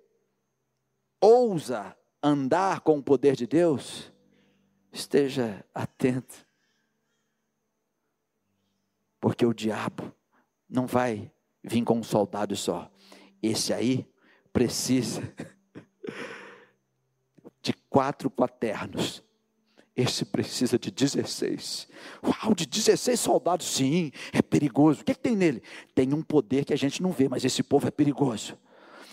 ousa 1.20 1.96
andar 2.20 2.80
com 2.80 2.98
o 2.98 3.02
poder 3.02 3.36
de 3.36 3.46
Deus, 3.46 4.12
esteja 4.92 5.64
atento. 5.72 6.44
Porque 9.20 9.46
o 9.46 9.54
diabo 9.54 10.12
não 10.68 10.86
vai 10.86 11.30
vir 11.62 11.84
com 11.84 11.98
um 11.98 12.02
soldado 12.02 12.56
só. 12.56 12.90
Esse 13.40 13.72
aí 13.72 14.06
precisa 14.52 15.22
quatro 17.94 18.28
quaternos. 18.28 19.22
Esse 19.96 20.24
precisa 20.24 20.76
de 20.76 20.90
16. 20.90 21.86
Uau, 22.24 22.52
de 22.52 22.66
16 22.66 23.20
soldados, 23.20 23.72
sim, 23.72 24.10
é 24.32 24.42
perigoso. 24.42 25.02
O 25.02 25.04
que, 25.04 25.12
é 25.12 25.14
que 25.14 25.20
tem 25.20 25.36
nele? 25.36 25.62
Tem 25.94 26.12
um 26.12 26.20
poder 26.20 26.64
que 26.64 26.72
a 26.72 26.76
gente 26.76 27.00
não 27.00 27.12
vê, 27.12 27.28
mas 27.28 27.44
esse 27.44 27.62
povo 27.62 27.86
é 27.86 27.92
perigoso. 27.92 28.58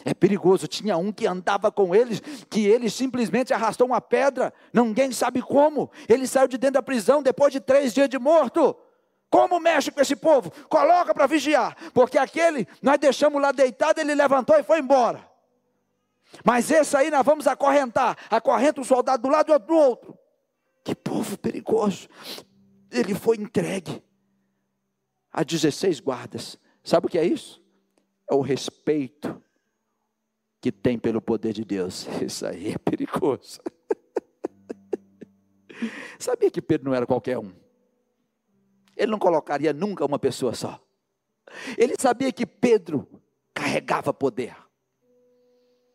É 0.04 0.16
perigoso. 0.16 0.66
Tinha 0.66 0.98
um 0.98 1.12
que 1.12 1.28
andava 1.28 1.72
com 1.72 1.94
eles, 1.94 2.24
que 2.50 2.66
ele 2.66 2.90
simplesmente 2.90 3.54
arrastou 3.54 3.86
uma 3.86 4.02
pedra, 4.02 4.52
ninguém 4.74 5.12
sabe 5.12 5.44
como. 5.44 5.92
Ele 6.10 6.26
saiu 6.26 6.48
de 6.48 6.58
dentro 6.58 6.74
da 6.74 6.82
prisão 6.82 7.22
depois 7.22 7.54
de 7.54 7.60
três 7.60 7.94
dias 7.94 8.10
de 8.10 8.18
morto. 8.18 8.76
Como 9.30 9.60
mexe 9.60 9.92
com 9.92 10.02
esse 10.02 10.16
povo? 10.16 10.52
Coloca 10.68 11.14
para 11.14 11.28
vigiar, 11.28 11.78
porque 11.94 12.18
aquele 12.18 12.68
nós 12.82 12.98
deixamos 12.98 13.40
lá 13.40 13.52
deitado, 13.52 14.02
ele 14.02 14.16
levantou 14.16 14.58
e 14.58 14.64
foi 14.64 14.80
embora. 14.80 15.31
Mas 16.44 16.72
esse 16.72 16.96
aí 16.96 17.10
nós 17.12 17.26
vamos 17.26 17.48
acorrentar. 17.48 18.18
Acorrenta 18.30 18.82
um 18.82 18.84
soldado 18.84 19.24
do 19.24 19.30
lado 19.30 19.50
e 19.50 19.54
outro 19.54 19.68
do 19.68 19.76
outro. 19.76 20.18
Que 20.84 20.96
povo 20.96 21.38
perigoso. 21.38 22.08
Ele 22.90 23.14
foi 23.14 23.38
entregue 23.38 24.04
a 25.32 25.44
16 25.44 26.00
guardas. 26.00 26.58
Sabe 26.84 27.08
o 27.08 27.10
que 27.10 27.18
é 27.18 27.26
isso? 27.26 27.62
É 28.30 28.34
o 28.34 28.42
respeito 28.42 29.42
que 30.60 30.72
tem 30.72 30.98
pelo 30.98 31.22
poder 31.22 31.54
de 31.54 31.66
Deus. 31.66 32.08
Isso 32.22 32.46
aí 32.46 32.72
é 32.74 32.78
perigoso. 32.78 33.60
Sabia 36.20 36.52
que 36.52 36.62
Pedro 36.62 36.90
não 36.90 36.96
era 36.96 37.08
qualquer 37.08 37.40
um? 37.40 37.52
Ele 38.96 39.12
não 39.12 39.20
colocaria 39.20 39.74
nunca 39.74 40.06
uma 40.06 40.20
pessoa 40.20 40.54
só. 40.54 40.80
Ele 41.78 41.96
sabia 42.00 42.32
que 42.32 42.46
Pedro 42.46 43.08
carregava 43.54 44.14
poder. 44.14 44.56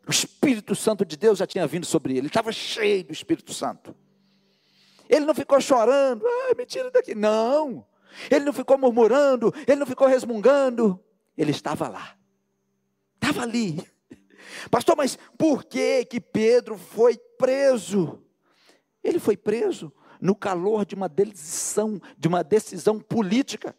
O 0.07 0.11
Espírito 0.11 0.75
Santo 0.75 1.05
de 1.05 1.17
Deus 1.17 1.39
já 1.39 1.47
tinha 1.47 1.67
vindo 1.67 1.85
sobre 1.85 2.13
ele, 2.13 2.21
ele 2.21 2.27
estava 2.29 2.53
cheio 2.53 3.05
do 3.05 3.13
Espírito 3.13 3.53
Santo. 3.53 3.95
Ele 5.09 5.25
não 5.25 5.35
ficou 5.35 5.61
chorando, 5.61 6.25
ah, 6.27 6.55
me 6.57 6.67
tira 6.67 6.91
daqui. 6.91 7.15
Não. 7.15 7.87
Ele 8.31 8.45
não 8.45 8.53
ficou 8.53 8.79
murmurando, 8.79 9.53
ele 9.67 9.77
não 9.77 9.87
ficou 9.87 10.07
resmungando. 10.07 10.99
Ele 11.37 11.51
estava 11.51 11.89
lá. 11.89 12.17
Estava 13.15 13.43
ali. 13.43 13.87
Pastor, 14.71 14.97
mas 14.97 15.19
por 15.37 15.65
que 15.65 16.05
que 16.05 16.21
Pedro 16.21 16.77
foi 16.77 17.19
preso? 17.39 18.23
Ele 19.03 19.19
foi 19.19 19.37
preso 19.37 19.93
no 20.21 20.35
calor 20.35 20.85
de 20.85 20.95
uma 20.95 21.09
decisão, 21.09 22.01
de 22.17 22.27
uma 22.27 22.43
decisão 22.43 22.99
política. 22.99 23.77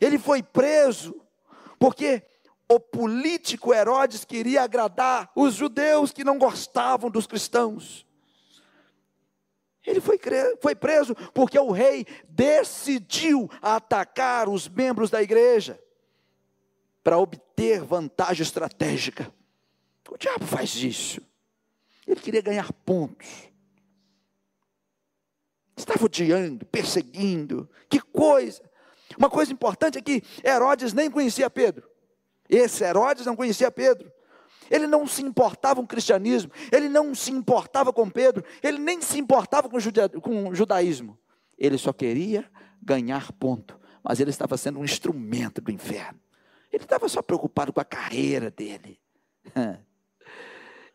Ele 0.00 0.18
foi 0.18 0.42
preso 0.42 1.20
porque 1.78 2.22
o 2.74 2.80
político 2.80 3.74
Herodes 3.74 4.24
queria 4.24 4.62
agradar 4.62 5.30
os 5.36 5.54
judeus 5.54 6.10
que 6.10 6.24
não 6.24 6.38
gostavam 6.38 7.10
dos 7.10 7.26
cristãos. 7.26 8.06
Ele 9.84 10.00
foi, 10.00 10.18
foi 10.60 10.74
preso 10.74 11.14
porque 11.34 11.58
o 11.58 11.70
rei 11.70 12.06
decidiu 12.28 13.50
atacar 13.60 14.48
os 14.48 14.68
membros 14.68 15.10
da 15.10 15.22
igreja 15.22 15.78
para 17.04 17.18
obter 17.18 17.82
vantagem 17.82 18.42
estratégica. 18.42 19.30
O 20.08 20.16
diabo 20.16 20.46
faz 20.46 20.74
isso. 20.76 21.20
Ele 22.06 22.20
queria 22.20 22.40
ganhar 22.40 22.72
pontos. 22.72 23.28
Estava 25.76 26.04
odiando, 26.04 26.64
perseguindo. 26.66 27.68
Que 27.90 28.00
coisa! 28.00 28.62
Uma 29.18 29.28
coisa 29.28 29.52
importante 29.52 29.98
é 29.98 30.02
que 30.02 30.22
Herodes 30.42 30.94
nem 30.94 31.10
conhecia 31.10 31.50
Pedro. 31.50 31.91
Esse 32.52 32.84
Herodes 32.84 33.24
não 33.24 33.34
conhecia 33.34 33.70
Pedro. 33.70 34.12
Ele 34.70 34.86
não 34.86 35.06
se 35.06 35.22
importava 35.22 35.76
com 35.76 35.82
o 35.82 35.86
cristianismo, 35.86 36.52
ele 36.70 36.88
não 36.88 37.14
se 37.14 37.30
importava 37.30 37.92
com 37.92 38.08
Pedro, 38.08 38.44
ele 38.62 38.78
nem 38.78 39.00
se 39.00 39.18
importava 39.18 39.68
com 39.68 39.76
o, 39.76 39.80
juda, 39.80 40.08
com 40.08 40.48
o 40.48 40.54
judaísmo. 40.54 41.18
Ele 41.58 41.76
só 41.76 41.92
queria 41.92 42.48
ganhar 42.80 43.32
ponto, 43.32 43.78
mas 44.02 44.20
ele 44.20 44.30
estava 44.30 44.56
sendo 44.56 44.78
um 44.78 44.84
instrumento 44.84 45.60
do 45.60 45.70
inferno. 45.70 46.18
Ele 46.70 46.84
estava 46.84 47.08
só 47.08 47.20
preocupado 47.20 47.72
com 47.72 47.80
a 47.80 47.84
carreira 47.84 48.50
dele. 48.50 48.98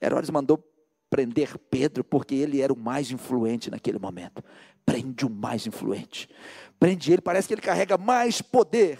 Herodes 0.02 0.30
mandou 0.30 0.64
prender 1.10 1.58
Pedro 1.58 2.04
porque 2.04 2.36
ele 2.36 2.62
era 2.62 2.74
o 2.74 2.78
mais 2.78 3.12
influente 3.12 3.70
naquele 3.70 4.00
momento. 4.00 4.44
Prende 4.86 5.26
o 5.26 5.30
mais 5.30 5.68
influente. 5.68 6.30
Prende 6.80 7.12
ele, 7.12 7.22
parece 7.22 7.48
que 7.48 7.54
ele 7.54 7.62
carrega 7.62 7.98
mais 7.98 8.42
poder. 8.42 9.00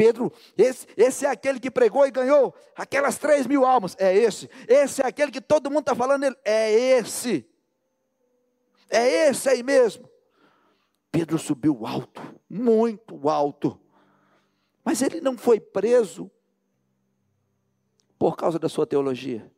Pedro, 0.00 0.32
esse, 0.56 0.86
esse 0.96 1.26
é 1.26 1.28
aquele 1.28 1.60
que 1.60 1.70
pregou 1.70 2.06
e 2.06 2.10
ganhou 2.10 2.54
aquelas 2.74 3.18
três 3.18 3.46
mil 3.46 3.66
almas. 3.66 3.94
É 3.98 4.16
esse. 4.16 4.48
Esse 4.66 5.02
é 5.02 5.06
aquele 5.06 5.30
que 5.30 5.42
todo 5.42 5.68
mundo 5.68 5.80
está 5.80 5.94
falando. 5.94 6.24
Ele, 6.24 6.36
é 6.42 6.72
esse. 6.72 7.46
É 8.88 9.28
esse 9.28 9.46
aí 9.50 9.62
mesmo. 9.62 10.08
Pedro 11.12 11.38
subiu 11.38 11.86
alto, 11.86 12.22
muito 12.48 13.28
alto. 13.28 13.78
Mas 14.82 15.02
ele 15.02 15.20
não 15.20 15.36
foi 15.36 15.60
preso 15.60 16.30
por 18.18 18.38
causa 18.38 18.58
da 18.58 18.70
sua 18.70 18.86
teologia. 18.86 19.52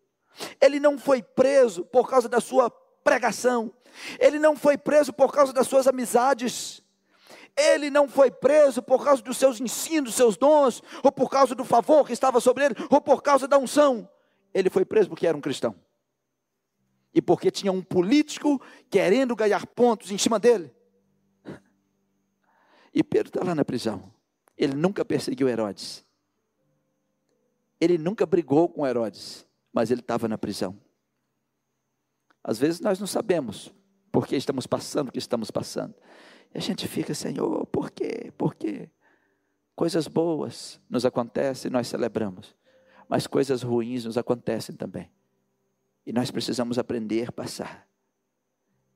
Ele 0.61 0.81
não 0.81 0.99
foi 0.99 1.23
preso 1.23 1.85
por 1.85 2.11
causa 2.11 2.29
da 2.29 2.41
sua 2.41 2.69
pregação. 3.05 3.73
Ele 4.19 4.41
não 4.41 4.57
foi 4.57 4.77
preso 4.77 5.13
por 5.13 5.33
causa 5.33 5.53
das 5.53 5.69
suas 5.69 5.87
amizades. 5.87 6.82
Ele 7.57 7.91
não 7.91 8.09
foi 8.09 8.31
preso 8.31 8.83
por 8.83 9.05
causa 9.05 9.23
dos 9.23 9.37
seus 9.37 9.61
ensinos, 9.61 10.15
seus 10.15 10.37
dons, 10.37 10.83
ou 11.03 11.13
por 11.13 11.29
causa 11.29 11.55
do 11.55 11.65
favor 11.65 12.07
que 12.07 12.13
estava 12.13 12.41
sobre 12.41 12.65
ele, 12.65 12.75
ou 12.91 13.01
por 13.01 13.23
causa 13.23 13.47
da 13.47 13.59
unção. 13.59 14.09
Ele 14.55 14.71
foi 14.71 14.85
preso 14.85 15.09
porque 15.09 15.27
era 15.27 15.37
um 15.37 15.41
cristão. 15.41 15.75
E 17.15 17.21
porque 17.21 17.51
tinha 17.51 17.71
um 17.71 17.83
político 17.83 18.61
querendo 18.91 19.37
ganhar 19.37 19.67
pontos 19.67 20.11
em 20.11 20.19
cima 20.19 20.39
dele. 20.39 20.75
E 22.95 23.03
Pedro 23.03 23.29
está 23.29 23.45
lá 23.45 23.55
na 23.55 23.65
prisão. 23.65 24.13
Ele 24.57 24.75
nunca 24.75 25.05
perseguiu 25.05 25.49
Herodes. 25.49 26.05
Ele 27.81 27.99
nunca 27.99 28.25
brigou 28.25 28.69
com 28.69 28.87
Herodes, 28.87 29.47
mas 29.73 29.91
ele 29.91 30.01
estava 30.01 30.29
na 30.29 30.39
prisão. 30.39 30.79
Às 32.45 32.59
vezes 32.59 32.81
nós 32.81 32.99
não 32.99 33.07
sabemos 33.07 33.73
por 34.11 34.27
que 34.27 34.37
estamos 34.37 34.67
passando 34.67 35.09
o 35.09 35.13
que 35.13 35.19
estamos 35.19 35.51
passando. 35.51 35.95
E 36.55 36.59
a 36.59 36.61
gente 36.61 36.87
fica, 36.87 37.15
Senhor, 37.15 37.67
por 37.67 37.91
quê? 37.91 38.33
Por 38.37 38.55
quê? 38.55 38.91
Coisas 39.75 40.07
boas 40.07 40.81
nos 40.89 41.05
acontecem 41.05 41.69
e 41.69 41.73
nós 41.73 41.89
celebramos, 41.89 42.55
mas 43.09 43.27
coisas 43.27 43.63
ruins 43.63 44.05
nos 44.05 44.19
acontecem 44.19 44.75
também. 44.75 45.11
E 46.05 46.13
nós 46.13 46.31
precisamos 46.31 46.79
aprender 46.79 47.29
a 47.29 47.33
passar. 47.33 47.89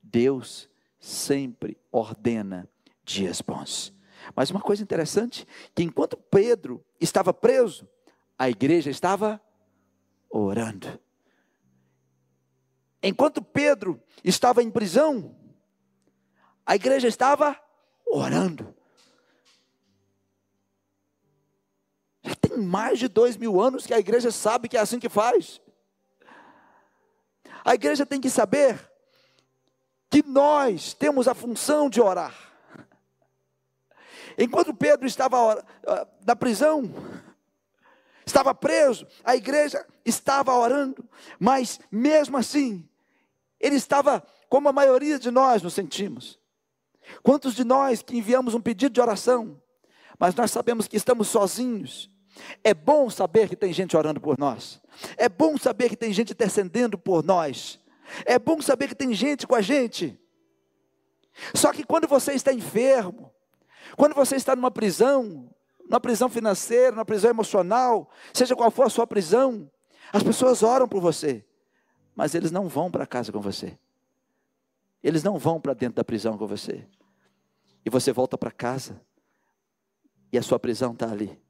Deus 0.03 0.69
sempre 0.99 1.79
ordena 1.91 2.69
dias 3.05 3.41
bons. 3.41 3.95
Mas 4.35 4.51
uma 4.51 4.61
coisa 4.61 4.83
interessante, 4.83 5.47
que 5.75 5.83
enquanto 5.83 6.17
Pedro 6.17 6.85
estava 7.01 7.33
preso, 7.33 7.89
a 8.39 8.51
igreja 8.51 8.91
estava 8.91 9.41
orando. 10.29 11.01
Enquanto 13.03 13.41
Pedro 13.41 14.03
estava 14.25 14.63
em 14.63 14.71
prisão, 14.71 15.35
a 16.67 16.75
igreja 16.75 17.07
estava 17.07 17.59
orando. 18.05 18.75
Já 22.23 22.35
tem 22.35 22.59
mais 22.59 22.99
de 22.99 23.07
dois 23.07 23.37
mil 23.37 23.61
anos 23.61 23.87
que 23.87 23.95
a 23.95 24.01
igreja 24.01 24.33
sabe 24.33 24.69
que 24.69 24.77
é 24.77 24.81
assim 24.81 24.99
que 24.99 25.09
faz. 25.09 25.61
A 27.65 27.75
igreja 27.75 28.05
tem 28.05 28.21
que 28.21 28.29
saber 28.29 28.79
que 30.11 30.25
nós 30.25 30.93
temos 30.93 31.29
a 31.29 31.35
função 31.35 31.89
de 31.89 32.01
orar. 32.01 32.35
Enquanto 34.37 34.75
Pedro 34.75 35.07
estava 35.07 35.65
ah, 35.87 36.07
na 36.27 36.37
prisão, 36.37 36.93
estava 38.25 38.55
preso, 38.55 39.07
a 39.25 39.37
igreja 39.37 39.87
estava 40.05 40.53
orando, 40.53 41.09
mas 41.39 41.81
mesmo 41.91 42.37
assim, 42.37 42.89
ele 43.59 43.77
estava 43.77 44.25
como 44.49 44.69
a 44.69 44.73
maioria 44.73 45.19
de 45.19 45.31
nós 45.31 45.63
nos 45.63 45.75
sentimos. 45.75 46.39
Quantos 47.23 47.55
de 47.55 47.65
nós 47.65 48.03
que 48.03 48.17
enviamos 48.17 48.55
um 48.55 48.61
pedido 48.61 48.93
de 48.93 49.01
oração, 49.01 49.61
mas 50.19 50.35
nós 50.35 50.51
sabemos 50.51 50.89
que 50.89 50.97
estamos 50.97 51.29
sozinhos? 51.29 52.11
É 52.63 52.75
bom 52.75 53.09
saber 53.09 53.49
que 53.49 53.57
tem 53.57 53.73
gente 53.73 53.97
orando 53.97 54.21
por 54.21 54.39
nós. 54.39 54.81
É 55.17 55.29
bom 55.29 55.57
saber 55.57 55.89
que 55.89 55.97
tem 55.97 56.13
gente 56.13 56.33
intercedendo 56.33 56.99
por 56.99 57.25
nós. 57.25 57.81
É 58.25 58.39
bom 58.39 58.61
saber 58.61 58.89
que 58.89 58.95
tem 58.95 59.15
gente 59.15 59.47
com 59.47 59.55
a 59.55 59.61
gente. 59.61 60.19
Só 61.55 61.73
que 61.73 61.85
quando 61.85 62.07
você 62.07 62.33
está 62.33 62.53
enfermo, 62.53 63.33
quando 63.97 64.15
você 64.15 64.37
está 64.37 64.57
numa 64.57 64.71
prisão, 64.71 65.51
numa 65.89 66.01
prisão 66.01 66.29
financeira, 66.29 66.93
numa 66.93 67.05
prisão 67.05 67.31
emocional, 67.31 68.11
seja 68.33 68.57
qual 68.57 68.71
for 68.71 68.87
a 68.87 68.91
sua 68.91 69.07
prisão, 69.07 69.71
as 70.13 70.23
pessoas 70.23 70.63
oram 70.63 70.89
por 70.89 71.01
você, 71.01 71.45
mas 72.15 72.35
eles 72.35 72.51
não 72.51 72.69
vão 72.69 72.91
para 72.91 73.07
casa 73.07 73.31
com 73.33 73.41
você. 73.41 73.79
Eles 75.07 75.23
não 75.23 75.39
vão 75.39 75.61
para 75.61 75.73
dentro 75.73 75.95
da 75.95 76.03
prisão 76.03 76.37
com 76.37 76.49
você. 76.49 76.85
E 77.85 77.89
você 77.89 78.13
volta 78.13 78.37
para 78.37 78.51
casa 78.51 79.01
e 80.33 80.37
a 80.37 80.43
sua 80.43 80.59
prisão 80.59 80.95
está 80.95 81.09
ali. 81.09 81.41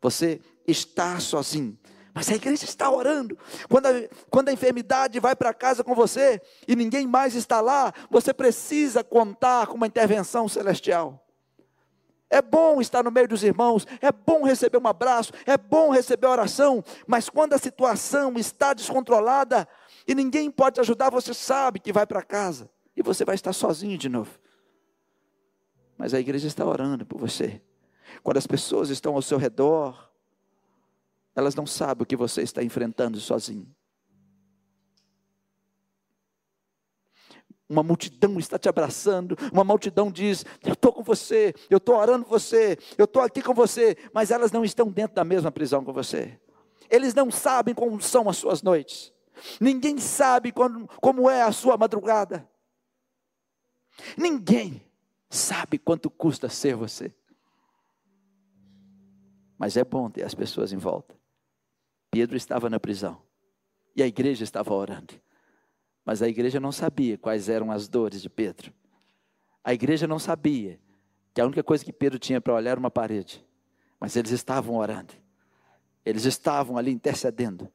Você 0.00 0.40
está 0.64 1.18
sozinho. 1.18 1.76
Mas 2.14 2.30
a 2.30 2.36
igreja 2.36 2.64
está 2.64 2.88
orando. 2.88 3.36
Quando 3.68 3.86
a, 3.86 3.90
quando 4.30 4.50
a 4.50 4.52
enfermidade 4.52 5.18
vai 5.18 5.34
para 5.34 5.52
casa 5.52 5.82
com 5.82 5.92
você 5.92 6.40
e 6.68 6.76
ninguém 6.76 7.04
mais 7.04 7.34
está 7.34 7.60
lá, 7.60 7.92
você 8.08 8.32
precisa 8.32 9.02
contar 9.02 9.66
com 9.66 9.74
uma 9.74 9.88
intervenção 9.88 10.48
celestial. 10.48 11.26
É 12.30 12.40
bom 12.40 12.80
estar 12.80 13.02
no 13.02 13.10
meio 13.10 13.26
dos 13.26 13.42
irmãos, 13.42 13.88
é 14.00 14.12
bom 14.12 14.44
receber 14.44 14.78
um 14.78 14.86
abraço, 14.86 15.32
é 15.44 15.56
bom 15.56 15.90
receber 15.90 16.28
oração, 16.28 16.84
mas 17.08 17.28
quando 17.28 17.54
a 17.54 17.58
situação 17.58 18.34
está 18.36 18.72
descontrolada 18.72 19.66
e 20.08 20.14
ninguém 20.14 20.50
pode 20.50 20.80
ajudar, 20.80 21.10
você 21.10 21.34
sabe 21.34 21.78
que 21.78 21.92
vai 21.92 22.06
para 22.06 22.22
casa 22.22 22.70
e 22.96 23.02
você 23.02 23.26
vai 23.26 23.34
estar 23.34 23.52
sozinho 23.52 23.98
de 23.98 24.08
novo. 24.08 24.40
Mas 25.98 26.14
a 26.14 26.18
igreja 26.18 26.48
está 26.48 26.64
orando 26.64 27.04
por 27.04 27.20
você. 27.20 27.60
Quando 28.22 28.38
as 28.38 28.46
pessoas 28.46 28.88
estão 28.88 29.14
ao 29.14 29.20
seu 29.20 29.36
redor, 29.36 30.10
elas 31.36 31.54
não 31.54 31.66
sabem 31.66 32.04
o 32.04 32.06
que 32.06 32.16
você 32.16 32.40
está 32.40 32.62
enfrentando 32.62 33.20
sozinho. 33.20 33.68
Uma 37.68 37.82
multidão 37.82 38.38
está 38.38 38.58
te 38.58 38.66
abraçando, 38.66 39.36
uma 39.52 39.62
multidão 39.62 40.10
diz: 40.10 40.42
Eu 40.64 40.72
estou 40.72 40.90
com 40.90 41.02
você, 41.02 41.52
eu 41.68 41.76
estou 41.76 41.96
orando 41.96 42.24
por 42.24 42.40
você, 42.40 42.78
eu 42.96 43.04
estou 43.04 43.20
aqui 43.20 43.42
com 43.42 43.52
você, 43.52 43.94
mas 44.14 44.30
elas 44.30 44.50
não 44.50 44.64
estão 44.64 44.90
dentro 44.90 45.16
da 45.16 45.22
mesma 45.22 45.52
prisão 45.52 45.84
com 45.84 45.92
você. 45.92 46.40
Eles 46.88 47.12
não 47.12 47.30
sabem 47.30 47.74
como 47.74 48.00
são 48.00 48.26
as 48.26 48.38
suas 48.38 48.62
noites, 48.62 49.12
ninguém 49.60 49.98
sabe 49.98 50.52
quando, 50.52 50.86
como 51.00 51.28
é 51.28 51.42
a 51.42 51.52
sua 51.52 51.76
madrugada, 51.76 52.48
ninguém 54.16 54.82
sabe 55.28 55.78
quanto 55.78 56.10
custa 56.10 56.48
ser 56.48 56.74
você. 56.74 57.14
Mas 59.58 59.76
é 59.76 59.84
bom 59.84 60.08
ter 60.08 60.22
as 60.22 60.34
pessoas 60.34 60.72
em 60.72 60.76
volta. 60.76 61.18
Pedro 62.10 62.36
estava 62.36 62.70
na 62.70 62.78
prisão 62.78 63.20
e 63.94 64.02
a 64.02 64.06
igreja 64.06 64.44
estava 64.44 64.72
orando. 64.72 65.14
Mas 66.04 66.22
a 66.22 66.28
igreja 66.28 66.58
não 66.58 66.72
sabia 66.72 67.18
quais 67.18 67.48
eram 67.48 67.70
as 67.70 67.88
dores 67.88 68.22
de 68.22 68.30
Pedro. 68.30 68.72
A 69.62 69.74
igreja 69.74 70.06
não 70.06 70.18
sabia 70.18 70.80
que 71.34 71.40
a 71.40 71.44
única 71.44 71.62
coisa 71.62 71.84
que 71.84 71.92
Pedro 71.92 72.18
tinha 72.18 72.40
para 72.40 72.54
olhar 72.54 72.70
era 72.70 72.80
uma 72.80 72.90
parede. 72.90 73.44
Mas 74.00 74.16
eles 74.16 74.30
estavam 74.30 74.76
orando. 74.76 75.12
Eles 76.04 76.24
estavam 76.24 76.78
ali 76.78 76.90
intercedendo. 76.92 77.70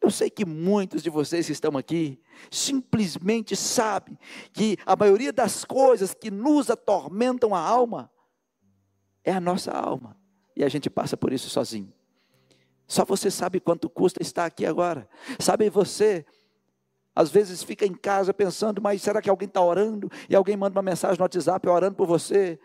Eu 0.00 0.10
sei 0.10 0.30
que 0.30 0.44
muitos 0.44 1.02
de 1.02 1.10
vocês 1.10 1.46
que 1.46 1.52
estão 1.52 1.76
aqui 1.76 2.20
simplesmente 2.50 3.56
sabem 3.56 4.18
que 4.52 4.76
a 4.86 4.94
maioria 4.94 5.32
das 5.32 5.64
coisas 5.64 6.14
que 6.14 6.30
nos 6.30 6.70
atormentam 6.70 7.54
a 7.54 7.60
alma 7.60 8.10
é 9.24 9.32
a 9.32 9.40
nossa 9.40 9.72
alma 9.72 10.16
e 10.56 10.62
a 10.62 10.68
gente 10.68 10.88
passa 10.88 11.16
por 11.16 11.32
isso 11.32 11.48
sozinho. 11.50 11.92
Só 12.86 13.04
você 13.04 13.30
sabe 13.30 13.60
quanto 13.60 13.88
custa 13.88 14.22
estar 14.22 14.44
aqui 14.44 14.66
agora. 14.66 15.08
Sabe 15.38 15.70
você, 15.70 16.24
às 17.14 17.30
vezes 17.30 17.62
fica 17.62 17.86
em 17.86 17.94
casa 17.94 18.34
pensando, 18.34 18.80
mas 18.82 19.02
será 19.02 19.22
que 19.22 19.30
alguém 19.30 19.48
está 19.48 19.62
orando? 19.62 20.10
E 20.28 20.36
alguém 20.36 20.56
manda 20.56 20.76
uma 20.76 20.82
mensagem 20.82 21.18
no 21.18 21.22
WhatsApp 21.22 21.68
orando 21.68 21.96
por 21.96 22.06
você. 22.06 22.58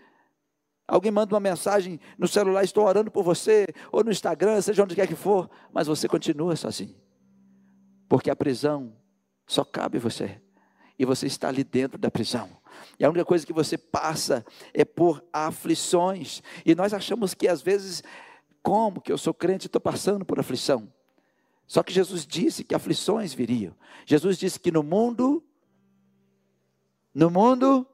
Alguém 0.89 1.11
manda 1.11 1.35
uma 1.35 1.39
mensagem 1.39 1.99
no 2.17 2.27
celular, 2.27 2.63
estou 2.63 2.83
orando 2.83 3.11
por 3.11 3.23
você, 3.23 3.67
ou 3.91 4.03
no 4.03 4.09
Instagram, 4.09 4.59
seja 4.59 4.83
onde 4.83 4.95
quer 4.95 5.07
que 5.07 5.15
for, 5.15 5.47
mas 5.71 5.85
você 5.85 6.07
continua 6.07 6.55
sozinho. 6.55 6.95
Porque 8.07 8.29
a 8.29 8.35
prisão 8.35 8.91
só 9.45 9.63
cabe 9.63 9.99
você. 9.99 10.41
E 10.97 11.05
você 11.05 11.27
está 11.27 11.47
ali 11.47 11.63
dentro 11.63 11.97
da 11.97 12.09
prisão. 12.09 12.49
E 12.99 13.05
a 13.05 13.09
única 13.09 13.23
coisa 13.23 13.45
que 13.45 13.53
você 13.53 13.77
passa 13.77 14.43
é 14.73 14.83
por 14.83 15.23
aflições. 15.31 16.41
E 16.65 16.73
nós 16.73 16.91
achamos 16.91 17.35
que 17.35 17.47
às 17.47 17.61
vezes, 17.61 18.03
como 18.63 18.99
que 18.99 19.11
eu 19.11 19.17
sou 19.17 19.33
crente 19.33 19.65
e 19.65 19.67
estou 19.67 19.79
passando 19.79 20.25
por 20.25 20.39
aflição? 20.39 20.91
Só 21.67 21.83
que 21.83 21.93
Jesus 21.93 22.25
disse 22.25 22.63
que 22.63 22.73
aflições 22.73 23.31
viriam. 23.31 23.75
Jesus 24.07 24.39
disse 24.39 24.59
que 24.59 24.71
no 24.71 24.81
mundo, 24.81 25.43
no 27.13 27.29
mundo, 27.29 27.85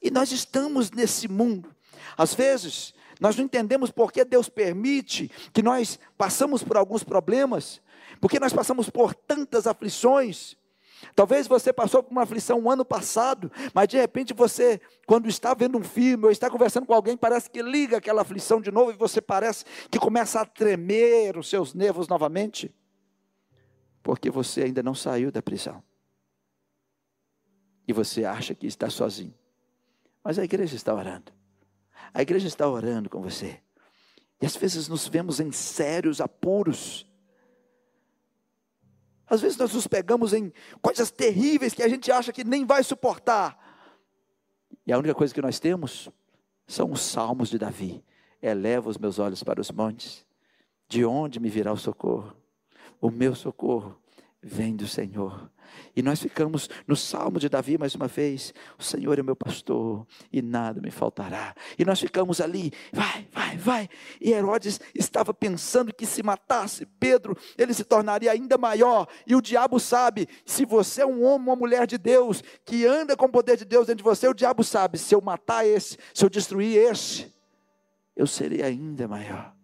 e 0.00 0.10
nós 0.10 0.32
estamos 0.32 0.90
nesse 0.90 1.28
mundo. 1.28 1.74
Às 2.16 2.34
vezes, 2.34 2.94
nós 3.20 3.36
não 3.36 3.44
entendemos 3.44 3.90
por 3.90 4.12
que 4.12 4.24
Deus 4.24 4.48
permite 4.48 5.30
que 5.52 5.62
nós 5.62 5.98
passamos 6.16 6.62
por 6.62 6.76
alguns 6.76 7.02
problemas, 7.02 7.80
porque 8.20 8.38
nós 8.38 8.52
passamos 8.52 8.88
por 8.88 9.14
tantas 9.14 9.66
aflições. 9.66 10.56
Talvez 11.14 11.46
você 11.46 11.72
passou 11.72 12.02
por 12.02 12.10
uma 12.10 12.22
aflição 12.22 12.58
um 12.58 12.70
ano 12.70 12.84
passado, 12.84 13.50
mas 13.72 13.88
de 13.88 13.96
repente 13.96 14.34
você, 14.34 14.80
quando 15.06 15.28
está 15.28 15.54
vendo 15.54 15.78
um 15.78 15.84
filme 15.84 16.24
ou 16.24 16.30
está 16.30 16.50
conversando 16.50 16.86
com 16.86 16.94
alguém, 16.94 17.16
parece 17.16 17.48
que 17.48 17.62
liga 17.62 17.96
aquela 17.98 18.22
aflição 18.22 18.60
de 18.60 18.70
novo 18.70 18.90
e 18.90 18.94
você 18.94 19.20
parece 19.20 19.64
que 19.90 19.98
começa 19.98 20.40
a 20.40 20.44
tremer 20.44 21.36
os 21.36 21.48
seus 21.48 21.72
nervos 21.72 22.08
novamente, 22.08 22.74
porque 24.02 24.30
você 24.30 24.64
ainda 24.64 24.82
não 24.82 24.94
saiu 24.94 25.30
da 25.30 25.42
prisão. 25.42 25.82
E 27.86 27.92
você 27.92 28.24
acha 28.24 28.54
que 28.54 28.66
está 28.66 28.90
sozinho. 28.90 29.34
Mas 30.28 30.38
a 30.38 30.44
igreja 30.44 30.76
está 30.76 30.94
orando. 30.94 31.32
A 32.12 32.20
igreja 32.20 32.46
está 32.46 32.68
orando 32.68 33.08
com 33.08 33.22
você. 33.22 33.62
E 34.38 34.44
às 34.44 34.54
vezes 34.54 34.86
nos 34.86 35.08
vemos 35.08 35.40
em 35.40 35.50
sérios 35.50 36.20
apuros 36.20 37.08
às 39.28 39.42
vezes 39.42 39.58
nós 39.58 39.74
nos 39.74 39.86
pegamos 39.86 40.32
em 40.32 40.52
coisas 40.80 41.10
terríveis 41.10 41.74
que 41.74 41.82
a 41.82 41.88
gente 41.88 42.10
acha 42.10 42.32
que 42.32 42.44
nem 42.44 42.64
vai 42.64 42.82
suportar. 42.82 43.58
E 44.86 44.92
a 44.92 44.98
única 44.98 45.14
coisa 45.14 45.34
que 45.34 45.42
nós 45.42 45.60
temos 45.60 46.08
são 46.66 46.92
os 46.92 47.02
salmos 47.02 47.50
de 47.50 47.58
Davi. 47.58 48.02
Eleva 48.40 48.88
os 48.88 48.96
meus 48.96 49.18
olhos 49.18 49.42
para 49.42 49.60
os 49.60 49.70
montes. 49.70 50.24
De 50.88 51.04
onde 51.04 51.38
me 51.38 51.50
virá 51.50 51.72
o 51.72 51.76
socorro? 51.76 52.34
O 53.00 53.10
meu 53.10 53.34
socorro 53.34 54.00
vem 54.42 54.76
do 54.76 54.86
Senhor. 54.86 55.50
E 55.94 56.02
nós 56.02 56.20
ficamos 56.20 56.70
no 56.86 56.96
Salmo 56.96 57.38
de 57.38 57.48
Davi 57.48 57.76
mais 57.76 57.94
uma 57.94 58.06
vez: 58.06 58.54
O 58.78 58.82
Senhor 58.82 59.18
é 59.18 59.22
meu 59.22 59.36
pastor 59.36 60.06
e 60.32 60.40
nada 60.40 60.80
me 60.80 60.90
faltará. 60.90 61.54
E 61.78 61.84
nós 61.84 62.00
ficamos 62.00 62.40
ali, 62.40 62.72
vai, 62.92 63.26
vai, 63.32 63.56
vai. 63.56 63.88
E 64.20 64.32
Herodes 64.32 64.80
estava 64.94 65.34
pensando 65.34 65.92
que 65.92 66.06
se 66.06 66.22
matasse 66.22 66.86
Pedro, 66.98 67.36
ele 67.56 67.74
se 67.74 67.84
tornaria 67.84 68.30
ainda 68.30 68.56
maior. 68.56 69.08
E 69.26 69.34
o 69.34 69.42
diabo 69.42 69.78
sabe: 69.78 70.28
se 70.44 70.64
você 70.64 71.02
é 71.02 71.06
um 71.06 71.24
homem, 71.24 71.48
uma 71.48 71.56
mulher 71.56 71.86
de 71.86 71.98
Deus, 71.98 72.42
que 72.64 72.86
anda 72.86 73.16
com 73.16 73.26
o 73.26 73.30
poder 73.30 73.56
de 73.56 73.64
Deus 73.64 73.86
dentro 73.86 73.98
de 73.98 74.08
você, 74.08 74.28
o 74.28 74.34
diabo 74.34 74.62
sabe: 74.62 74.98
se 74.98 75.14
eu 75.14 75.20
matar 75.20 75.66
esse, 75.66 75.98
se 76.14 76.24
eu 76.24 76.30
destruir 76.30 76.76
esse, 76.76 77.32
eu 78.16 78.26
serei 78.26 78.62
ainda 78.62 79.06
maior. 79.06 79.57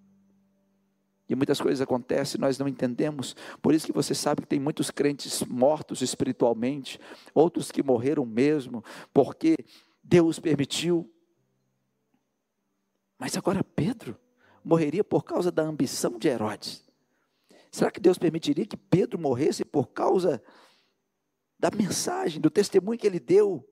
E 1.28 1.34
muitas 1.34 1.60
coisas 1.60 1.80
acontecem, 1.80 2.40
nós 2.40 2.58
não 2.58 2.68
entendemos. 2.68 3.34
Por 3.62 3.74
isso 3.74 3.86
que 3.86 3.92
você 3.92 4.14
sabe 4.14 4.42
que 4.42 4.48
tem 4.48 4.60
muitos 4.60 4.90
crentes 4.90 5.42
mortos 5.42 6.02
espiritualmente, 6.02 7.00
outros 7.34 7.72
que 7.72 7.82
morreram 7.82 8.26
mesmo, 8.26 8.84
porque 9.12 9.56
Deus 10.02 10.38
permitiu. 10.38 11.10
Mas 13.18 13.36
agora 13.36 13.64
Pedro 13.64 14.18
morreria 14.62 15.02
por 15.02 15.24
causa 15.24 15.50
da 15.50 15.62
ambição 15.62 16.18
de 16.18 16.28
Herodes. 16.28 16.84
Será 17.70 17.90
que 17.90 18.00
Deus 18.00 18.18
permitiria 18.18 18.66
que 18.66 18.76
Pedro 18.76 19.18
morresse 19.18 19.64
por 19.64 19.88
causa 19.88 20.42
da 21.58 21.70
mensagem, 21.70 22.40
do 22.40 22.50
testemunho 22.50 22.98
que 22.98 23.06
ele 23.06 23.18
deu. 23.18 23.66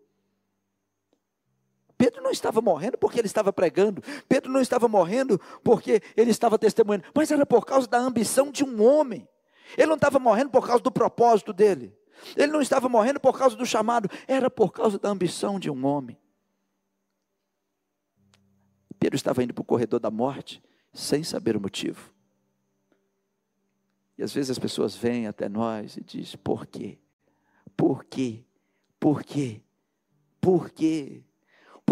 Estava 2.32 2.60
morrendo 2.60 2.98
porque 2.98 3.18
ele 3.20 3.26
estava 3.26 3.52
pregando, 3.52 4.02
Pedro 4.28 4.50
não 4.50 4.60
estava 4.60 4.88
morrendo 4.88 5.38
porque 5.62 6.00
ele 6.16 6.30
estava 6.30 6.58
testemunhando, 6.58 7.04
mas 7.14 7.30
era 7.30 7.46
por 7.46 7.64
causa 7.64 7.86
da 7.86 7.98
ambição 7.98 8.50
de 8.50 8.64
um 8.64 8.82
homem. 8.82 9.28
Ele 9.76 9.86
não 9.86 9.94
estava 9.94 10.18
morrendo 10.18 10.50
por 10.50 10.66
causa 10.66 10.82
do 10.82 10.90
propósito 10.90 11.52
dele, 11.52 11.96
ele 12.36 12.50
não 12.50 12.60
estava 12.60 12.88
morrendo 12.88 13.20
por 13.20 13.38
causa 13.38 13.54
do 13.54 13.66
chamado, 13.66 14.08
era 14.26 14.50
por 14.50 14.72
causa 14.72 14.98
da 14.98 15.08
ambição 15.08 15.60
de 15.60 15.70
um 15.70 15.86
homem. 15.86 16.18
Pedro 18.98 19.16
estava 19.16 19.42
indo 19.42 19.52
para 19.52 19.62
o 19.62 19.64
corredor 19.64 19.98
da 19.98 20.12
morte 20.12 20.62
sem 20.92 21.24
saber 21.24 21.56
o 21.56 21.60
motivo. 21.60 22.12
E 24.16 24.22
às 24.22 24.32
vezes 24.32 24.50
as 24.50 24.58
pessoas 24.60 24.94
vêm 24.94 25.26
até 25.26 25.48
nós 25.48 25.96
e 25.96 26.04
dizem: 26.04 26.38
por 26.38 26.66
quê? 26.66 26.98
Por 27.76 28.04
quê? 28.04 28.44
Por 29.00 29.24
quê? 29.24 29.60
Por 30.40 30.70
quê? 30.70 31.24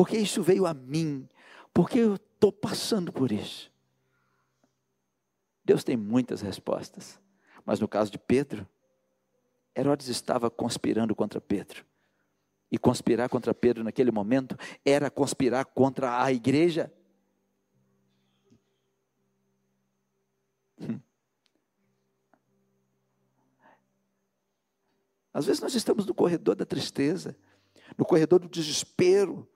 Porque 0.01 0.17
isso 0.17 0.43
veio 0.43 0.65
a 0.65 0.73
mim? 0.73 1.29
Porque 1.75 1.99
eu 1.99 2.15
estou 2.15 2.51
passando 2.51 3.13
por 3.13 3.31
isso? 3.31 3.71
Deus 5.63 5.85
tem 5.85 5.95
muitas 5.95 6.41
respostas, 6.41 7.21
mas 7.67 7.81
no 7.81 7.87
caso 7.87 8.11
de 8.11 8.19
Pedro, 8.19 8.67
Herodes 9.77 10.09
estava 10.09 10.51
conspirando 10.51 11.15
contra 11.15 11.39
Pedro. 11.39 11.85
E 12.73 12.79
conspirar 12.79 13.29
contra 13.29 13.53
Pedro 13.53 13.85
naquele 13.85 14.11
momento 14.11 14.57
era 14.87 15.11
conspirar 15.11 15.67
contra 15.67 16.25
a 16.25 16.33
igreja. 16.33 16.91
Hum. 20.81 20.99
Às 25.35 25.45
vezes 25.45 25.61
nós 25.61 25.75
estamos 25.75 26.07
no 26.07 26.15
corredor 26.15 26.57
da 26.57 26.65
tristeza, 26.65 27.37
no 27.99 28.07
corredor 28.07 28.39
do 28.39 28.49
desespero, 28.49 29.47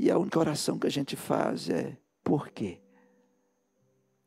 e 0.00 0.12
a 0.12 0.16
única 0.16 0.38
oração 0.38 0.78
que 0.78 0.86
a 0.86 0.90
gente 0.90 1.16
faz 1.16 1.68
é: 1.68 1.98
por 2.22 2.50
quê? 2.50 2.80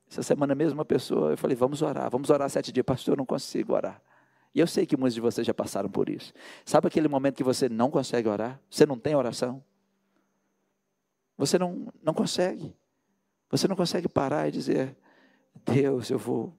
Essa 0.10 0.22
semana 0.22 0.54
mesmo, 0.54 0.78
uma 0.78 0.86
pessoa, 0.86 1.32
eu 1.32 1.38
falei: 1.38 1.56
vamos 1.56 1.82
orar, 1.82 2.12
vamos 2.12 2.30
orar 2.30 2.50
sete 2.50 2.74
dias, 2.74 2.86
pastor, 2.86 3.14
eu 3.14 3.18
não 3.18 3.26
consigo 3.26 3.74
orar. 3.74 4.02
E 4.54 4.60
eu 4.60 4.68
sei 4.68 4.86
que 4.86 4.98
muitos 4.98 5.16
de 5.16 5.22
vocês 5.22 5.48
já 5.48 5.54
passaram 5.54 5.90
por 5.90 6.10
isso. 6.10 6.34
Sabe 6.66 6.88
aquele 6.88 7.08
momento 7.08 7.38
que 7.38 7.44
você 7.44 7.70
não 7.70 7.90
consegue 7.90 8.28
orar? 8.28 8.60
Você 8.70 8.86
não 8.86 9.00
tem 9.00 9.16
oração? 9.16 9.64
Você 11.38 11.58
não, 11.58 11.88
não 12.04 12.14
consegue. 12.14 12.76
Você 13.50 13.66
não 13.66 13.76
consegue 13.78 14.10
parar 14.10 14.50
e 14.50 14.52
dizer: 14.52 14.98
Deus, 15.64 16.10
eu 16.10 16.20
vou, 16.20 16.54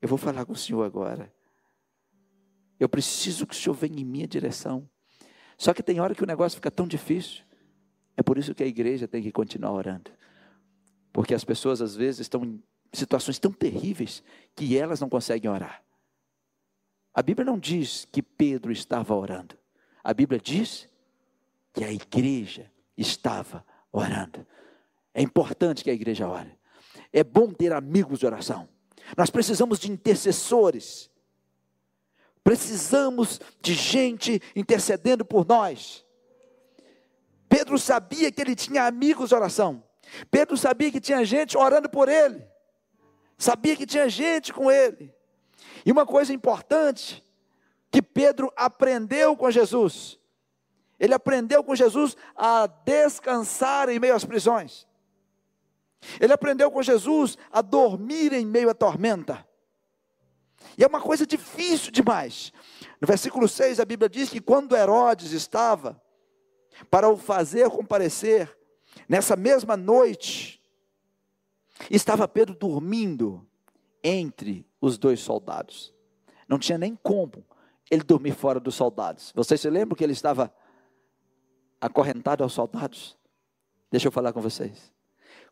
eu 0.00 0.08
vou 0.08 0.16
falar 0.16 0.46
com 0.46 0.54
o 0.54 0.56
Senhor 0.56 0.84
agora. 0.84 1.30
Eu 2.80 2.88
preciso 2.88 3.46
que 3.46 3.54
o 3.54 3.56
Senhor 3.58 3.74
venha 3.74 4.00
em 4.00 4.04
minha 4.06 4.26
direção. 4.26 4.88
Só 5.58 5.74
que 5.74 5.82
tem 5.82 6.00
hora 6.00 6.14
que 6.14 6.22
o 6.22 6.26
negócio 6.26 6.56
fica 6.56 6.70
tão 6.70 6.88
difícil. 6.88 7.45
Por 8.26 8.38
isso 8.38 8.56
que 8.56 8.64
a 8.64 8.66
igreja 8.66 9.06
tem 9.06 9.22
que 9.22 9.30
continuar 9.30 9.70
orando. 9.70 10.10
Porque 11.12 11.32
as 11.32 11.44
pessoas 11.44 11.80
às 11.80 11.94
vezes 11.94 12.22
estão 12.22 12.44
em 12.44 12.60
situações 12.92 13.38
tão 13.38 13.52
terríveis 13.52 14.20
que 14.56 14.76
elas 14.76 15.00
não 15.00 15.08
conseguem 15.08 15.48
orar. 15.48 15.80
A 17.14 17.22
Bíblia 17.22 17.44
não 17.44 17.56
diz 17.56 18.04
que 18.10 18.20
Pedro 18.20 18.72
estava 18.72 19.14
orando. 19.14 19.56
A 20.02 20.12
Bíblia 20.12 20.40
diz 20.40 20.88
que 21.72 21.84
a 21.84 21.92
igreja 21.92 22.68
estava 22.96 23.64
orando. 23.92 24.44
É 25.14 25.22
importante 25.22 25.84
que 25.84 25.90
a 25.90 25.94
igreja 25.94 26.28
ore. 26.28 26.58
É 27.12 27.22
bom 27.22 27.52
ter 27.52 27.72
amigos 27.72 28.18
de 28.18 28.26
oração. 28.26 28.68
Nós 29.16 29.30
precisamos 29.30 29.78
de 29.78 29.88
intercessores. 29.88 31.08
Precisamos 32.42 33.40
de 33.62 33.72
gente 33.72 34.42
intercedendo 34.56 35.24
por 35.24 35.46
nós. 35.46 36.04
Pedro 37.56 37.78
sabia 37.78 38.30
que 38.30 38.38
ele 38.42 38.54
tinha 38.54 38.84
amigos 38.84 39.30
de 39.30 39.34
oração. 39.34 39.82
Pedro 40.30 40.58
sabia 40.58 40.92
que 40.92 41.00
tinha 41.00 41.24
gente 41.24 41.56
orando 41.56 41.88
por 41.88 42.06
ele. 42.06 42.46
Sabia 43.38 43.74
que 43.74 43.86
tinha 43.86 44.10
gente 44.10 44.52
com 44.52 44.70
ele. 44.70 45.10
E 45.82 45.90
uma 45.90 46.04
coisa 46.04 46.34
importante 46.34 47.24
que 47.90 48.02
Pedro 48.02 48.52
aprendeu 48.54 49.34
com 49.34 49.50
Jesus. 49.50 50.18
Ele 51.00 51.14
aprendeu 51.14 51.64
com 51.64 51.74
Jesus 51.74 52.14
a 52.36 52.66
descansar 52.66 53.88
em 53.88 53.98
meio 53.98 54.14
às 54.14 54.24
prisões. 54.26 54.86
Ele 56.20 56.34
aprendeu 56.34 56.70
com 56.70 56.82
Jesus 56.82 57.38
a 57.50 57.62
dormir 57.62 58.34
em 58.34 58.44
meio 58.44 58.68
à 58.68 58.74
tormenta. 58.74 59.48
E 60.76 60.84
é 60.84 60.86
uma 60.86 61.00
coisa 61.00 61.26
difícil 61.26 61.90
demais. 61.90 62.52
No 63.00 63.08
versículo 63.08 63.48
6 63.48 63.80
a 63.80 63.84
Bíblia 63.86 64.10
diz 64.10 64.28
que 64.28 64.42
quando 64.42 64.76
Herodes 64.76 65.32
estava 65.32 65.98
para 66.90 67.08
o 67.08 67.16
fazer 67.16 67.68
comparecer, 67.70 68.56
nessa 69.08 69.36
mesma 69.36 69.76
noite, 69.76 70.62
estava 71.90 72.28
Pedro 72.28 72.54
dormindo 72.54 73.46
entre 74.02 74.66
os 74.80 74.98
dois 74.98 75.20
soldados. 75.20 75.94
Não 76.48 76.58
tinha 76.58 76.78
nem 76.78 76.94
como 76.94 77.44
ele 77.90 78.02
dormir 78.02 78.32
fora 78.32 78.60
dos 78.60 78.74
soldados. 78.74 79.32
Vocês 79.34 79.60
se 79.60 79.70
lembram 79.70 79.96
que 79.96 80.04
ele 80.04 80.12
estava 80.12 80.52
acorrentado 81.80 82.42
aos 82.42 82.52
soldados? 82.52 83.16
Deixa 83.90 84.08
eu 84.08 84.12
falar 84.12 84.32
com 84.32 84.40
vocês. 84.40 84.92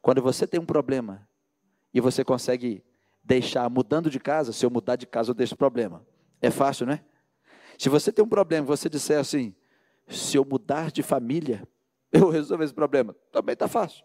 Quando 0.02 0.20
você 0.22 0.46
tem 0.46 0.60
um 0.60 0.66
problema 0.66 1.28
e 1.92 2.00
você 2.00 2.24
consegue 2.24 2.84
deixar 3.22 3.68
mudando 3.70 4.10
de 4.10 4.20
casa, 4.20 4.52
se 4.52 4.64
eu 4.64 4.70
mudar 4.70 4.96
de 4.96 5.06
casa 5.06 5.30
eu 5.30 5.34
deixo 5.34 5.56
problema. 5.56 6.06
É 6.42 6.50
fácil, 6.50 6.86
né? 6.86 7.04
Se 7.78 7.88
você 7.88 8.12
tem 8.12 8.24
um 8.24 8.28
problema, 8.28 8.66
você 8.66 8.88
disser 8.88 9.18
assim, 9.18 9.54
se 10.06 10.36
eu 10.36 10.44
mudar 10.44 10.90
de 10.90 11.02
família, 11.02 11.66
eu 12.12 12.30
resolvo 12.30 12.64
esse 12.64 12.74
problema. 12.74 13.14
Também 13.32 13.54
está 13.54 13.68
fácil. 13.68 14.04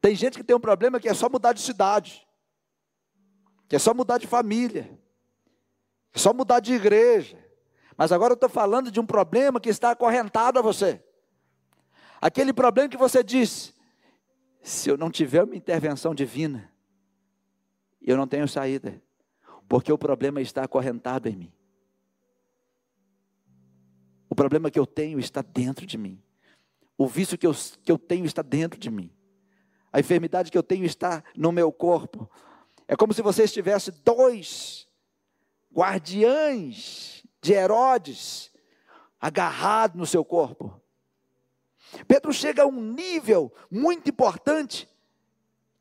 Tem 0.00 0.14
gente 0.14 0.36
que 0.36 0.44
tem 0.44 0.56
um 0.56 0.60
problema 0.60 1.00
que 1.00 1.08
é 1.08 1.14
só 1.14 1.28
mudar 1.28 1.52
de 1.52 1.60
cidade, 1.60 2.26
que 3.68 3.76
é 3.76 3.78
só 3.78 3.92
mudar 3.92 4.18
de 4.18 4.26
família, 4.26 4.98
é 6.12 6.18
só 6.18 6.32
mudar 6.32 6.60
de 6.60 6.72
igreja. 6.72 7.36
Mas 7.96 8.12
agora 8.12 8.32
eu 8.32 8.36
estou 8.36 8.48
falando 8.48 8.90
de 8.92 9.00
um 9.00 9.06
problema 9.06 9.60
que 9.60 9.68
está 9.68 9.90
acorrentado 9.90 10.58
a 10.58 10.62
você. 10.62 11.02
Aquele 12.20 12.52
problema 12.52 12.88
que 12.88 12.96
você 12.96 13.22
diz, 13.22 13.74
se 14.62 14.88
eu 14.88 14.96
não 14.96 15.10
tiver 15.10 15.42
uma 15.42 15.56
intervenção 15.56 16.14
divina, 16.14 16.72
eu 18.00 18.16
não 18.16 18.26
tenho 18.26 18.46
saída, 18.48 19.02
porque 19.68 19.92
o 19.92 19.98
problema 19.98 20.40
está 20.40 20.62
acorrentado 20.62 21.28
em 21.28 21.36
mim. 21.36 21.52
Problema 24.38 24.70
que 24.70 24.78
eu 24.78 24.86
tenho 24.86 25.18
está 25.18 25.42
dentro 25.42 25.84
de 25.84 25.98
mim. 25.98 26.22
O 26.96 27.08
vício 27.08 27.36
que 27.36 27.44
eu, 27.44 27.52
que 27.82 27.90
eu 27.90 27.98
tenho 27.98 28.24
está 28.24 28.40
dentro 28.40 28.78
de 28.78 28.88
mim. 28.88 29.10
A 29.92 29.98
enfermidade 29.98 30.48
que 30.48 30.56
eu 30.56 30.62
tenho 30.62 30.84
está 30.84 31.24
no 31.36 31.50
meu 31.50 31.72
corpo. 31.72 32.30
É 32.86 32.94
como 32.94 33.12
se 33.12 33.20
você 33.20 33.42
estivesse 33.42 33.90
dois 33.90 34.86
guardiães 35.74 37.24
de 37.42 37.52
Herodes 37.52 38.52
agarrados 39.20 39.98
no 39.98 40.06
seu 40.06 40.24
corpo. 40.24 40.80
Pedro 42.06 42.32
chega 42.32 42.62
a 42.62 42.66
um 42.66 42.80
nível 42.80 43.52
muito 43.68 44.08
importante, 44.08 44.88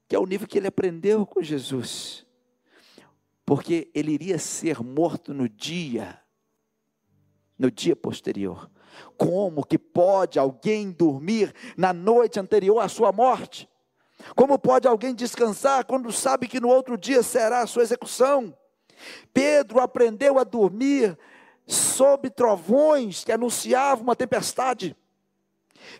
que 0.08 0.16
é 0.16 0.20
o 0.20 0.26
nível 0.26 0.48
que 0.48 0.58
ele 0.58 0.66
aprendeu 0.66 1.28
com 1.28 1.44
Jesus, 1.44 2.26
porque 3.46 3.92
ele 3.94 4.14
iria 4.14 4.40
ser 4.40 4.82
morto 4.82 5.32
no 5.32 5.48
dia, 5.48 6.20
no 7.58 7.72
dia 7.72 7.96
posterior. 7.96 8.70
Como 9.18 9.66
que 9.66 9.78
pode 9.78 10.40
alguém 10.40 10.92
dormir 10.92 11.54
na 11.76 11.94
noite 11.94 12.40
anterior 12.40 12.80
à 12.80 12.88
sua 12.88 13.12
morte? 13.12 13.70
Como 14.36 14.58
pode 14.58 14.88
alguém 14.88 15.14
descansar 15.14 15.86
quando 15.86 16.12
sabe 16.12 16.48
que 16.48 16.60
no 16.60 16.70
outro 16.70 16.98
dia 16.98 17.22
será 17.22 17.62
a 17.62 17.68
sua 17.68 17.84
execução? 17.84 18.56
Pedro 19.34 19.80
aprendeu 19.80 20.40
a 20.40 20.44
dormir 20.44 21.18
sob 21.66 22.30
trovões 22.30 23.24
que 23.24 23.32
anunciavam 23.32 24.04
uma 24.04 24.16
tempestade. 24.16 24.96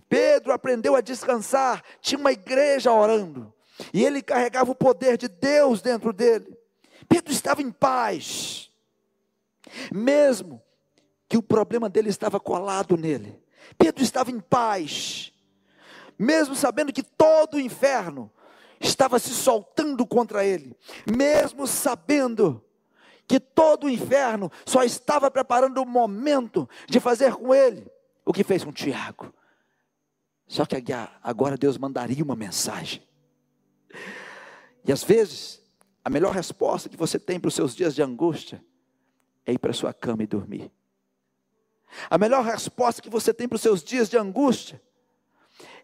Pedro 0.10 0.52
aprendeu 0.52 0.96
a 0.96 1.02
descansar, 1.02 1.84
tinha 2.02 2.20
uma 2.20 2.32
igreja 2.32 2.92
orando, 2.92 3.54
e 3.94 4.04
ele 4.04 4.22
carregava 4.22 4.72
o 4.72 4.76
poder 4.76 5.18
de 5.18 5.28
Deus 5.28 5.82
dentro 5.82 6.12
dele. 6.12 6.58
Pedro 7.08 7.32
estava 7.32 7.62
em 7.62 7.72
paz, 7.72 8.72
mesmo 9.92 10.62
que 11.28 11.38
o 11.38 11.44
problema 11.44 11.90
dele 11.90 12.10
estava 12.10 12.40
colado 12.40 12.96
nele. 12.96 13.42
Pedro 13.78 14.04
estava 14.04 14.32
em 14.32 14.40
paz, 14.40 15.34
mesmo 16.18 16.56
sabendo 16.56 16.94
que 16.94 17.04
todo 17.04 17.56
o 17.56 17.60
inferno 17.60 18.32
estava 18.80 19.20
se 19.20 19.32
soltando 19.32 20.06
contra 20.06 20.46
ele, 20.46 20.76
mesmo 21.06 21.68
sabendo 21.68 22.64
que 23.28 23.40
todo 23.40 23.86
o 23.86 23.90
inferno 23.90 24.50
só 24.66 24.84
estava 24.84 25.30
preparando 25.30 25.82
o 25.82 25.86
momento 25.86 26.70
de 26.88 27.00
fazer 27.00 27.36
com 27.36 27.54
ele 27.54 27.86
o 28.26 28.32
que 28.32 28.44
fez 28.44 28.64
com 28.64 28.72
Tiago. 28.72 29.34
Só 30.48 30.66
que 30.66 30.82
agora 31.22 31.58
Deus 31.58 31.78
mandaria 31.78 32.24
uma 32.24 32.36
mensagem. 32.36 33.04
E 34.86 34.92
às 34.94 35.04
vezes, 35.04 35.62
a 36.04 36.10
melhor 36.10 36.34
resposta 36.34 36.88
que 36.88 36.96
você 36.96 37.20
tem 37.20 37.38
para 37.38 37.50
os 37.50 37.54
seus 37.54 37.76
dias 37.76 37.94
de 37.94 38.02
angústia 38.02 38.64
é 39.46 39.52
ir 39.52 39.58
para 39.58 39.72
a 39.72 39.74
sua 39.74 39.94
cama 39.94 40.24
e 40.24 40.28
dormir. 40.28 40.72
A 42.10 42.18
melhor 42.18 42.44
resposta 42.44 43.02
que 43.02 43.10
você 43.10 43.34
tem 43.34 43.48
para 43.48 43.56
os 43.56 43.62
seus 43.62 43.84
dias 43.84 44.10
de 44.10 44.18
angústia 44.18 44.82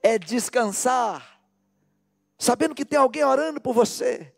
é 0.01 0.19
descansar, 0.19 1.41
sabendo 2.37 2.75
que 2.75 2.85
tem 2.85 2.99
alguém 2.99 3.23
orando 3.23 3.61
por 3.61 3.73
você. 3.73 4.33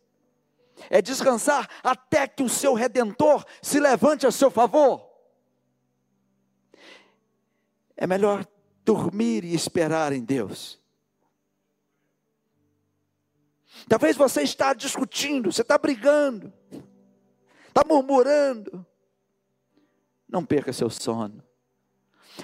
É 0.89 1.01
descansar 1.01 1.69
até 1.81 2.27
que 2.27 2.43
o 2.43 2.49
seu 2.49 2.73
redentor 2.73 3.45
se 3.61 3.79
levante 3.79 4.27
a 4.27 4.31
seu 4.31 4.51
favor. 4.51 5.09
É 7.95 8.05
melhor 8.05 8.45
dormir 8.83 9.43
e 9.43 9.55
esperar 9.55 10.11
em 10.11 10.23
Deus. 10.23 10.79
Talvez 13.87 14.17
você 14.17 14.41
está 14.41 14.73
discutindo, 14.73 15.51
você 15.51 15.61
está 15.61 15.77
brigando, 15.77 16.51
está 17.67 17.83
murmurando. 17.85 18.85
Não 20.27 20.45
perca 20.45 20.73
seu 20.73 20.89
sono. 20.89 21.44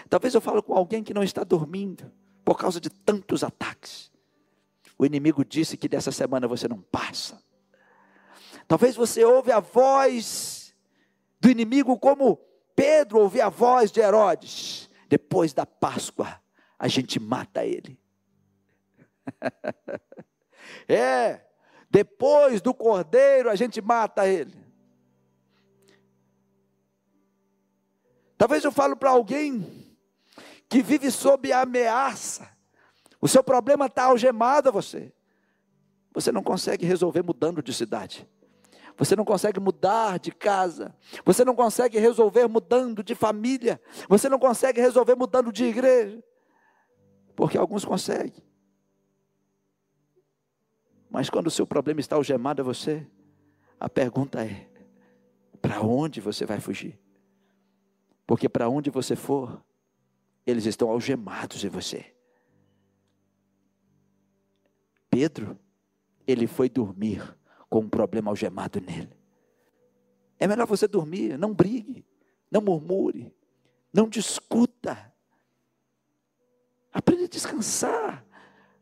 Talvez 0.10 0.34
eu 0.34 0.42
falo 0.42 0.62
com 0.64 0.74
alguém 0.74 1.04
que 1.04 1.14
não 1.14 1.24
está 1.24 1.44
dormindo 1.44 2.12
por 2.44 2.58
causa 2.58 2.80
de 2.80 2.90
tantos 2.90 3.44
ataques. 3.44 4.12
O 4.98 5.06
inimigo 5.06 5.44
disse 5.44 5.78
que 5.78 5.88
dessa 5.88 6.12
semana 6.12 6.48
você 6.48 6.68
não 6.68 6.82
passa. 6.82 7.42
Talvez 8.68 8.96
você 8.96 9.24
ouve 9.24 9.52
a 9.52 9.60
voz 9.60 10.74
do 11.40 11.50
inimigo 11.50 11.98
como 11.98 12.40
Pedro 12.76 13.20
ouviu 13.20 13.44
a 13.44 13.50
voz 13.50 13.92
de 13.92 14.00
Herodes. 14.00 14.90
Depois 15.10 15.54
da 15.54 15.66
Páscoa, 15.66 16.40
a 16.80 16.88
gente 16.88 17.20
mata 17.20 17.66
ele. 17.66 18.00
é, 20.88 21.42
depois 21.90 22.62
do 22.62 22.74
cordeiro, 22.74 23.50
a 23.50 23.56
gente 23.56 23.82
mata 23.82 24.28
ele. 24.28 24.56
Talvez 28.42 28.64
eu 28.64 28.72
falo 28.72 28.98
para 28.98 29.12
alguém 29.12 29.64
que 30.68 30.82
vive 30.82 31.12
sob 31.12 31.54
ameaça. 31.54 32.50
O 33.22 33.28
seu 33.28 33.44
problema 33.44 33.86
está 33.86 34.06
algemado 34.06 34.68
a 34.68 34.72
você. 34.72 35.14
Você 36.12 36.32
não 36.32 36.42
consegue 36.42 36.84
resolver 36.84 37.22
mudando 37.22 37.62
de 37.62 37.72
cidade. 37.72 38.28
Você 38.98 39.16
não 39.16 39.24
consegue 39.24 39.60
mudar 39.60 40.18
de 40.18 40.32
casa. 40.32 40.92
Você 41.24 41.46
não 41.46 41.54
consegue 41.54 42.00
resolver 42.00 42.48
mudando 42.48 43.04
de 43.04 43.14
família. 43.14 43.80
Você 44.10 44.28
não 44.28 44.40
consegue 44.40 44.82
resolver 44.82 45.14
mudando 45.14 45.52
de 45.52 45.66
igreja. 45.66 46.24
Porque 47.36 47.60
alguns 47.60 47.86
conseguem. 47.86 48.44
Mas 51.12 51.30
quando 51.30 51.46
o 51.46 51.52
seu 51.52 51.68
problema 51.68 52.00
está 52.00 52.16
algemado 52.16 52.64
a 52.64 52.66
você, 52.66 53.06
a 53.80 53.88
pergunta 53.88 54.44
é: 54.44 54.68
para 55.62 55.80
onde 55.84 56.20
você 56.20 56.44
vai 56.44 56.60
fugir? 56.60 57.00
Porque 58.32 58.48
para 58.48 58.70
onde 58.70 58.90
você 58.90 59.14
for, 59.14 59.62
eles 60.48 60.66
estão 60.66 60.90
algemados 60.90 61.66
em 61.66 61.68
você. 61.68 62.16
Pedro, 65.10 65.60
ele 66.26 66.48
foi 66.48 66.70
dormir 66.70 67.38
com 67.70 67.80
um 67.80 67.90
problema 67.90 68.32
algemado 68.32 68.80
nele. 68.80 69.12
É 70.40 70.48
melhor 70.48 70.66
você 70.66 70.88
dormir, 70.88 71.38
não 71.38 71.54
brigue, 71.54 72.06
não 72.50 72.62
murmure, 72.62 73.36
não 73.92 74.08
discuta. 74.08 75.14
Aprenda 76.94 77.26
a 77.26 77.28
descansar 77.28 78.26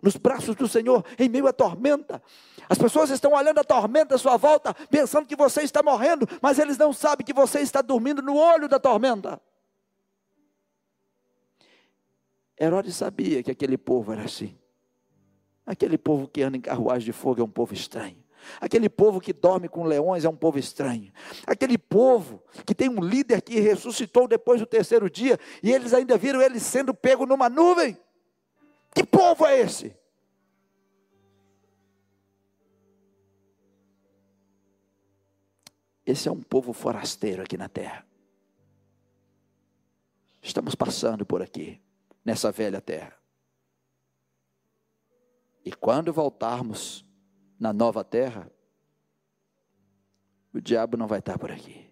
nos 0.02 0.16
braços 0.16 0.56
do 0.56 0.68
Senhor 0.68 1.04
em 1.18 1.30
meio 1.30 1.48
à 1.48 1.54
tormenta. 1.54 2.22
As 2.68 2.78
pessoas 2.78 3.10
estão 3.10 3.34
olhando 3.34 3.60
a 3.60 3.64
tormenta 3.64 4.16
à 4.16 4.18
sua 4.18 4.38
volta, 4.38 4.74
pensando 4.90 5.26
que 5.26 5.36
você 5.36 5.62
está 5.62 5.82
morrendo, 5.82 6.28
mas 6.42 6.60
eles 6.60 6.78
não 6.78 6.94
sabem 6.94 7.26
que 7.26 7.34
você 7.34 7.60
está 7.60 7.82
dormindo 7.82 8.22
no 8.22 8.36
olho 8.36 8.68
da 8.68 8.80
tormenta. 8.80 9.42
Herodes 12.60 12.96
sabia 12.96 13.42
que 13.42 13.52
aquele 13.52 13.78
povo 13.78 14.12
era 14.12 14.24
assim. 14.24 14.58
Aquele 15.66 15.98
povo 15.98 16.28
que 16.28 16.42
anda 16.42 16.58
em 16.58 16.62
carruagem 16.62 17.06
de 17.06 17.14
fogo 17.14 17.42
é 17.42 17.44
um 17.44 17.50
povo 17.50 17.74
estranho. 17.74 18.18
Aquele 18.60 18.90
povo 18.90 19.20
que 19.20 19.34
dorme 19.34 19.68
com 19.70 19.84
leões 19.84 20.26
é 20.26 20.30
um 20.30 20.36
povo 20.36 20.58
estranho. 20.58 21.12
Aquele 21.46 21.78
povo 21.78 22.42
que 22.66 22.74
tem 22.74 22.90
um 22.90 23.02
líder 23.02 23.42
que 23.42 23.60
ressuscitou 23.60 24.28
depois 24.28 24.60
do 24.60 24.66
terceiro 24.66 25.10
dia 25.10 25.40
e 25.62 25.72
eles 25.72 25.94
ainda 25.94 26.18
viram 26.18 26.42
ele 26.42 26.60
sendo 26.60 26.94
pego 26.94 27.26
numa 27.26 27.50
nuvem. 27.50 27.98
Que 28.94 29.04
povo 29.04 29.46
é 29.46 29.60
esse? 29.60 29.96
Esse 36.06 36.28
é 36.28 36.32
um 36.32 36.42
povo 36.42 36.74
forasteiro 36.74 37.44
aqui 37.44 37.56
na 37.56 37.70
terra. 37.70 38.04
Estamos 40.42 40.74
passando 40.74 41.26
por 41.26 41.42
aqui 41.42 41.80
nessa 42.26 42.52
velha 42.52 42.82
terra. 42.82 43.16
E 45.64 45.72
quando 45.72 46.12
voltarmos 46.12 47.06
na 47.60 47.72
nova 47.72 48.04
terra, 48.04 48.52
o 50.52 50.60
diabo 50.60 50.98
não 50.98 51.08
vai 51.08 51.20
estar 51.20 51.38
por 51.38 51.52
aqui. 51.52 51.88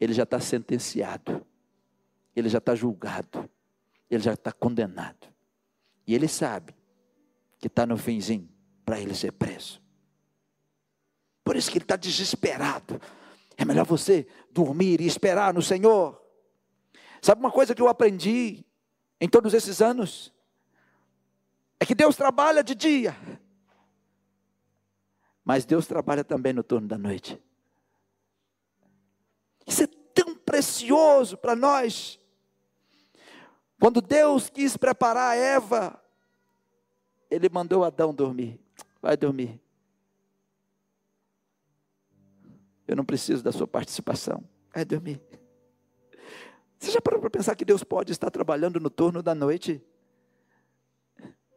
Ele 0.00 0.14
já 0.14 0.22
está 0.22 0.40
sentenciado, 0.40 1.46
ele 2.34 2.48
já 2.48 2.56
está 2.56 2.74
julgado, 2.74 3.50
ele 4.08 4.22
já 4.22 4.32
está 4.32 4.50
condenado. 4.50 5.29
E 6.06 6.14
ele 6.14 6.28
sabe 6.28 6.74
que 7.58 7.66
está 7.66 7.86
no 7.86 7.96
finzinho 7.96 8.48
para 8.84 9.00
ele 9.00 9.14
ser 9.14 9.32
preso. 9.32 9.80
Por 11.44 11.56
isso 11.56 11.70
que 11.70 11.78
ele 11.78 11.84
está 11.84 11.96
desesperado. 11.96 13.00
É 13.56 13.64
melhor 13.64 13.84
você 13.84 14.26
dormir 14.50 15.00
e 15.00 15.06
esperar 15.06 15.52
no 15.52 15.62
Senhor. 15.62 16.20
Sabe 17.20 17.40
uma 17.40 17.50
coisa 17.50 17.74
que 17.74 17.82
eu 17.82 17.88
aprendi 17.88 18.64
em 19.20 19.28
todos 19.28 19.52
esses 19.52 19.82
anos 19.82 20.32
é 21.80 21.86
que 21.86 21.94
Deus 21.94 22.14
trabalha 22.14 22.62
de 22.62 22.74
dia, 22.74 23.16
mas 25.42 25.64
Deus 25.64 25.86
trabalha 25.86 26.22
também 26.22 26.52
no 26.52 26.62
turno 26.62 26.86
da 26.86 26.98
noite. 26.98 27.42
Isso 29.66 29.84
é 29.84 29.86
tão 30.14 30.36
precioso 30.36 31.38
para 31.38 31.56
nós. 31.56 32.19
Quando 33.80 34.02
Deus 34.02 34.50
quis 34.50 34.76
preparar 34.76 35.36
Eva, 35.36 35.98
Ele 37.30 37.48
mandou 37.48 37.82
Adão 37.82 38.12
dormir. 38.12 38.60
Vai 39.00 39.16
dormir. 39.16 39.58
Eu 42.86 42.94
não 42.94 43.04
preciso 43.04 43.42
da 43.42 43.50
sua 43.50 43.66
participação. 43.66 44.44
Vai 44.74 44.84
dormir. 44.84 45.18
Você 46.78 46.90
já 46.90 47.00
parou 47.00 47.20
para 47.20 47.30
pensar 47.30 47.54
que 47.54 47.64
Deus 47.64 47.82
pode 47.82 48.12
estar 48.12 48.30
trabalhando 48.30 48.78
no 48.78 48.90
turno 48.90 49.22
da 49.22 49.34
noite? 49.34 49.82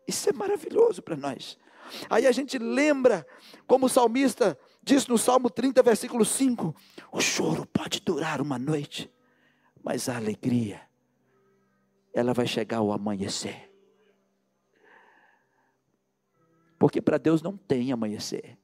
Isso 0.07 0.29
é 0.29 0.33
maravilhoso 0.33 1.01
para 1.01 1.17
nós. 1.17 1.57
Aí 2.09 2.25
a 2.25 2.31
gente 2.31 2.57
lembra, 2.57 3.27
como 3.67 3.87
o 3.87 3.89
salmista 3.89 4.57
diz 4.81 5.07
no 5.07 5.17
Salmo 5.17 5.49
30, 5.49 5.83
versículo 5.83 6.23
5: 6.23 6.73
o 7.11 7.19
choro 7.19 7.65
pode 7.65 7.99
durar 7.99 8.39
uma 8.39 8.57
noite, 8.57 9.11
mas 9.83 10.07
a 10.07 10.15
alegria, 10.15 10.81
ela 12.13 12.33
vai 12.33 12.45
chegar 12.45 12.77
ao 12.77 12.91
amanhecer. 12.91 13.71
Porque 16.77 17.01
para 17.01 17.17
Deus 17.17 17.41
não 17.41 17.55
tem 17.55 17.91
amanhecer. 17.91 18.57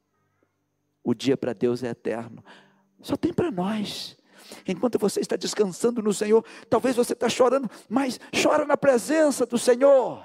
O 1.03 1.13
dia 1.13 1.37
para 1.37 1.53
Deus 1.53 1.83
é 1.83 1.89
eterno. 1.89 2.43
Só 3.01 3.15
tem 3.15 3.33
para 3.33 3.49
nós. 3.49 4.17
Enquanto 4.67 4.99
você 4.99 5.19
está 5.19 5.35
descansando 5.35 6.01
no 6.01 6.13
Senhor, 6.13 6.45
talvez 6.69 6.95
você 6.95 7.13
está 7.13 7.29
chorando, 7.29 7.69
mas 7.87 8.19
chora 8.43 8.65
na 8.65 8.75
presença 8.75 9.45
do 9.45 9.57
Senhor. 9.57 10.23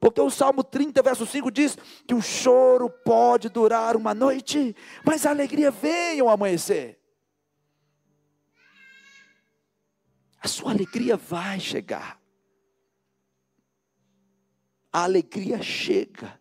Porque 0.00 0.20
o 0.20 0.30
Salmo 0.30 0.64
30, 0.64 1.00
verso 1.02 1.24
5 1.24 1.50
diz 1.50 1.76
que 2.06 2.14
o 2.14 2.20
choro 2.20 2.90
pode 2.90 3.48
durar 3.48 3.96
uma 3.96 4.14
noite, 4.14 4.74
mas 5.04 5.24
a 5.24 5.30
alegria 5.30 5.70
vem 5.70 6.20
ao 6.20 6.28
amanhecer. 6.28 7.01
A 10.42 10.48
sua 10.48 10.72
alegria 10.72 11.16
vai 11.16 11.60
chegar. 11.60 12.20
A 14.92 15.04
alegria 15.04 15.62
chega. 15.62 16.40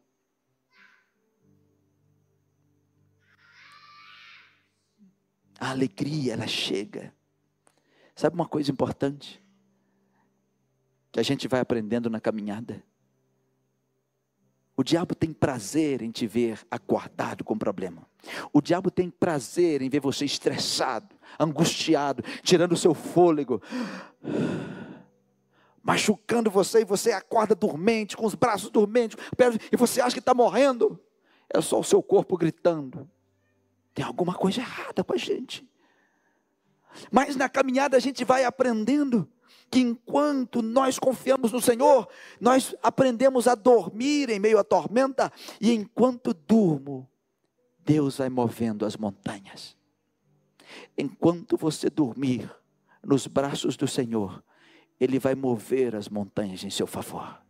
A 5.60 5.70
alegria, 5.70 6.34
ela 6.34 6.48
chega. 6.48 7.14
Sabe 8.16 8.34
uma 8.34 8.48
coisa 8.48 8.72
importante? 8.72 9.42
Que 11.12 11.20
a 11.20 11.24
gente 11.24 11.48
vai 11.48 11.60
aprendendo 11.60 12.10
na 12.10 12.20
caminhada. 12.20 12.84
O 14.82 14.84
diabo 14.84 15.14
tem 15.14 15.32
prazer 15.32 16.02
em 16.02 16.10
te 16.10 16.26
ver 16.26 16.60
acordado 16.72 17.44
com 17.44 17.56
problema. 17.56 18.02
O 18.52 18.60
diabo 18.60 18.90
tem 18.90 19.12
prazer 19.12 19.80
em 19.80 19.90
ver 19.92 20.00
você 20.00 20.26
estressado, 20.26 21.16
angustiado, 21.40 22.24
tirando 22.42 22.72
o 22.72 22.78
seu 22.78 22.96
fôlego, 22.96 23.62
machucando 25.84 26.50
você 26.50 26.82
e 26.82 26.84
você 26.84 27.12
acorda 27.12 27.54
dormente, 27.54 28.18
com 28.18 28.26
os 28.26 28.34
braços 28.34 28.72
dormentes, 28.72 29.16
e 29.72 29.78
você 29.78 30.02
acha 30.02 30.16
que 30.16 30.20
está 30.20 30.34
morrendo. 30.34 31.00
É 31.48 31.62
só 31.62 31.80
o 31.80 31.84
seu 31.84 32.02
corpo 32.02 32.36
gritando. 32.36 33.08
Tem 33.94 34.04
alguma 34.04 34.34
coisa 34.34 34.62
errada 34.62 35.04
com 35.04 35.14
a 35.14 35.18
gente. 35.18 35.64
Mas 37.12 37.36
na 37.36 37.48
caminhada 37.48 37.98
a 37.98 38.00
gente 38.00 38.26
vai 38.26 38.46
aprendendo 38.46 39.30
que 39.72 39.80
enquanto 39.80 40.62
nós 40.62 41.00
confiamos 41.00 41.54
no 41.54 41.62
Senhor, 41.62 42.10
nós 42.42 42.76
aprendemos 42.84 43.48
a 43.48 43.56
dormir 43.56 44.30
em 44.30 44.38
meio 44.38 44.60
à 44.60 44.64
tormenta, 44.66 45.32
e 45.62 45.72
enquanto 45.72 46.34
durmo, 46.34 47.10
Deus 47.80 48.18
vai 48.18 48.30
movendo 48.30 48.86
as 48.86 48.98
montanhas. 48.98 49.78
Enquanto 50.98 51.56
você 51.56 51.90
dormir 51.90 52.54
nos 53.02 53.28
braços 53.28 53.78
do 53.78 53.88
Senhor, 53.88 54.44
Ele 55.00 55.18
vai 55.18 55.36
mover 55.36 55.96
as 55.96 56.10
montanhas 56.10 56.66
em 56.66 56.70
seu 56.70 56.86
favor. 56.86 57.42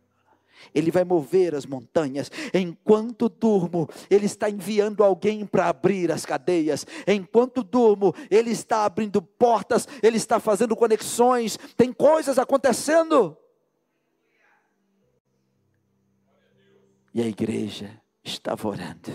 Ele 0.74 0.90
vai 0.90 1.04
mover 1.04 1.54
as 1.54 1.66
montanhas. 1.66 2.30
Enquanto 2.52 3.28
durmo, 3.28 3.88
Ele 4.10 4.26
está 4.26 4.48
enviando 4.48 5.02
alguém 5.02 5.46
para 5.46 5.68
abrir 5.68 6.10
as 6.10 6.24
cadeias. 6.24 6.86
Enquanto 7.06 7.62
durmo, 7.62 8.14
Ele 8.30 8.50
está 8.50 8.84
abrindo 8.84 9.20
portas, 9.20 9.86
Ele 10.02 10.16
está 10.16 10.38
fazendo 10.40 10.76
conexões. 10.76 11.58
Tem 11.76 11.92
coisas 11.92 12.38
acontecendo. 12.38 13.36
E 17.14 17.20
a 17.20 17.26
igreja 17.26 18.00
estava 18.24 18.66
orando. 18.68 19.12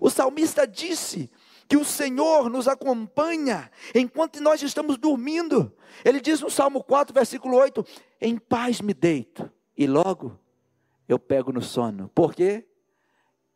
O 0.00 0.10
salmista 0.10 0.66
disse 0.66 1.30
que 1.68 1.76
o 1.76 1.84
Senhor 1.84 2.48
nos 2.48 2.66
acompanha 2.66 3.70
enquanto 3.94 4.40
nós 4.40 4.62
estamos 4.62 4.96
dormindo. 4.96 5.76
Ele 6.02 6.20
diz 6.20 6.40
no 6.40 6.48
Salmo 6.48 6.82
4, 6.82 7.12
versículo 7.12 7.56
8: 7.56 7.84
Em 8.20 8.38
paz 8.38 8.80
me 8.80 8.94
deito, 8.94 9.52
e 9.76 9.86
logo 9.86 10.40
eu 11.06 11.18
pego 11.18 11.52
no 11.52 11.60
sono. 11.60 12.08
Por 12.14 12.34
quê? 12.34 12.66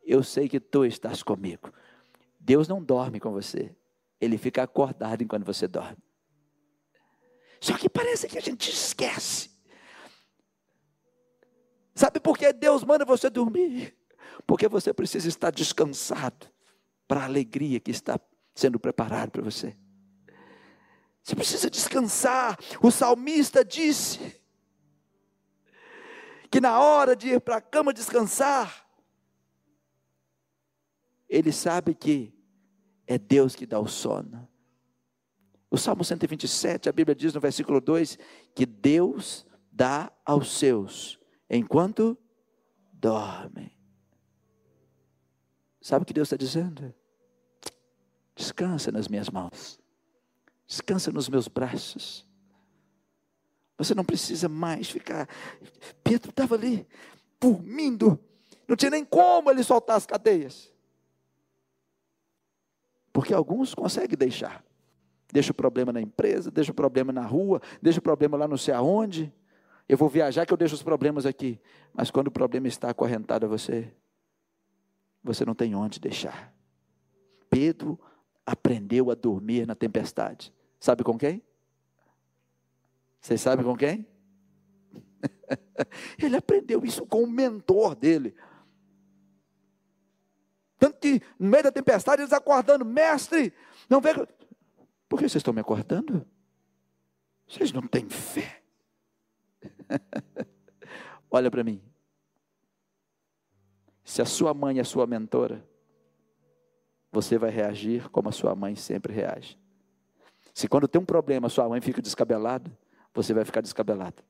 Eu 0.04 0.22
sei 0.22 0.48
que 0.48 0.60
tu 0.60 0.84
estás 0.84 1.22
comigo. 1.22 1.72
Deus 2.38 2.68
não 2.68 2.82
dorme 2.82 3.18
com 3.18 3.32
você, 3.32 3.74
ele 4.20 4.36
fica 4.36 4.62
acordado 4.62 5.22
enquanto 5.22 5.46
você 5.46 5.66
dorme. 5.66 5.96
Só 7.60 7.78
que 7.78 7.88
parece 7.88 8.28
que 8.28 8.36
a 8.36 8.42
gente 8.42 8.68
esquece. 8.70 9.50
Sabe 11.94 12.18
por 12.18 12.36
que 12.36 12.52
Deus 12.52 12.82
manda 12.82 13.04
você 13.04 13.30
dormir? 13.30 13.96
Porque 14.46 14.66
você 14.66 14.92
precisa 14.92 15.28
estar 15.28 15.50
descansado 15.50 16.52
para 17.06 17.20
a 17.20 17.24
alegria 17.24 17.80
que 17.80 17.90
está 17.90 18.18
sendo 18.54 18.78
preparada 18.78 19.30
para 19.30 19.42
você. 19.42 19.76
Você 21.22 21.36
precisa 21.36 21.70
descansar. 21.70 22.58
O 22.82 22.90
salmista 22.90 23.64
disse 23.64 24.40
que 26.50 26.60
na 26.60 26.80
hora 26.80 27.14
de 27.14 27.28
ir 27.28 27.40
para 27.40 27.56
a 27.56 27.60
cama 27.60 27.92
descansar, 27.92 28.86
ele 31.28 31.52
sabe 31.52 31.94
que 31.94 32.34
é 33.06 33.18
Deus 33.18 33.54
que 33.54 33.64
dá 33.64 33.78
o 33.78 33.88
sono. 33.88 34.48
O 35.70 35.78
Salmo 35.78 36.04
127, 36.04 36.88
a 36.88 36.92
Bíblia 36.92 37.14
diz 37.14 37.32
no 37.32 37.40
versículo 37.40 37.80
2 37.80 38.18
que 38.54 38.66
Deus 38.66 39.46
dá 39.70 40.12
aos 40.24 40.58
seus 40.58 41.18
enquanto 41.48 42.18
dormem. 42.92 43.81
Sabe 45.82 46.04
o 46.04 46.06
que 46.06 46.14
Deus 46.14 46.28
está 46.28 46.36
dizendo? 46.36 46.94
Descansa 48.36 48.92
nas 48.92 49.08
minhas 49.08 49.28
mãos. 49.28 49.80
Descansa 50.64 51.10
nos 51.10 51.28
meus 51.28 51.48
braços. 51.48 52.24
Você 53.76 53.92
não 53.92 54.04
precisa 54.04 54.48
mais 54.48 54.88
ficar. 54.88 55.28
Pedro 56.04 56.30
estava 56.30 56.54
ali, 56.54 56.86
dormindo. 57.40 58.18
Não 58.68 58.76
tinha 58.76 58.90
nem 58.92 59.04
como 59.04 59.50
ele 59.50 59.64
soltar 59.64 59.96
as 59.96 60.06
cadeias. 60.06 60.72
Porque 63.12 63.34
alguns 63.34 63.74
conseguem 63.74 64.16
deixar. 64.16 64.64
Deixa 65.32 65.50
o 65.50 65.54
problema 65.54 65.92
na 65.92 66.00
empresa, 66.00 66.50
deixa 66.50 66.70
o 66.70 66.74
problema 66.74 67.12
na 67.12 67.26
rua, 67.26 67.60
deixa 67.80 67.98
o 67.98 68.02
problema 68.02 68.36
lá 68.36 68.46
não 68.46 68.56
sei 68.56 68.72
aonde. 68.72 69.32
Eu 69.88 69.98
vou 69.98 70.08
viajar 70.08 70.46
que 70.46 70.52
eu 70.52 70.56
deixo 70.56 70.76
os 70.76 70.82
problemas 70.82 71.26
aqui. 71.26 71.60
Mas 71.92 72.08
quando 72.08 72.28
o 72.28 72.30
problema 72.30 72.68
está 72.68 72.90
acorrentado 72.90 73.46
a 73.46 73.48
você, 73.48 73.92
você 75.22 75.44
não 75.44 75.54
tem 75.54 75.74
onde 75.74 76.00
deixar. 76.00 76.52
Pedro 77.48 77.98
aprendeu 78.44 79.10
a 79.10 79.14
dormir 79.14 79.66
na 79.66 79.74
tempestade. 79.74 80.52
Sabe 80.80 81.04
com 81.04 81.16
quem? 81.16 81.42
Vocês 83.20 83.40
sabem 83.40 83.64
com 83.64 83.76
quem? 83.76 84.06
Ele 86.18 86.36
aprendeu 86.36 86.84
isso 86.84 87.06
com 87.06 87.22
o 87.22 87.26
mentor 87.26 87.94
dele. 87.94 88.34
Tanto 90.78 90.98
que 90.98 91.22
no 91.38 91.48
meio 91.48 91.62
da 91.62 91.70
tempestade 91.70 92.22
eles 92.22 92.32
acordando, 92.32 92.84
mestre, 92.84 93.52
não 93.88 94.00
vê. 94.00 94.12
Por 95.08 95.18
que 95.18 95.28
vocês 95.28 95.36
estão 95.36 95.54
me 95.54 95.60
acordando? 95.60 96.26
Vocês 97.46 97.70
não 97.70 97.82
têm 97.82 98.08
fé. 98.08 98.62
Olha 101.30 101.50
para 101.50 101.62
mim. 101.62 101.80
Se 104.12 104.20
a 104.20 104.26
sua 104.26 104.52
mãe 104.52 104.78
é 104.78 104.84
sua 104.84 105.06
mentora, 105.06 105.66
você 107.10 107.38
vai 107.38 107.48
reagir 107.48 108.10
como 108.10 108.28
a 108.28 108.32
sua 108.32 108.54
mãe 108.54 108.76
sempre 108.76 109.10
reage. 109.10 109.58
Se 110.52 110.68
quando 110.68 110.86
tem 110.86 111.00
um 111.00 111.04
problema, 111.06 111.48
sua 111.48 111.66
mãe 111.66 111.80
fica 111.80 112.02
descabelada, 112.02 112.70
você 113.14 113.32
vai 113.32 113.42
ficar 113.42 113.62
descabelado. 113.62 114.22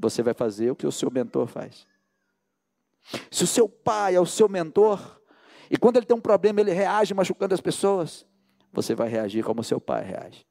Você 0.00 0.20
vai 0.20 0.34
fazer 0.34 0.72
o 0.72 0.74
que 0.74 0.84
o 0.84 0.90
seu 0.90 1.12
mentor 1.12 1.46
faz. 1.46 1.86
Se 3.30 3.44
o 3.44 3.46
seu 3.46 3.68
pai 3.68 4.16
é 4.16 4.20
o 4.20 4.26
seu 4.26 4.48
mentor, 4.48 5.22
e 5.70 5.76
quando 5.76 5.98
ele 5.98 6.06
tem 6.06 6.16
um 6.16 6.20
problema, 6.20 6.60
ele 6.60 6.72
reage 6.72 7.14
machucando 7.14 7.54
as 7.54 7.60
pessoas, 7.60 8.26
você 8.72 8.96
vai 8.96 9.08
reagir 9.08 9.44
como 9.44 9.60
o 9.60 9.64
seu 9.64 9.80
pai 9.80 10.02
reage. 10.02 10.44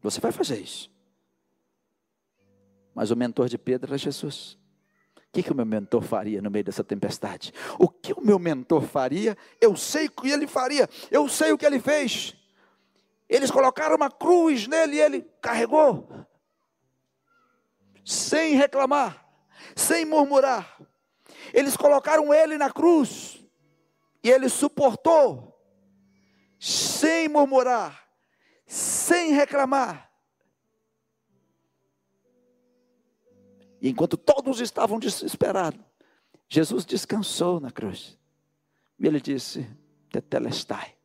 Você 0.00 0.20
vai 0.20 0.30
fazer 0.30 0.60
isso. 0.60 0.88
Mas 2.94 3.10
o 3.10 3.16
mentor 3.16 3.48
de 3.48 3.58
Pedro 3.58 3.90
era 3.90 3.98
Jesus. 3.98 4.59
O 5.30 5.32
que, 5.32 5.44
que 5.44 5.52
o 5.52 5.54
meu 5.54 5.64
mentor 5.64 6.02
faria 6.02 6.42
no 6.42 6.50
meio 6.50 6.64
dessa 6.64 6.82
tempestade? 6.82 7.54
O 7.78 7.88
que 7.88 8.12
o 8.12 8.20
meu 8.20 8.36
mentor 8.36 8.82
faria? 8.82 9.38
Eu 9.60 9.76
sei 9.76 10.06
o 10.06 10.10
que 10.10 10.28
ele 10.28 10.48
faria, 10.48 10.88
eu 11.08 11.28
sei 11.28 11.52
o 11.52 11.58
que 11.58 11.64
ele 11.64 11.78
fez. 11.78 12.34
Eles 13.28 13.48
colocaram 13.48 13.94
uma 13.94 14.10
cruz 14.10 14.66
nele 14.66 14.96
e 14.96 15.00
ele 15.00 15.30
carregou, 15.40 16.26
sem 18.04 18.56
reclamar, 18.56 19.24
sem 19.76 20.04
murmurar. 20.04 20.76
Eles 21.54 21.76
colocaram 21.76 22.34
ele 22.34 22.58
na 22.58 22.68
cruz 22.68 23.38
e 24.24 24.28
ele 24.28 24.48
suportou, 24.48 25.56
sem 26.58 27.28
murmurar, 27.28 28.04
sem 28.66 29.30
reclamar. 29.30 30.09
E 33.80 33.88
enquanto 33.88 34.16
todos 34.16 34.60
estavam 34.60 34.98
desesperados, 34.98 35.80
Jesus 36.48 36.84
descansou 36.84 37.60
na 37.60 37.70
cruz. 37.70 38.18
E 38.98 39.06
ele 39.06 39.20
disse: 39.20 39.66
Tetelestai. 40.10 40.96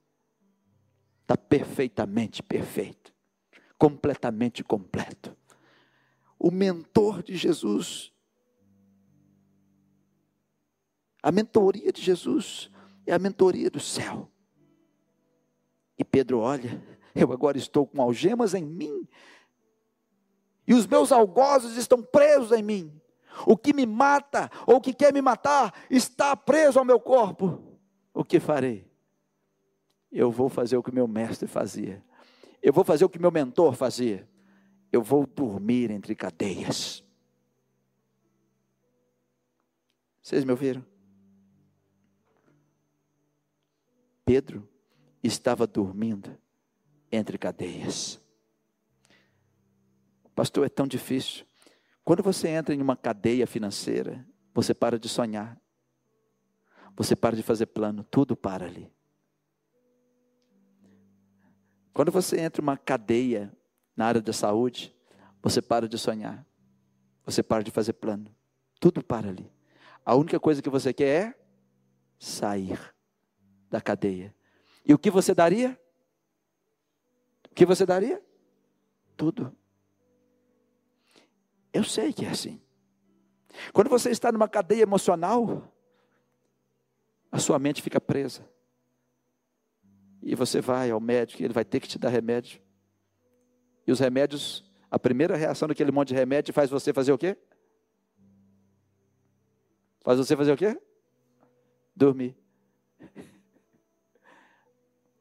Está 1.21 1.35
perfeitamente 1.35 2.43
perfeito, 2.43 3.11
completamente 3.79 4.63
completo. 4.63 5.35
O 6.37 6.51
mentor 6.51 7.23
de 7.23 7.35
Jesus, 7.35 8.13
a 11.23 11.31
mentoria 11.31 11.91
de 11.91 11.99
Jesus 11.99 12.69
é 13.07 13.13
a 13.13 13.17
mentoria 13.17 13.71
do 13.71 13.79
céu. 13.79 14.31
E 15.97 16.03
Pedro 16.03 16.39
olha, 16.39 16.79
eu 17.15 17.31
agora 17.31 17.57
estou 17.57 17.87
com 17.87 18.01
algemas 18.01 18.53
em 18.53 18.63
mim, 18.63 19.07
e 20.67 20.73
os 20.73 20.87
meus 20.87 21.11
algozes 21.11 21.77
estão 21.77 22.01
presos 22.01 22.51
em 22.51 22.63
mim. 22.63 23.01
O 23.45 23.57
que 23.57 23.73
me 23.73 23.85
mata, 23.85 24.49
ou 24.65 24.77
o 24.77 24.81
que 24.81 24.93
quer 24.93 25.13
me 25.13 25.21
matar, 25.21 25.73
está 25.89 26.35
preso 26.35 26.79
ao 26.79 26.85
meu 26.85 26.99
corpo. 26.99 27.61
O 28.13 28.23
que 28.23 28.39
farei? 28.39 28.89
Eu 30.11 30.31
vou 30.31 30.47
fazer 30.47 30.77
o 30.77 30.83
que 30.83 30.93
meu 30.93 31.07
mestre 31.07 31.47
fazia. 31.47 32.03
Eu 32.61 32.71
vou 32.71 32.83
fazer 32.83 33.03
o 33.03 33.09
que 33.09 33.19
meu 33.19 33.31
mentor 33.31 33.75
fazia. 33.75 34.27
Eu 34.91 35.03
vou 35.03 35.27
dormir 35.27 35.91
entre 35.91 36.15
cadeias. 36.15 37.03
Vocês 40.21 40.43
me 40.43 40.51
ouviram? 40.51 40.83
Pedro 44.23 44.67
estava 45.21 45.67
dormindo 45.67 46.35
entre 47.11 47.37
cadeias. 47.37 48.19
Pastor, 50.35 50.65
é 50.65 50.69
tão 50.69 50.85
difícil. 50.85 51.45
Quando 52.03 52.21
você 52.21 52.49
entra 52.49 52.75
em 52.75 52.81
uma 52.81 52.95
cadeia 52.95 53.47
financeira, 53.47 54.23
você 54.53 54.73
para 54.73 54.99
de 54.99 55.07
sonhar. 55.07 55.59
Você 56.95 57.15
para 57.15 57.35
de 57.35 57.41
fazer 57.41 57.65
plano, 57.67 58.03
tudo 58.03 58.35
para 58.35 58.65
ali. 58.65 58.91
Quando 61.93 62.11
você 62.11 62.39
entra 62.39 62.61
em 62.61 62.63
uma 62.63 62.77
cadeia 62.77 63.51
na 63.95 64.05
área 64.05 64.21
da 64.21 64.33
saúde, 64.33 64.93
você 65.41 65.61
para 65.61 65.87
de 65.87 65.97
sonhar. 65.97 66.45
Você 67.25 67.41
para 67.41 67.63
de 67.63 67.71
fazer 67.71 67.93
plano. 67.93 68.33
Tudo 68.79 69.03
para 69.03 69.29
ali. 69.29 69.49
A 70.05 70.15
única 70.15 70.39
coisa 70.39 70.61
que 70.61 70.69
você 70.69 70.93
quer 70.93 71.27
é 71.27 71.39
sair 72.19 72.79
da 73.69 73.81
cadeia. 73.81 74.35
E 74.85 74.93
o 74.93 74.97
que 74.97 75.09
você 75.09 75.33
daria? 75.33 75.79
O 77.49 77.55
que 77.55 77.65
você 77.65 77.85
daria? 77.85 78.21
Tudo. 79.17 79.55
Eu 81.75 81.83
sei 81.83 82.13
que 82.13 82.23
é 82.23 82.29
assim. 82.29 82.61
Quando 83.73 83.89
você 83.89 84.09
está 84.09 84.31
numa 84.31 84.47
cadeia 84.47 84.83
emocional, 84.83 85.69
a 87.29 87.37
sua 87.37 87.59
mente 87.59 87.81
fica 87.81 87.99
presa. 87.99 88.47
E 90.21 90.35
você 90.35 90.61
vai 90.61 90.89
ao 90.89 91.01
médico, 91.01 91.43
ele 91.43 91.53
vai 91.53 91.65
ter 91.65 91.81
que 91.81 91.87
te 91.89 91.99
dar 91.99 92.07
remédio. 92.07 92.61
E 93.85 93.91
os 93.91 93.99
remédios, 93.99 94.63
a 94.89 94.97
primeira 94.97 95.35
reação 95.35 95.67
daquele 95.67 95.91
monte 95.91 96.09
de 96.09 96.15
remédio 96.15 96.53
faz 96.53 96.69
você 96.69 96.93
fazer 96.93 97.11
o 97.11 97.17
quê? 97.17 97.37
Faz 99.99 100.17
você 100.17 100.37
fazer 100.37 100.53
o 100.53 100.57
quê? 100.57 100.79
Dormir. 101.93 102.37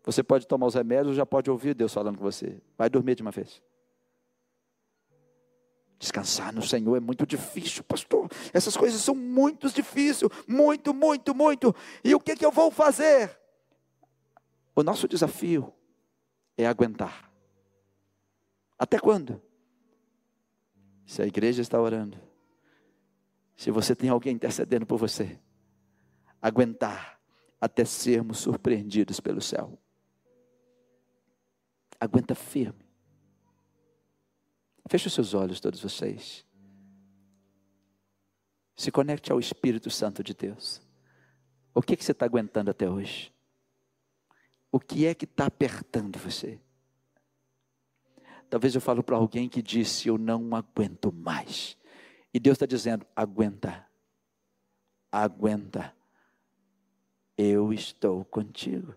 Você 0.05 0.23
pode 0.23 0.47
tomar 0.47 0.67
os 0.67 0.75
remédios, 0.75 1.17
já 1.17 1.27
pode 1.27 1.51
ouvir 1.51 1.75
Deus 1.75 1.93
falando 1.93 2.19
com 2.19 2.23
você. 2.23 2.63
Vai 2.79 2.89
dormir 2.89 3.17
de 3.17 3.23
uma 3.23 3.33
vez. 3.33 3.61
Descansar 6.05 6.53
no 6.53 6.61
Senhor 6.61 6.95
é 6.97 7.01
muito 7.01 7.27
difícil, 7.27 7.83
pastor. 7.83 8.29
Essas 8.53 8.77
coisas 8.77 9.01
são 9.01 9.15
muito 9.15 9.71
difíceis, 9.71 10.31
muito, 10.47 10.93
muito, 10.93 11.35
muito. 11.35 11.75
E 12.05 12.15
o 12.15 12.21
que, 12.21 12.37
que 12.37 12.45
eu 12.45 12.53
vou 12.53 12.71
fazer? 12.71 13.35
O 14.77 14.83
nosso 14.83 15.09
desafio 15.09 15.73
é 16.59 16.67
aguentar. 16.67 17.33
Até 18.79 18.99
quando? 18.99 19.41
Se 21.07 21.23
a 21.23 21.27
igreja 21.27 21.63
está 21.63 21.81
orando, 21.81 22.21
se 23.57 23.71
você 23.71 23.97
tem 23.97 24.11
alguém 24.11 24.35
intercedendo 24.35 24.85
por 24.85 24.99
você, 24.99 25.41
aguentar 26.39 27.19
até 27.59 27.83
sermos 27.83 28.41
surpreendidos 28.41 29.21
pelo 29.21 29.41
céu. 29.41 29.79
Aguenta 31.99 32.35
firme. 32.35 32.84
Feche 34.89 35.07
os 35.07 35.15
seus 35.15 35.35
olhos, 35.35 35.61
todos 35.61 35.81
vocês. 35.81 36.45
Se 38.77 38.91
conecte 38.91 39.33
ao 39.33 39.41
Espírito 39.41 39.91
Santo 39.91 40.23
de 40.23 40.35
Deus. 40.35 40.83
O 41.75 41.81
que, 41.81 41.95
é 41.95 41.97
que 41.97 42.05
você 42.05 42.13
está 42.13 42.27
aguentando 42.27 42.71
até 42.71 42.89
hoje? 42.89 43.33
O 44.71 44.79
que 44.81 45.07
é 45.07 45.15
que 45.15 45.25
está 45.25 45.47
apertando 45.47 46.19
você? 46.19 46.61
Talvez 48.51 48.75
eu 48.75 48.81
falo 48.81 49.03
para 49.03 49.17
alguém 49.17 49.49
que 49.49 49.63
disse: 49.63 50.09
Eu 50.09 50.19
não 50.19 50.55
aguento 50.55 51.13
mais. 51.13 51.77
E 52.33 52.39
Deus 52.39 52.57
está 52.57 52.67
dizendo: 52.67 53.07
Aguenta, 53.15 53.87
aguenta. 55.11 55.95
Eu 57.37 57.73
estou 57.73 58.25
contigo. 58.25 58.95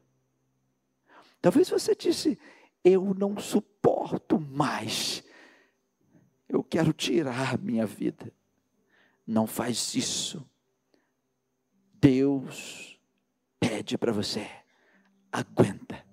Talvez 1.41 1.69
você 1.69 1.95
disse: 1.95 2.37
Eu 2.83 3.13
não 3.13 3.39
suporto 3.39 4.39
mais. 4.39 5.23
Eu 6.47 6.63
quero 6.63 6.93
tirar 6.93 7.57
minha 7.57 7.85
vida. 7.85 8.31
Não 9.25 9.45
faz 9.45 9.93
isso. 9.95 10.49
Deus 11.93 12.99
pede 13.59 13.97
para 13.97 14.11
você: 14.11 14.49
aguenta. 15.31 16.05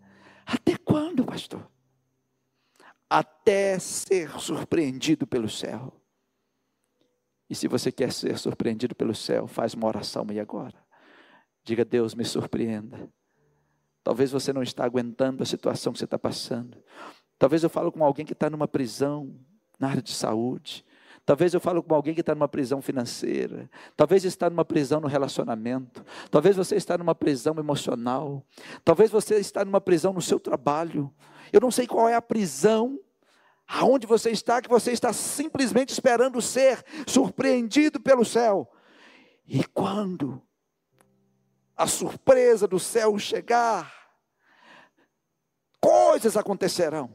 Até 0.45 0.77
quando, 0.77 1.25
pastor? 1.25 1.71
Até 3.09 3.79
ser 3.79 4.41
surpreendido 4.41 5.27
pelo 5.27 5.49
céu. 5.49 6.01
E 7.49 7.55
se 7.55 7.69
você 7.69 7.93
quer 7.93 8.13
ser 8.13 8.39
surpreendido 8.39 8.95
pelo 8.95 9.15
céu, 9.15 9.47
faz 9.47 9.75
uma 9.75 9.87
oração 9.87 10.27
aí 10.29 10.41
agora. 10.41 10.77
Diga, 11.63 11.85
Deus, 11.85 12.15
me 12.15 12.25
surpreenda. 12.25 13.09
Talvez 14.03 14.31
você 14.31 14.53
não 14.53 14.63
está 14.63 14.85
aguentando 14.85 15.43
a 15.43 15.47
situação 15.47 15.93
que 15.93 15.99
você 15.99 16.05
está 16.05 16.19
passando. 16.19 16.83
Talvez 17.39 17.63
eu 17.63 17.71
falo 17.71 17.93
com 17.93 18.05
alguém 18.05 18.27
que 18.27 18.33
está 18.33 18.51
numa 18.51 18.69
prisão, 18.69 19.39
na 19.85 19.91
área 19.91 20.03
de 20.03 20.13
saúde. 20.13 20.85
Talvez 21.27 21.53
eu 21.53 21.61
falo 21.61 21.83
com 21.83 21.95
alguém 21.95 22.15
que 22.15 22.21
está 22.21 22.35
numa 22.35 22.49
prisão 22.49 22.81
financeira. 22.81 23.71
Talvez 23.97 24.25
está 24.25 24.49
numa 24.49 24.65
prisão 24.65 25.01
no 25.01 25.09
relacionamento. 25.09 26.05
Talvez 26.31 26.57
você 26.57 26.77
está 26.77 26.97
numa 26.97 27.15
prisão 27.15 27.55
emocional. 27.59 28.43
Talvez 28.83 29.11
você 29.11 29.37
está 29.37 29.65
numa 29.65 29.81
prisão 29.81 30.13
no 30.13 30.23
seu 30.23 30.41
trabalho. 30.41 31.13
Eu 31.53 31.61
não 31.61 31.71
sei 31.71 31.87
qual 31.87 32.09
é 32.09 32.15
a 32.15 32.23
prisão 32.23 32.99
aonde 33.67 34.07
você 34.07 34.31
está 34.31 34.61
que 34.61 34.69
você 34.69 34.93
está 34.93 35.13
simplesmente 35.13 35.91
esperando 35.91 36.41
ser 36.43 36.83
surpreendido 37.07 38.01
pelo 38.01 38.25
céu. 38.25 38.71
E 39.47 39.65
quando 39.65 40.43
a 41.77 41.87
surpresa 41.87 42.67
do 42.67 42.79
céu 42.79 43.19
chegar, 43.19 43.93
coisas 45.81 46.37
acontecerão. 46.37 47.11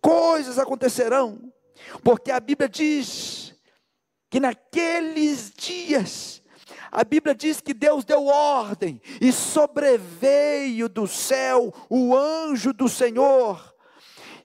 Coisas 0.00 0.58
acontecerão 0.58 1.52
porque 2.02 2.30
a 2.30 2.40
Bíblia 2.40 2.68
diz 2.68 3.54
que 4.30 4.40
naqueles 4.40 5.50
dias, 5.50 6.42
a 6.90 7.04
Bíblia 7.04 7.34
diz 7.34 7.60
que 7.60 7.74
Deus 7.74 8.04
deu 8.04 8.26
ordem 8.26 9.00
e 9.20 9.32
sobreveio 9.32 10.88
do 10.88 11.06
céu 11.06 11.72
o 11.88 12.16
anjo 12.16 12.72
do 12.72 12.88
Senhor. 12.88 13.74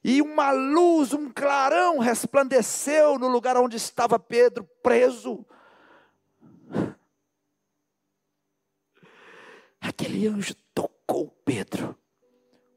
E 0.03 0.21
uma 0.21 0.51
luz, 0.51 1.13
um 1.13 1.29
clarão 1.29 1.99
resplandeceu 1.99 3.19
no 3.19 3.27
lugar 3.27 3.55
onde 3.57 3.77
estava 3.77 4.17
Pedro 4.17 4.67
preso. 4.82 5.45
Aquele 9.79 10.27
anjo 10.27 10.55
tocou 10.73 11.27
Pedro, 11.45 11.97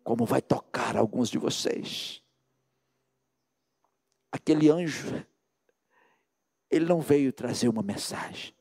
como 0.02 0.26
vai 0.26 0.42
tocar 0.42 0.96
alguns 0.96 1.30
de 1.30 1.38
vocês 1.38 2.23
aquele 4.35 4.68
anjo, 4.68 5.24
ele 6.68 6.85
não 6.87 7.01
veio 7.01 7.32
trazer 7.32 7.68
uma 7.68 7.85
mensagem, 7.85 8.53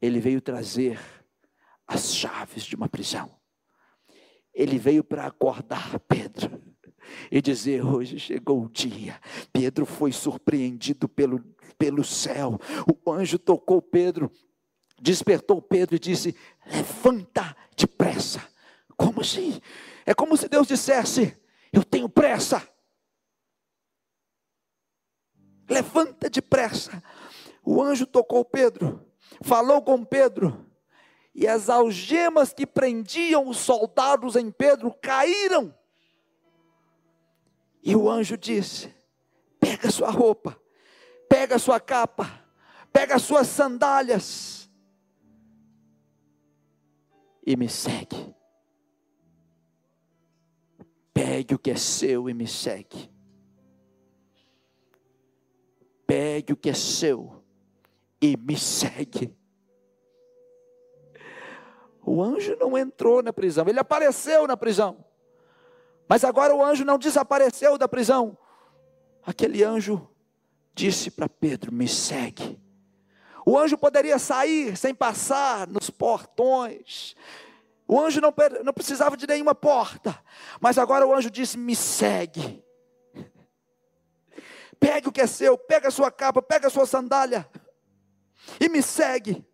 ele 0.00 0.18
veio 0.18 0.40
trazer 0.40 0.98
as 1.86 2.14
chaves 2.14 2.64
de 2.64 2.74
uma 2.74 2.88
prisão. 2.88 3.30
Ele 4.54 4.78
veio 4.78 5.04
para 5.04 5.26
acordar 5.26 6.00
Pedro 6.00 6.62
e 7.30 7.42
dizer: 7.42 7.84
Hoje 7.84 8.18
chegou 8.18 8.64
o 8.64 8.70
dia. 8.70 9.20
Pedro 9.52 9.84
foi 9.84 10.12
surpreendido 10.12 11.06
pelo, 11.06 11.40
pelo 11.76 12.02
céu. 12.02 12.58
O 13.04 13.12
anjo 13.12 13.38
tocou 13.38 13.82
Pedro, 13.82 14.32
despertou 14.98 15.60
Pedro 15.60 15.96
e 15.96 15.98
disse: 15.98 16.34
Levanta 16.64 17.54
depressa. 17.76 18.42
Como 18.96 19.20
assim? 19.20 19.60
É 20.06 20.14
como 20.14 20.38
se 20.38 20.48
Deus 20.48 20.66
dissesse: 20.66 21.36
Eu 21.70 21.84
tenho 21.84 22.08
pressa 22.08 22.66
levanta 25.68 26.30
depressa. 26.30 27.02
O 27.64 27.82
anjo 27.82 28.06
tocou 28.06 28.44
Pedro, 28.44 29.04
falou 29.42 29.82
com 29.82 30.04
Pedro, 30.04 30.66
e 31.34 31.46
as 31.46 31.68
algemas 31.68 32.52
que 32.52 32.66
prendiam 32.66 33.48
os 33.48 33.58
soldados 33.58 34.36
em 34.36 34.50
Pedro 34.50 34.94
caíram. 35.02 35.74
E 37.82 37.94
o 37.94 38.08
anjo 38.08 38.36
disse: 38.36 38.94
Pega 39.60 39.90
sua 39.90 40.10
roupa, 40.10 40.60
pega 41.28 41.58
sua 41.58 41.78
capa, 41.78 42.42
pega 42.92 43.18
suas 43.18 43.48
sandálias 43.48 44.70
e 47.46 47.56
me 47.56 47.68
segue. 47.68 48.34
Pegue 51.12 51.54
o 51.54 51.58
que 51.58 51.70
é 51.70 51.76
seu 51.76 52.28
e 52.28 52.34
me 52.34 52.46
segue. 52.46 53.15
Pegue 56.06 56.52
o 56.52 56.56
que 56.56 56.70
é 56.70 56.74
seu 56.74 57.42
e 58.20 58.36
me 58.36 58.56
segue. 58.56 59.34
O 62.04 62.22
anjo 62.22 62.56
não 62.58 62.78
entrou 62.78 63.22
na 63.22 63.32
prisão, 63.32 63.68
ele 63.68 63.80
apareceu 63.80 64.46
na 64.46 64.56
prisão. 64.56 65.04
Mas 66.08 66.22
agora 66.22 66.54
o 66.54 66.64
anjo 66.64 66.84
não 66.84 66.98
desapareceu 66.98 67.76
da 67.76 67.88
prisão. 67.88 68.38
Aquele 69.24 69.64
anjo 69.64 70.08
disse 70.72 71.10
para 71.10 71.28
Pedro: 71.28 71.72
Me 71.72 71.88
segue. 71.88 72.60
O 73.44 73.58
anjo 73.58 73.76
poderia 73.76 74.18
sair 74.18 74.76
sem 74.76 74.94
passar 74.94 75.66
nos 75.66 75.90
portões. 75.90 77.16
O 77.88 78.00
anjo 78.00 78.20
não, 78.20 78.32
não 78.64 78.72
precisava 78.72 79.16
de 79.16 79.26
nenhuma 79.26 79.54
porta. 79.54 80.16
Mas 80.60 80.78
agora 80.78 81.06
o 81.06 81.12
anjo 81.12 81.30
disse: 81.30 81.58
Me 81.58 81.74
segue. 81.74 82.64
Pegue 84.78 85.08
o 85.08 85.12
que 85.12 85.20
é 85.20 85.26
seu, 85.26 85.56
pega 85.56 85.88
a 85.88 85.90
sua 85.90 86.10
capa, 86.10 86.42
pega 86.42 86.66
a 86.68 86.70
sua 86.70 86.86
sandália 86.86 87.48
e 88.60 88.68
me 88.68 88.82
segue. 88.82 89.44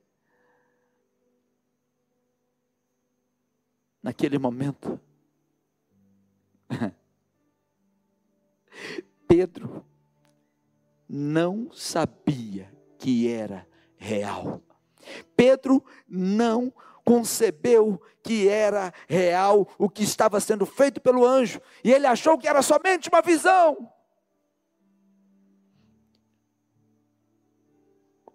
Naquele 4.03 4.39
momento, 4.39 5.01
Pedro 9.29 9.87
não 11.09 11.71
sabia 11.73 12.73
que 12.99 13.31
era 13.31 13.67
real. 13.97 14.61
Pedro 15.37 15.85
não 16.09 16.73
concebeu 17.05 18.01
que 18.23 18.49
era 18.49 18.93
real 19.09 19.69
o 19.79 19.89
que 19.89 20.03
estava 20.03 20.41
sendo 20.41 20.65
feito 20.65 21.01
pelo 21.01 21.27
anjo, 21.27 21.61
e 21.85 21.93
ele 21.93 22.07
achou 22.07 22.39
que 22.39 22.49
era 22.49 22.63
somente 22.63 23.09
uma 23.09 23.21
visão. 23.21 23.92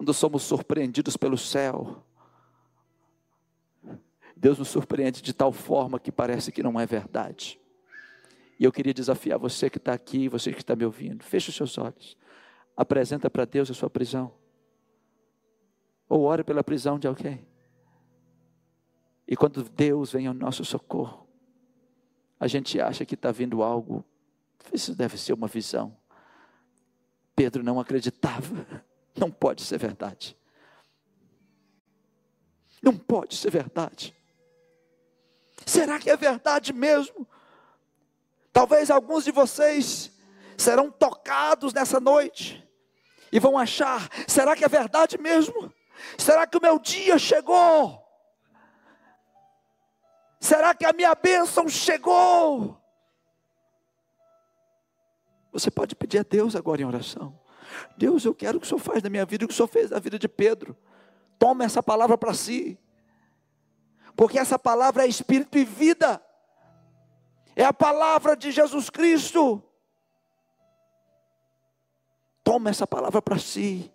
Quando 0.08 0.16
somos 0.16 0.43
surpreendidos 0.43 1.18
pelo 1.18 1.38
céu, 1.38 2.01
Deus 4.38 4.58
nos 4.58 4.70
surpreende 4.70 5.22
de 5.22 5.34
tal 5.34 5.51
forma 5.51 5.99
que 5.99 6.14
parece 6.14 6.49
que 6.49 6.64
não 6.64 6.80
é 6.80 6.86
verdade. 6.86 7.60
E 8.58 8.64
eu 8.64 8.72
queria 8.72 8.93
desafiar 8.93 9.38
você 9.38 9.70
que 9.70 9.78
está 9.78 9.91
aqui, 9.91 10.30
você 10.30 10.53
que 10.53 10.60
está 10.60 10.78
me 10.78 10.86
ouvindo, 10.86 11.26
feche 11.26 11.49
os 11.49 11.58
seus 11.58 11.78
olhos, 11.78 12.16
apresenta 12.74 13.30
para 13.30 13.43
Deus 13.43 13.70
a 13.70 13.74
sua 13.74 13.89
prisão, 13.89 14.34
ou 16.08 16.22
ore 16.22 16.41
pela 16.41 16.64
prisão 16.64 16.97
de 16.97 17.05
alguém. 17.05 17.45
E 19.28 19.36
quando 19.36 19.62
Deus 19.62 20.14
vem 20.14 20.26
ao 20.26 20.34
nosso 20.34 20.64
socorro, 20.64 21.28
a 22.39 22.47
gente 22.47 22.80
acha 22.80 23.03
que 23.03 23.16
está 23.16 23.30
vindo 23.30 23.62
algo, 23.62 24.05
isso 24.72 24.95
deve 24.95 25.18
ser 25.18 25.34
uma 25.34 25.47
visão. 25.47 25.93
Pedro 27.36 27.62
não 27.62 27.78
acreditava, 27.78 28.88
não 29.18 29.32
pode 29.32 29.63
ser 29.63 29.78
verdade. 29.78 30.38
Não 32.82 32.95
pode 32.95 33.36
ser 33.36 33.49
verdade. 33.49 34.15
Será 35.65 35.99
que 35.99 36.09
é 36.09 36.15
verdade 36.15 36.72
mesmo? 36.72 37.28
Talvez 38.53 38.89
alguns 38.89 39.24
de 39.24 39.32
vocês 39.32 40.11
serão 40.57 40.89
tocados 40.89 41.74
nessa 41.74 41.99
noite 41.99 42.68
e 43.32 43.39
vão 43.39 43.57
achar: 43.57 44.09
será 44.28 44.55
que 44.55 44.63
é 44.63 44.68
verdade 44.68 45.18
mesmo? 45.18 45.74
Será 46.18 46.45
que 46.45 46.57
o 46.57 46.61
meu 46.61 46.80
dia 46.80 47.18
chegou? 47.18 48.03
Será 50.39 50.74
que 50.74 50.86
a 50.86 50.93
minha 50.93 51.15
bênção 51.15 51.68
chegou? 51.68 52.80
Você 55.51 55.72
pode 55.72 55.95
pedir 55.95 56.20
a 56.20 56.24
Deus 56.24 56.55
agora 56.55 56.82
em 56.82 56.86
oração. 56.86 57.46
Deus, 57.97 58.25
eu 58.25 58.34
quero 58.34 58.57
o 58.57 58.61
que 58.61 58.65
o 58.65 58.69
Senhor 58.69 58.80
faz 58.80 59.03
na 59.03 59.09
minha 59.09 59.25
vida, 59.25 59.45
o 59.45 59.47
que 59.47 59.53
o 59.53 59.57
Senhor 59.57 59.67
fez 59.67 59.91
na 59.91 59.99
vida 59.99 60.17
de 60.17 60.28
Pedro. 60.28 60.75
Toma 61.38 61.63
essa 61.63 61.82
palavra 61.82 62.17
para 62.17 62.34
si. 62.34 62.78
Porque 64.15 64.39
essa 64.39 64.57
palavra 64.57 65.05
é 65.05 65.07
espírito 65.07 65.57
e 65.57 65.63
vida 65.63 66.21
é 67.57 67.65
a 67.65 67.73
palavra 67.73 68.38
de 68.38 68.51
Jesus 68.51 68.88
Cristo. 68.88 69.63
Toma 72.43 72.69
essa 72.69 72.86
palavra 72.86 73.19
para 73.19 73.39
si. 73.39 73.91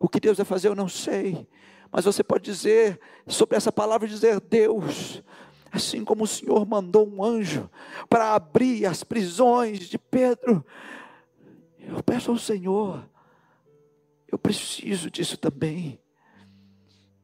O 0.00 0.08
que 0.08 0.18
Deus 0.18 0.38
vai 0.38 0.46
fazer 0.46 0.68
eu 0.68 0.74
não 0.74 0.88
sei, 0.88 1.46
mas 1.92 2.06
você 2.06 2.24
pode 2.24 2.44
dizer 2.44 2.98
sobre 3.26 3.56
essa 3.56 3.70
palavra 3.70 4.08
dizer 4.08 4.40
Deus, 4.40 5.22
assim 5.70 6.02
como 6.02 6.24
o 6.24 6.26
Senhor 6.26 6.66
mandou 6.66 7.06
um 7.06 7.22
anjo 7.22 7.70
para 8.08 8.34
abrir 8.34 8.86
as 8.86 9.04
prisões 9.04 9.80
de 9.80 9.98
Pedro, 9.98 10.64
eu 11.78 12.02
peço 12.02 12.30
ao 12.30 12.38
Senhor, 12.38 13.08
eu 14.34 14.38
preciso 14.38 15.08
disso 15.08 15.36
também. 15.36 16.00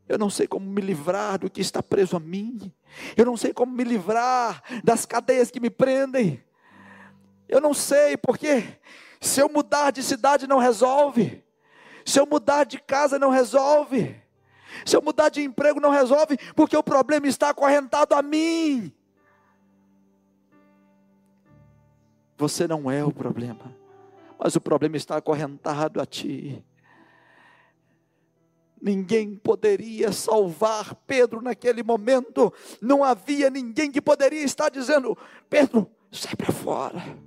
Eu 0.08 0.16
não 0.16 0.30
sei 0.30 0.46
como 0.46 0.64
me 0.64 0.80
livrar 0.80 1.40
do 1.40 1.50
que 1.50 1.60
está 1.60 1.82
preso 1.82 2.16
a 2.16 2.20
mim. 2.20 2.72
Eu 3.16 3.26
não 3.26 3.36
sei 3.36 3.52
como 3.52 3.72
me 3.72 3.82
livrar 3.82 4.62
das 4.84 5.04
cadeias 5.04 5.50
que 5.50 5.58
me 5.58 5.70
prendem. 5.70 6.42
Eu 7.48 7.60
não 7.60 7.74
sei 7.74 8.16
porque 8.16 8.78
se 9.20 9.40
eu 9.40 9.48
mudar 9.48 9.90
de 9.90 10.04
cidade 10.04 10.46
não 10.46 10.58
resolve. 10.58 11.42
Se 12.04 12.20
eu 12.20 12.26
mudar 12.26 12.62
de 12.62 12.80
casa 12.80 13.18
não 13.18 13.30
resolve. 13.30 14.20
Se 14.86 14.96
eu 14.96 15.02
mudar 15.02 15.30
de 15.30 15.42
emprego 15.42 15.80
não 15.80 15.90
resolve, 15.90 16.36
porque 16.54 16.76
o 16.76 16.82
problema 16.82 17.26
está 17.26 17.50
acorrentado 17.50 18.14
a 18.14 18.22
mim. 18.22 18.92
Você 22.38 22.68
não 22.68 22.88
é 22.88 23.04
o 23.04 23.12
problema, 23.12 23.76
mas 24.38 24.54
o 24.54 24.60
problema 24.60 24.96
está 24.96 25.16
acorrentado 25.16 26.00
a 26.00 26.06
ti. 26.06 26.64
Ninguém 28.80 29.36
poderia 29.36 30.10
salvar 30.10 30.94
Pedro 31.06 31.42
naquele 31.42 31.82
momento. 31.82 32.52
Não 32.80 33.04
havia 33.04 33.50
ninguém 33.50 33.90
que 33.90 34.00
poderia 34.00 34.42
estar 34.42 34.70
dizendo: 34.70 35.16
Pedro, 35.48 35.90
sai 36.10 36.34
para 36.34 36.52
fora. 36.52 37.18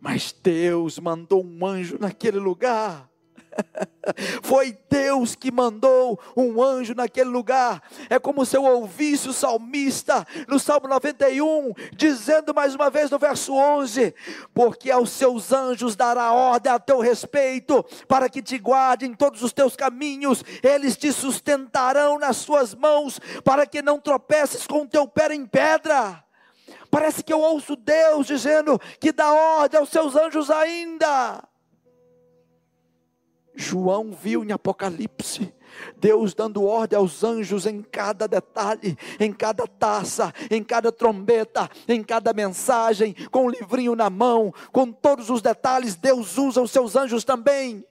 Mas 0.00 0.32
Deus 0.32 0.98
mandou 0.98 1.44
um 1.44 1.64
anjo 1.64 1.98
naquele 2.00 2.38
lugar 2.38 3.11
Foi 4.42 4.76
Deus 4.90 5.34
que 5.34 5.50
mandou 5.50 6.18
um 6.36 6.62
anjo 6.62 6.94
naquele 6.94 7.30
lugar. 7.30 7.82
É 8.10 8.18
como 8.18 8.44
se 8.44 8.56
eu 8.56 8.64
ouvisse 8.64 9.28
o 9.28 9.32
salmista 9.32 10.26
no 10.48 10.58
Salmo 10.58 10.88
91, 10.88 11.72
dizendo 11.92 12.54
mais 12.54 12.74
uma 12.74 12.90
vez 12.90 13.10
no 13.10 13.18
verso 13.18 13.54
11: 13.54 14.14
Porque 14.52 14.90
aos 14.90 15.10
seus 15.10 15.52
anjos 15.52 15.96
dará 15.96 16.32
ordem 16.32 16.72
a 16.72 16.78
teu 16.78 17.00
respeito, 17.00 17.84
para 18.08 18.28
que 18.28 18.42
te 18.42 18.58
guardem 18.58 19.10
em 19.10 19.14
todos 19.14 19.42
os 19.42 19.52
teus 19.52 19.76
caminhos, 19.76 20.44
eles 20.62 20.96
te 20.96 21.12
sustentarão 21.12 22.18
nas 22.18 22.36
suas 22.36 22.74
mãos, 22.74 23.20
para 23.44 23.66
que 23.66 23.82
não 23.82 23.98
tropeces 23.98 24.66
com 24.66 24.82
o 24.82 24.88
teu 24.88 25.06
pé 25.06 25.32
em 25.32 25.46
pedra. 25.46 26.22
Parece 26.90 27.22
que 27.22 27.32
eu 27.32 27.40
ouço 27.40 27.74
Deus 27.74 28.26
dizendo 28.26 28.78
que 29.00 29.12
dá 29.12 29.32
ordem 29.32 29.80
aos 29.80 29.88
seus 29.88 30.14
anjos 30.14 30.50
ainda. 30.50 31.42
João 33.54 34.12
viu 34.12 34.44
em 34.44 34.52
Apocalipse 34.52 35.52
Deus 35.96 36.34
dando 36.34 36.64
ordem 36.64 36.98
aos 36.98 37.22
anjos 37.24 37.66
em 37.66 37.82
cada 37.82 38.26
detalhe, 38.26 38.96
em 39.18 39.32
cada 39.32 39.66
taça, 39.66 40.32
em 40.50 40.62
cada 40.62 40.90
trombeta, 40.92 41.68
em 41.88 42.02
cada 42.02 42.32
mensagem, 42.32 43.14
com 43.30 43.44
o 43.44 43.46
um 43.46 43.50
livrinho 43.50 43.94
na 43.94 44.10
mão, 44.10 44.52
com 44.70 44.90
todos 44.90 45.30
os 45.30 45.42
detalhes, 45.42 45.96
Deus 45.96 46.38
usa 46.38 46.62
os 46.62 46.70
seus 46.70 46.96
anjos 46.96 47.24
também. 47.24 47.84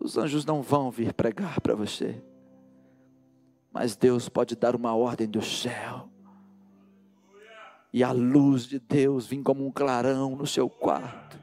Os 0.00 0.16
anjos 0.16 0.44
não 0.44 0.62
vão 0.62 0.90
vir 0.90 1.12
pregar 1.12 1.60
para 1.60 1.74
você, 1.74 2.22
mas 3.70 3.96
Deus 3.96 4.28
pode 4.28 4.56
dar 4.56 4.74
uma 4.74 4.94
ordem 4.94 5.28
do 5.28 5.42
céu 5.42 6.08
e 7.92 8.04
a 8.04 8.12
luz 8.12 8.64
de 8.64 8.78
Deus 8.78 9.26
vem 9.26 9.42
como 9.42 9.66
um 9.66 9.72
clarão 9.72 10.36
no 10.36 10.46
seu 10.46 10.68
quarto. 10.68 11.38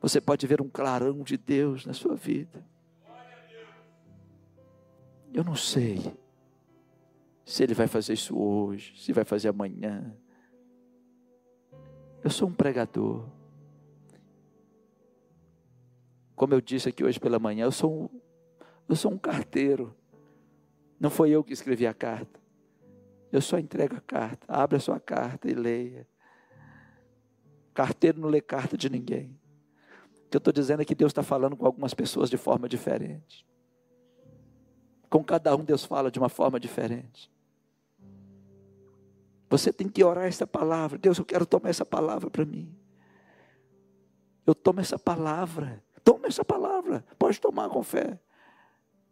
Você 0.00 0.20
pode 0.20 0.46
ver 0.46 0.60
um 0.60 0.68
clarão 0.68 1.22
de 1.22 1.36
Deus 1.36 1.86
na 1.86 1.92
sua 1.92 2.16
vida. 2.16 2.64
Eu 5.32 5.44
não 5.44 5.54
sei 5.54 6.12
se 7.44 7.62
Ele 7.62 7.74
vai 7.74 7.86
fazer 7.86 8.14
isso 8.14 8.36
hoje, 8.36 8.94
se 8.98 9.12
vai 9.12 9.24
fazer 9.24 9.48
amanhã. 9.48 10.14
Eu 12.24 12.30
sou 12.30 12.48
um 12.48 12.52
pregador. 12.52 13.24
Como 16.34 16.52
eu 16.52 16.60
disse 16.60 16.88
aqui 16.88 17.04
hoje 17.04 17.20
pela 17.20 17.38
manhã, 17.38 17.64
eu 17.64 17.72
sou 17.72 18.04
um, 18.04 18.20
eu 18.88 18.96
sou 18.96 19.12
um 19.12 19.18
carteiro. 19.18 19.94
Não 20.98 21.10
foi 21.10 21.30
eu 21.30 21.44
que 21.44 21.52
escrevi 21.52 21.86
a 21.86 21.94
carta. 21.94 22.41
Eu 23.32 23.40
só 23.40 23.58
entrego 23.58 23.96
a 23.96 24.00
carta. 24.00 24.46
Abra 24.46 24.76
a 24.76 24.80
sua 24.80 25.00
carta 25.00 25.50
e 25.50 25.54
leia. 25.54 26.06
Carteiro 27.72 28.20
não 28.20 28.28
lê 28.28 28.42
carta 28.42 28.76
de 28.76 28.90
ninguém. 28.90 29.40
O 30.26 30.28
que 30.28 30.36
eu 30.36 30.38
estou 30.38 30.52
dizendo 30.52 30.82
é 30.82 30.84
que 30.84 30.94
Deus 30.94 31.10
está 31.10 31.22
falando 31.22 31.56
com 31.56 31.64
algumas 31.64 31.94
pessoas 31.94 32.28
de 32.28 32.36
forma 32.36 32.68
diferente. 32.68 33.46
Com 35.08 35.24
cada 35.24 35.56
um, 35.56 35.64
Deus 35.64 35.84
fala 35.84 36.10
de 36.10 36.18
uma 36.18 36.28
forma 36.28 36.60
diferente. 36.60 37.32
Você 39.48 39.72
tem 39.72 39.88
que 39.88 40.04
orar 40.04 40.24
essa 40.24 40.46
palavra. 40.46 40.98
Deus, 40.98 41.18
eu 41.18 41.24
quero 41.24 41.46
tomar 41.46 41.70
essa 41.70 41.84
palavra 41.84 42.30
para 42.30 42.44
mim. 42.44 42.74
Eu 44.46 44.54
tomo 44.54 44.80
essa 44.80 44.98
palavra. 44.98 45.82
Toma 46.04 46.26
essa 46.26 46.44
palavra. 46.44 47.04
Pode 47.18 47.40
tomar 47.40 47.68
com 47.70 47.82
fé. 47.82 48.18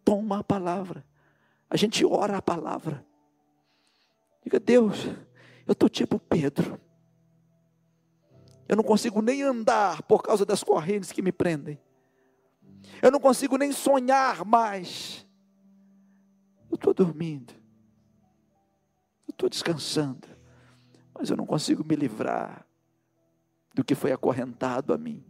Toma 0.04 0.40
a 0.40 0.44
palavra. 0.44 1.04
A 1.68 1.76
gente 1.76 2.04
ora 2.04 2.38
a 2.38 2.42
palavra. 2.42 3.04
Diga, 4.42 4.58
Deus, 4.58 5.06
eu 5.66 5.72
estou 5.72 5.88
tipo 5.88 6.18
Pedro. 6.18 6.80
Eu 8.68 8.76
não 8.76 8.84
consigo 8.84 9.20
nem 9.20 9.42
andar 9.42 10.02
por 10.02 10.22
causa 10.22 10.44
das 10.46 10.62
correntes 10.62 11.12
que 11.12 11.22
me 11.22 11.32
prendem. 11.32 11.78
Eu 13.02 13.10
não 13.10 13.20
consigo 13.20 13.56
nem 13.56 13.72
sonhar 13.72 14.44
mais. 14.44 15.26
Eu 16.70 16.76
estou 16.76 16.94
dormindo. 16.94 17.52
Eu 19.26 19.32
estou 19.32 19.48
descansando. 19.48 20.28
Mas 21.12 21.30
eu 21.30 21.36
não 21.36 21.46
consigo 21.46 21.84
me 21.84 21.96
livrar 21.96 22.66
do 23.74 23.84
que 23.84 23.94
foi 23.94 24.12
acorrentado 24.12 24.92
a 24.92 24.98
mim. 24.98 25.24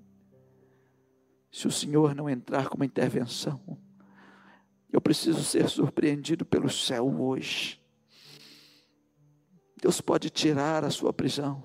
Se 1.51 1.67
o 1.67 1.73
Senhor 1.73 2.15
não 2.15 2.29
entrar 2.29 2.69
com 2.69 2.77
uma 2.77 2.87
intervenção, 2.87 3.61
eu 4.93 5.01
preciso 5.01 5.43
ser 5.43 5.69
surpreendido 5.69 6.45
pelo 6.45 6.69
céu 6.69 7.07
hoje. 7.21 7.80
Deus 9.81 10.01
pode 10.01 10.29
tirar 10.31 10.85
a 10.85 10.91
sua 10.91 11.13
prisão 11.13 11.63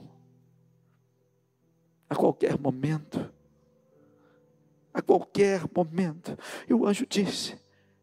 a 2.09 2.16
qualquer 2.16 2.57
momento. 2.57 3.34
a 4.93 5.01
qualquer 5.01 5.63
momento. 5.76 6.38
E 6.70 6.74
o 6.74 6.88
anjo 6.88 7.05
disse: 7.05 7.59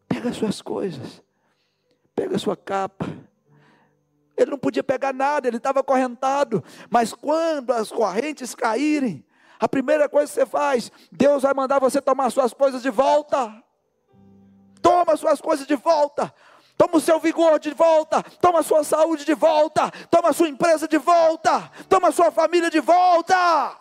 Pega 0.07 0.29
as 0.29 0.37
suas 0.37 0.61
coisas, 0.61 1.23
pega 2.13 2.35
a 2.35 2.39
sua 2.39 2.55
capa. 2.55 3.07
Ele 4.37 4.51
não 4.51 4.59
podia 4.59 4.83
pegar 4.83 5.13
nada, 5.13 5.47
ele 5.47 5.57
estava 5.57 5.79
acorrentado. 5.79 6.63
Mas 6.89 7.13
quando 7.13 7.71
as 7.71 7.91
correntes 7.91 8.53
caírem, 8.53 9.25
a 9.59 9.67
primeira 9.67 10.07
coisa 10.07 10.31
que 10.31 10.39
você 10.39 10.45
faz, 10.45 10.91
Deus 11.11 11.43
vai 11.43 11.53
mandar 11.53 11.79
você 11.79 12.01
tomar 12.01 12.29
suas 12.29 12.53
coisas 12.53 12.81
de 12.81 12.89
volta. 12.89 13.63
Toma 14.81 15.15
suas 15.15 15.39
coisas 15.39 15.65
de 15.65 15.75
volta. 15.75 16.33
Toma 16.77 16.97
o 16.97 17.01
seu 17.01 17.19
vigor 17.19 17.59
de 17.59 17.71
volta, 17.71 18.23
toma 18.41 18.59
a 18.59 18.63
sua 18.63 18.83
saúde 18.83 19.25
de 19.25 19.33
volta, 19.33 19.91
toma 20.09 20.29
a 20.29 20.33
sua 20.33 20.49
empresa 20.49 20.87
de 20.87 20.97
volta, 20.97 21.71
toma 21.87 22.09
a 22.09 22.11
sua 22.11 22.31
família 22.31 22.69
de 22.69 22.79
volta. 22.79 23.77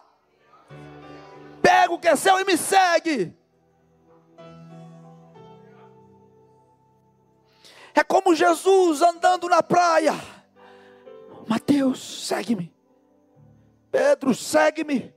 Pega 1.61 1.93
o 1.93 1.99
que 1.99 2.09
é 2.09 2.17
seu 2.17 2.39
e 2.41 2.45
me 2.45 2.57
segue. 2.57 3.37
É 7.95 8.03
como 8.03 8.35
Jesus 8.35 9.03
andando 9.03 9.49
na 9.49 9.63
praia. 9.63 10.15
Mateus, 11.47 12.27
segue-me. 12.27 12.73
Pedro, 13.91 14.35
segue-me. 14.35 15.15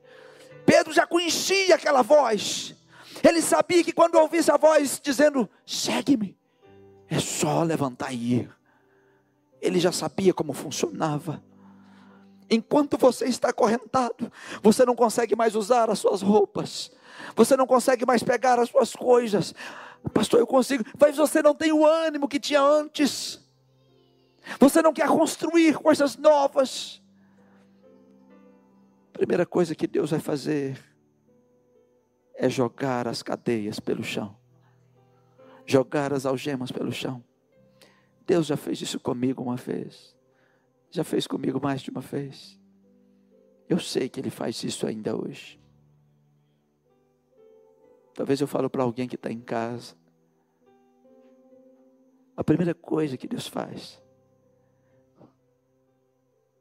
Pedro 0.66 0.92
já 0.92 1.08
conhecia 1.08 1.76
aquela 1.76 2.02
voz. 2.02 2.76
Ele 3.24 3.42
sabia 3.42 3.84
que 3.84 3.94
quando 3.94 4.16
ouvisse 4.16 4.52
a 4.52 4.58
voz 4.58 5.00
dizendo: 5.02 5.50
segue-me, 5.66 6.38
é 7.10 7.20
só 7.20 7.64
levantar 7.64 8.14
e 8.14 8.34
ir. 8.36 8.50
Ele 9.62 9.80
já 9.80 9.92
sabia 9.92 10.34
como 10.34 10.54
funcionava. 10.54 11.44
Enquanto 12.50 12.98
você 12.98 13.26
está 13.26 13.50
acorrentado, 13.50 14.32
você 14.62 14.86
não 14.86 14.96
consegue 14.96 15.36
mais 15.36 15.56
usar 15.56 15.90
as 15.90 16.00
suas 16.00 16.22
roupas, 16.22 16.92
você 17.36 17.58
não 17.58 17.66
consegue 17.66 18.06
mais 18.06 18.22
pegar 18.22 18.60
as 18.60 18.70
suas 18.70 18.94
coisas. 18.96 19.54
Pastor, 20.14 20.40
eu 20.40 20.46
consigo, 20.46 20.84
mas 21.00 21.18
você 21.18 21.42
não 21.42 21.56
tem 21.56 21.72
o 21.72 21.86
ânimo 21.86 22.28
que 22.28 22.40
tinha 22.40 22.62
antes. 22.62 23.44
Você 24.60 24.82
não 24.82 24.94
quer 24.94 25.08
construir 25.08 25.76
coisas 25.78 26.16
novas. 26.16 27.02
Primeira 29.12 29.46
coisa 29.46 29.74
que 29.74 29.88
Deus 29.88 30.12
vai 30.12 30.20
fazer 30.20 30.78
é 32.36 32.50
jogar 32.50 33.08
as 33.08 33.24
cadeias 33.24 33.80
pelo 33.80 34.04
chão, 34.04 34.36
jogar 35.66 36.14
as 36.14 36.26
algemas 36.26 36.72
pelo 36.72 36.92
chão. 36.92 37.24
Deus 38.26 38.48
já 38.48 38.58
fez 38.58 38.82
isso 38.82 39.00
comigo 39.00 39.44
uma 39.44 39.56
vez, 39.56 40.16
já 40.90 41.04
fez 41.04 41.28
comigo 41.28 41.60
mais 41.62 41.82
de 41.82 41.92
uma 41.92 42.02
vez. 42.02 42.60
Eu 43.68 43.80
sei 43.80 44.08
que 44.10 44.20
Ele 44.20 44.30
faz 44.30 44.64
isso 44.64 44.88
ainda 44.88 45.16
hoje. 45.16 45.60
Talvez 48.14 48.40
eu 48.40 48.48
falo 48.48 48.70
para 48.70 48.84
alguém 48.84 49.08
que 49.08 49.16
está 49.16 49.32
em 49.32 49.42
casa. 49.42 49.96
A 52.38 52.44
primeira 52.44 52.74
coisa 52.74 53.18
que 53.18 53.28
Deus 53.28 53.48
faz, 53.48 54.02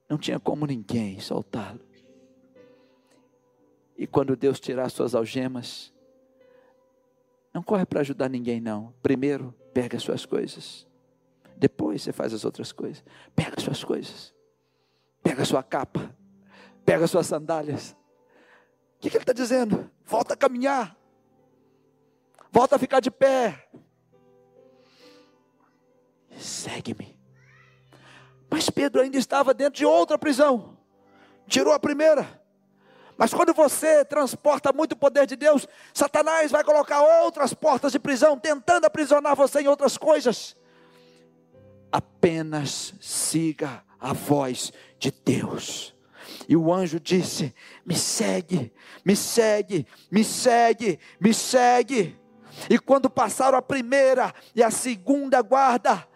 não 0.08 0.18
tinha 0.18 0.38
como 0.38 0.66
ninguém 0.66 1.20
soltá-lo. 1.20 1.80
E 3.96 4.06
quando 4.06 4.36
Deus 4.36 4.58
tirar 4.58 4.90
suas 4.90 5.14
algemas, 5.14 5.93
não 7.54 7.62
corre 7.62 7.86
para 7.86 8.00
ajudar 8.00 8.28
ninguém, 8.28 8.60
não. 8.60 8.92
Primeiro, 9.00 9.54
pega 9.72 9.96
as 9.96 10.02
suas 10.02 10.26
coisas. 10.26 10.84
Depois 11.56 12.02
você 12.02 12.12
faz 12.12 12.34
as 12.34 12.44
outras 12.44 12.72
coisas. 12.72 13.04
Pega 13.34 13.54
as 13.56 13.62
suas 13.62 13.84
coisas. 13.84 14.34
Pega 15.22 15.42
a 15.42 15.46
sua 15.46 15.62
capa. 15.62 16.14
Pega 16.84 17.04
as 17.04 17.10
suas 17.12 17.28
sandálias. 17.28 17.96
O 18.96 19.00
que, 19.00 19.08
que 19.08 19.16
ele 19.16 19.22
está 19.22 19.32
dizendo? 19.32 19.88
Volta 20.04 20.34
a 20.34 20.36
caminhar. 20.36 20.98
Volta 22.50 22.74
a 22.74 22.78
ficar 22.78 22.98
de 22.98 23.10
pé. 23.10 23.68
Segue-me. 26.36 27.16
Mas 28.50 28.68
Pedro 28.68 29.00
ainda 29.00 29.16
estava 29.16 29.54
dentro 29.54 29.78
de 29.78 29.86
outra 29.86 30.18
prisão. 30.18 30.76
Tirou 31.46 31.72
a 31.72 31.78
primeira 31.78 32.43
mas 33.16 33.32
quando 33.32 33.54
você 33.54 34.04
transporta 34.04 34.72
muito 34.72 34.92
o 34.92 34.96
poder 34.96 35.26
de 35.26 35.36
Deus, 35.36 35.68
Satanás 35.92 36.50
vai 36.50 36.64
colocar 36.64 37.00
outras 37.22 37.54
portas 37.54 37.92
de 37.92 37.98
prisão, 37.98 38.38
tentando 38.38 38.86
aprisionar 38.86 39.36
você 39.36 39.60
em 39.60 39.68
outras 39.68 39.96
coisas. 39.96 40.56
Apenas 41.92 42.94
siga 43.00 43.84
a 44.00 44.12
voz 44.12 44.72
de 44.98 45.12
Deus. 45.12 45.94
E 46.48 46.56
o 46.56 46.72
anjo 46.72 46.98
disse: 46.98 47.54
Me 47.86 47.94
segue, 47.94 48.72
me 49.04 49.14
segue, 49.14 49.86
me 50.10 50.24
segue, 50.24 50.98
me 51.20 51.32
segue. 51.32 52.18
E 52.68 52.78
quando 52.78 53.08
passaram 53.08 53.56
a 53.56 53.62
primeira 53.62 54.34
e 54.56 54.62
a 54.62 54.70
segunda 54.72 55.40
guarda, 55.40 56.06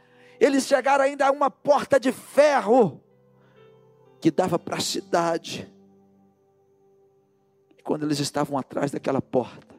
eles 0.41 0.67
chegaram 0.67 1.05
ainda 1.05 1.27
a 1.27 1.31
uma 1.31 1.51
porta 1.51 1.99
de 1.99 2.11
ferro 2.11 3.01
que 4.21 4.33
dava 4.33 4.59
para 4.59 4.79
a 4.79 4.81
cidade 4.81 5.78
quando 7.89 8.03
eles 8.03 8.19
estavam 8.19 8.59
atrás 8.59 8.91
daquela 8.91 9.23
porta, 9.23 9.75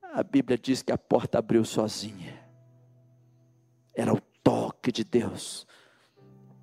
a 0.00 0.22
Bíblia 0.22 0.56
diz 0.56 0.82
que 0.82 0.90
a 0.90 0.96
porta 0.96 1.38
abriu 1.38 1.62
sozinha. 1.62 2.42
Era 3.94 4.10
o 4.10 4.18
toque 4.42 4.90
de 4.90 5.04
Deus. 5.04 5.66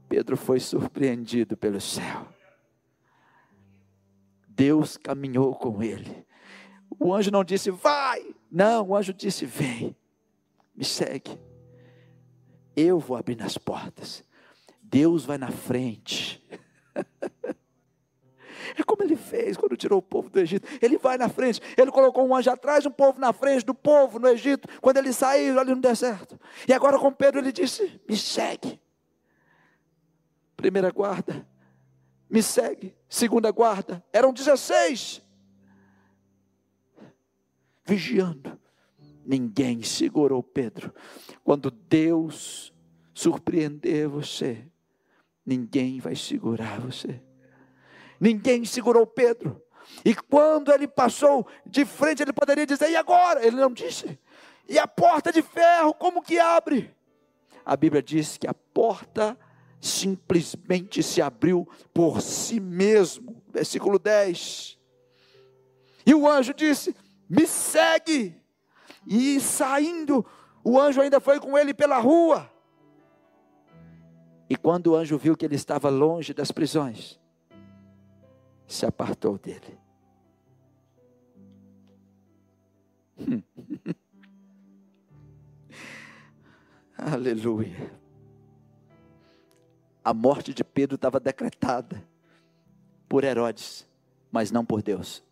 Pedro 0.10 0.36
foi 0.36 0.60
surpreendido 0.60 1.56
pelo 1.56 1.80
céu. 1.80 2.28
Deus 4.48 4.98
caminhou 4.98 5.54
com 5.54 5.84
ele. 5.84 6.26
O 7.00 7.14
anjo 7.14 7.30
não 7.30 7.44
disse, 7.44 7.70
vai. 7.70 8.34
Não, 8.52 8.88
o 8.88 8.96
anjo 8.96 9.14
disse, 9.14 9.46
vem, 9.46 9.96
me 10.76 10.84
segue. 10.84 11.40
Eu 12.76 12.98
vou 12.98 13.16
abrir 13.16 13.36
nas 13.38 13.60
portas. 13.60 14.24
Deus 14.82 15.24
vai 15.24 15.38
na 15.38 15.52
frente. 15.52 16.44
É 18.78 18.84
como 18.84 19.04
ele 19.04 19.16
fez 19.16 19.58
quando 19.58 19.76
tirou 19.76 20.00
o 20.00 20.02
povo 20.02 20.30
do 20.30 20.40
Egito. 20.40 20.68
Ele 20.82 20.98
vai 20.98 21.18
na 21.18 21.30
frente, 21.30 21.62
ele 21.78 21.92
colocou 21.92 22.28
um 22.28 22.36
anjo 22.36 22.50
atrás, 22.50 22.86
um 22.86 22.92
povo 22.92 23.20
na 23.20 23.34
frente 23.34 23.66
do 23.66 23.74
povo 23.74 24.20
no 24.20 24.28
Egito, 24.28 24.68
quando 24.80 24.98
ele 24.98 25.12
saiu 25.14 25.60
ali 25.60 25.74
no 25.74 25.82
deserto. 25.82 26.40
E 26.68 26.74
agora 26.74 26.98
com 26.98 27.12
Pedro 27.12 27.40
ele 27.40 27.52
disse: 27.52 28.00
Me 28.08 28.16
segue. 28.16 28.80
Primeira 30.56 30.92
guarda, 30.92 31.48
me 32.30 32.42
segue. 32.42 32.96
Segunda 33.10 33.52
guarda, 33.52 34.04
eram 34.14 34.32
16. 34.32 35.22
Vigiando. 37.86 38.60
Ninguém 39.26 39.84
segurou 39.84 40.42
Pedro. 40.42 40.94
Quando 41.44 41.70
Deus 41.70 42.74
surpreender 43.14 44.08
você, 44.08 44.66
ninguém 45.46 46.00
vai 46.00 46.16
segurar 46.16 46.80
você 46.80 47.22
ninguém 48.22 48.64
segurou 48.64 49.08
Pedro. 49.08 49.60
E 50.06 50.14
quando 50.16 50.72
ele 50.72 50.88
passou 50.88 51.48
de 51.66 51.84
frente, 51.84 52.22
ele 52.22 52.32
poderia 52.32 52.66
dizer: 52.66 52.90
e 52.90 52.96
agora? 52.96 53.46
Ele 53.46 53.56
não 53.56 53.74
disse. 53.74 54.18
E 54.70 54.78
a 54.78 54.88
porta 54.88 55.32
de 55.32 55.42
ferro, 55.42 55.94
como 55.94 56.22
que 56.22 56.40
abre? 56.40 56.96
A 57.66 57.76
Bíblia 57.76 58.02
diz 58.02 58.38
que 58.38 58.48
a 58.48 58.54
porta 58.54 59.38
simplesmente 59.80 61.02
se 61.02 61.22
abriu 61.22 61.68
por 61.94 62.22
si 62.22 62.60
mesmo. 62.60 63.42
Versículo 63.50 63.98
10. 63.98 64.78
E 66.06 66.14
o 66.14 66.28
anjo 66.28 66.54
disse: 66.54 66.96
Me 67.28 67.46
segue. 67.48 68.40
E 69.06 69.40
saindo, 69.40 70.24
o 70.64 70.80
anjo 70.80 71.02
ainda 71.02 71.20
foi 71.20 71.40
com 71.40 71.58
ele 71.58 71.74
pela 71.74 71.98
rua. 71.98 72.50
E 74.50 74.56
quando 74.56 74.88
o 74.88 74.96
anjo 74.96 75.18
viu 75.18 75.36
que 75.36 75.46
ele 75.46 75.56
estava 75.56 75.90
longe 75.90 76.34
das 76.34 76.52
prisões, 76.52 77.21
se 78.72 78.86
apartou 78.86 79.38
dele. 79.38 79.78
Aleluia. 86.98 87.92
A 90.04 90.14
morte 90.14 90.54
de 90.54 90.64
Pedro 90.64 90.96
estava 90.96 91.20
decretada 91.20 92.04
por 93.08 93.24
Herodes, 93.24 93.88
mas 94.32 94.52
não 94.52 94.66
por 94.66 94.82
Deus. 94.82 95.24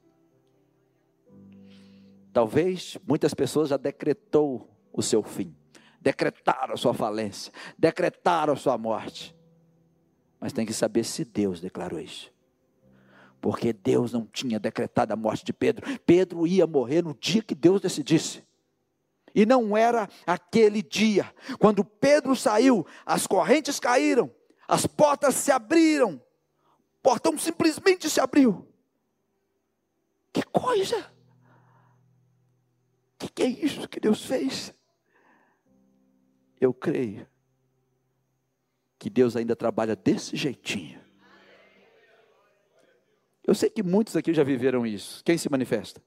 Talvez 2.32 2.98
muitas 3.08 3.34
pessoas 3.34 3.70
já 3.70 3.78
decretou 3.78 4.70
o 4.94 5.02
seu 5.02 5.24
fim, 5.24 5.56
decretaram 6.00 6.76
a 6.76 6.78
sua 6.78 6.94
falência, 6.94 7.52
decretaram 7.78 8.54
a 8.54 8.58
sua 8.58 8.78
morte. 8.78 9.36
Mas 10.40 10.54
tem 10.54 10.66
que 10.66 10.74
saber 10.74 11.04
se 11.04 11.26
Deus 11.26 11.60
declarou 11.60 12.00
isso 12.00 12.32
porque 13.42 13.74
Deus 13.74 14.12
não 14.12 14.26
tinha 14.26 14.60
decretado 14.60 15.14
a 15.14 15.16
morte 15.16 15.46
de 15.46 15.54
Pedro. 15.54 15.86
Pedro 16.06 16.46
ia 16.46 16.68
morrer 16.68 17.04
no 17.04 17.14
dia 17.14 17.42
que 17.42 17.56
Deus 17.56 17.82
decidisse. 17.82 18.44
E 19.34 19.46
não 19.46 19.78
era 19.78 20.10
aquele 20.26 20.82
dia. 20.82 21.34
Quando 21.60 21.84
Pedro 21.84 22.36
saiu, 22.36 22.86
as 23.06 23.28
correntes 23.28 23.80
caíram, 23.80 24.32
as 24.68 24.86
portas 24.86 25.36
se 25.36 25.52
abriram, 25.52 26.16
o 26.16 27.02
portão 27.02 27.38
simplesmente 27.38 28.10
se 28.10 28.20
abriu. 28.20 28.68
Que 30.34 30.44
coisa! 30.44 31.12
que 33.40 33.44
é 33.44 33.48
isso 33.48 33.88
que 33.88 34.02
Deus 34.02 34.26
fez? 34.26 34.74
Eu 36.60 36.74
creio 36.74 37.26
que 38.98 39.10
Deus 39.10 39.38
ainda 39.38 39.56
trabalha 39.56 39.96
desse 39.96 40.36
jeitinho. 40.36 40.99
Eu 43.46 43.56
sei 43.56 43.70
que 43.70 43.82
muitos 43.82 44.16
aqui 44.16 44.34
já 44.34 44.44
viveram 44.44 44.86
isso. 44.86 45.24
Quem 45.24 45.38
se 45.38 45.50
manifesta? 45.50 46.02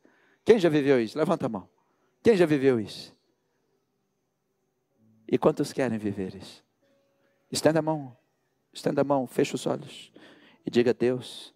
Quem 0.44 0.58
já 0.58 0.68
viveu 0.68 1.00
isso? 1.00 1.16
Levanta 1.18 1.46
a 1.46 1.48
mão. 1.48 1.68
Quem 2.22 2.36
já 2.36 2.46
viveu 2.46 2.78
isso? 2.78 3.16
E 5.28 5.38
quantos 5.38 5.72
querem 5.72 5.98
viver 5.98 6.34
isso? 6.34 6.64
Estenda 7.50 7.78
a 7.78 7.82
mão, 7.82 8.16
estenda 8.72 9.00
a 9.00 9.04
mão, 9.04 9.26
fecha 9.26 9.54
os 9.54 9.66
olhos 9.66 10.12
e 10.64 10.70
diga 10.70 10.90
a 10.90 10.94
Deus: 10.94 11.54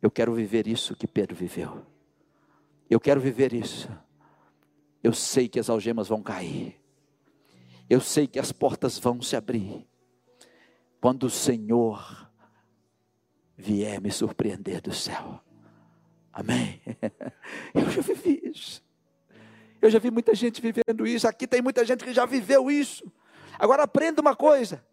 Eu 0.00 0.10
quero 0.10 0.32
viver 0.34 0.66
isso 0.66 0.96
que 0.96 1.06
Pedro 1.06 1.36
viveu. 1.36 1.86
Eu 2.88 3.00
quero 3.00 3.20
viver 3.20 3.52
isso. 3.52 3.88
Eu 5.02 5.12
sei 5.12 5.48
que 5.48 5.60
as 5.60 5.68
algemas 5.68 6.08
vão 6.08 6.22
cair. 6.22 6.80
Eu 7.88 8.00
sei 8.00 8.26
que 8.26 8.38
as 8.38 8.52
portas 8.52 8.98
vão 8.98 9.20
se 9.20 9.36
abrir. 9.36 9.86
Quando 11.00 11.24
o 11.24 11.30
Senhor 11.30 12.30
vier 13.56 14.00
me 14.00 14.10
surpreender 14.10 14.80
do 14.80 14.92
céu. 14.92 15.40
Amém. 16.32 16.80
Eu 17.72 17.90
já 17.90 18.00
vivi 18.02 18.40
isso. 18.44 18.82
Eu 19.80 19.90
já 19.90 19.98
vi 19.98 20.10
muita 20.10 20.34
gente 20.34 20.60
vivendo 20.60 21.06
isso. 21.06 21.28
Aqui 21.28 21.46
tem 21.46 21.62
muita 21.62 21.84
gente 21.84 22.04
que 22.04 22.12
já 22.12 22.26
viveu 22.26 22.70
isso. 22.70 23.10
Agora 23.58 23.82
aprenda 23.82 24.20
uma 24.20 24.34
coisa. 24.34 24.84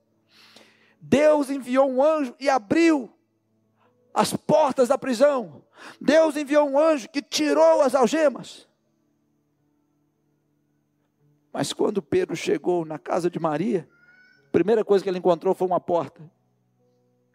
Deus 0.99 1.49
enviou 1.49 1.89
um 1.89 2.03
anjo 2.03 2.35
e 2.39 2.49
abriu 2.49 3.11
as 4.13 4.35
portas 4.35 4.89
da 4.89 4.97
prisão. 4.97 5.63
Deus 5.99 6.35
enviou 6.35 6.69
um 6.69 6.77
anjo 6.77 7.09
que 7.09 7.21
tirou 7.21 7.81
as 7.81 7.95
algemas. 7.95 8.67
Mas 11.51 11.73
quando 11.73 12.01
Pedro 12.01 12.35
chegou 12.35 12.85
na 12.85 12.99
casa 12.99 13.29
de 13.29 13.39
Maria, 13.39 13.89
a 14.47 14.51
primeira 14.51 14.85
coisa 14.85 15.03
que 15.03 15.09
ele 15.09 15.17
encontrou 15.17 15.55
foi 15.55 15.67
uma 15.67 15.79
porta. 15.79 16.21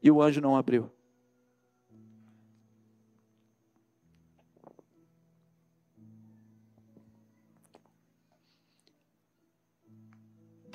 E 0.03 0.11
o 0.11 0.23
anjo 0.23 0.41
não 0.41 0.57
abriu. 0.57 0.91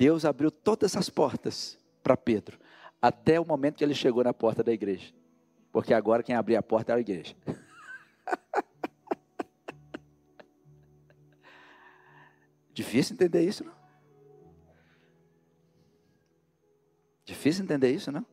Deus 0.02 0.24
abriu 0.24 0.50
todas 0.50 0.96
as 0.96 1.08
portas 1.08 1.78
para 2.02 2.16
Pedro, 2.16 2.58
até 3.00 3.38
o 3.38 3.44
momento 3.44 3.76
que 3.76 3.84
ele 3.84 3.94
chegou 3.94 4.24
na 4.24 4.34
porta 4.34 4.60
da 4.60 4.72
igreja. 4.72 5.14
Porque 5.70 5.94
agora 5.94 6.24
quem 6.24 6.34
abria 6.34 6.58
a 6.58 6.62
porta 6.62 6.90
era 6.90 6.98
a 6.98 7.00
igreja. 7.00 7.36
Difícil 12.74 13.14
entender 13.14 13.42
isso, 13.42 13.62
não? 13.62 13.72
Difícil 17.24 17.62
entender 17.62 17.92
isso, 17.92 18.10
não? 18.10 18.26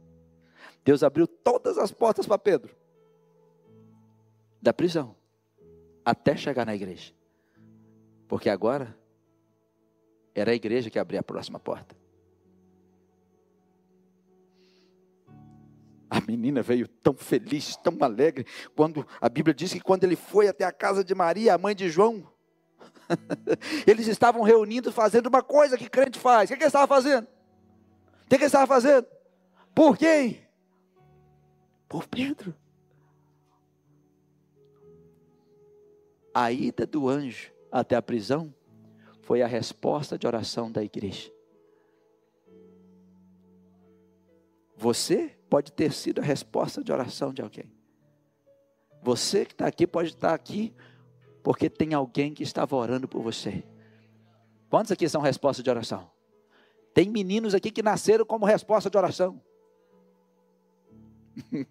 Deus 0.84 1.04
abriu 1.04 1.28
todas 1.28 1.78
as 1.78 1.92
portas 1.92 2.26
para 2.26 2.40
Pedro, 2.40 2.76
da 4.60 4.74
prisão, 4.74 5.16
até 6.04 6.36
chegar 6.36 6.66
na 6.66 6.74
igreja. 6.74 7.14
Porque 8.28 8.50
agora 8.50 8.98
era 10.34 10.52
a 10.52 10.56
igreja 10.56 10.90
que 10.90 11.00
abria 11.00 11.20
a 11.20 11.24
próxima 11.24 11.60
porta. 11.60 11.96
A 16.10 16.20
menina 16.22 16.62
veio 16.62 16.88
tão 16.88 17.14
feliz, 17.14 17.76
tão 17.76 17.96
alegre, 18.02 18.46
quando 18.76 19.06
a 19.22 19.30
Bíblia 19.30 19.54
diz 19.54 19.72
que 19.72 19.80
quando 19.80 20.04
ele 20.04 20.16
foi 20.16 20.48
até 20.48 20.64
a 20.64 20.72
casa 20.72 21.04
de 21.04 21.14
Maria, 21.14 21.54
a 21.54 21.58
mãe 21.58 21.76
de 21.76 21.88
João, 21.90 22.28
eles 23.86 24.08
estavam 24.08 24.42
reunindo, 24.42 24.92
fazendo 24.92 25.28
uma 25.28 25.44
coisa 25.44 25.78
que 25.78 25.90
crente 25.90 26.18
faz. 26.18 26.50
O 26.50 26.54
que, 26.54 26.58
que 26.58 26.64
ele 26.64 26.68
estava 26.70 26.88
fazendo? 26.88 27.26
O 27.26 28.30
que, 28.30 28.38
que 28.38 28.44
ele 28.44 28.46
estava 28.46 28.66
fazendo? 28.66 29.08
Por 29.74 29.98
quem? 29.98 30.42
Por 31.88 32.08
Pedro. 32.08 32.56
A 36.34 36.52
ida 36.52 36.86
do 36.86 37.08
anjo 37.08 37.52
até 37.72 37.96
a 37.96 38.02
prisão 38.02 38.54
foi 39.30 39.44
a 39.44 39.48
resposta 39.48 40.18
de 40.18 40.26
oração 40.26 40.72
da 40.72 40.84
igreja. 40.84 41.32
Você 44.76 45.38
pode 45.48 45.72
ter 45.72 45.94
sido 45.94 46.20
a 46.20 46.24
resposta 46.24 46.84
de 46.84 46.92
oração 46.92 47.32
de 47.32 47.40
alguém. 47.40 47.72
Você 49.04 49.46
que 49.46 49.52
está 49.52 49.68
aqui 49.68 49.86
pode 49.86 50.10
estar 50.10 50.34
aqui 50.34 50.74
porque 51.44 51.70
tem 51.70 51.94
alguém 51.94 52.34
que 52.34 52.42
estava 52.42 52.76
orando 52.76 53.08
por 53.08 53.22
você. 53.22 53.64
Quantos 54.68 54.92
aqui 54.92 55.08
são 55.08 55.22
resposta 55.22 55.62
de 55.62 55.70
oração? 55.70 56.10
Tem 56.92 57.08
meninos 57.08 57.54
aqui 57.54 57.70
que 57.70 57.84
nasceram 57.84 58.26
como 58.26 58.48
resposta 58.48 58.90
de 58.90 58.98
oração. 58.98 59.40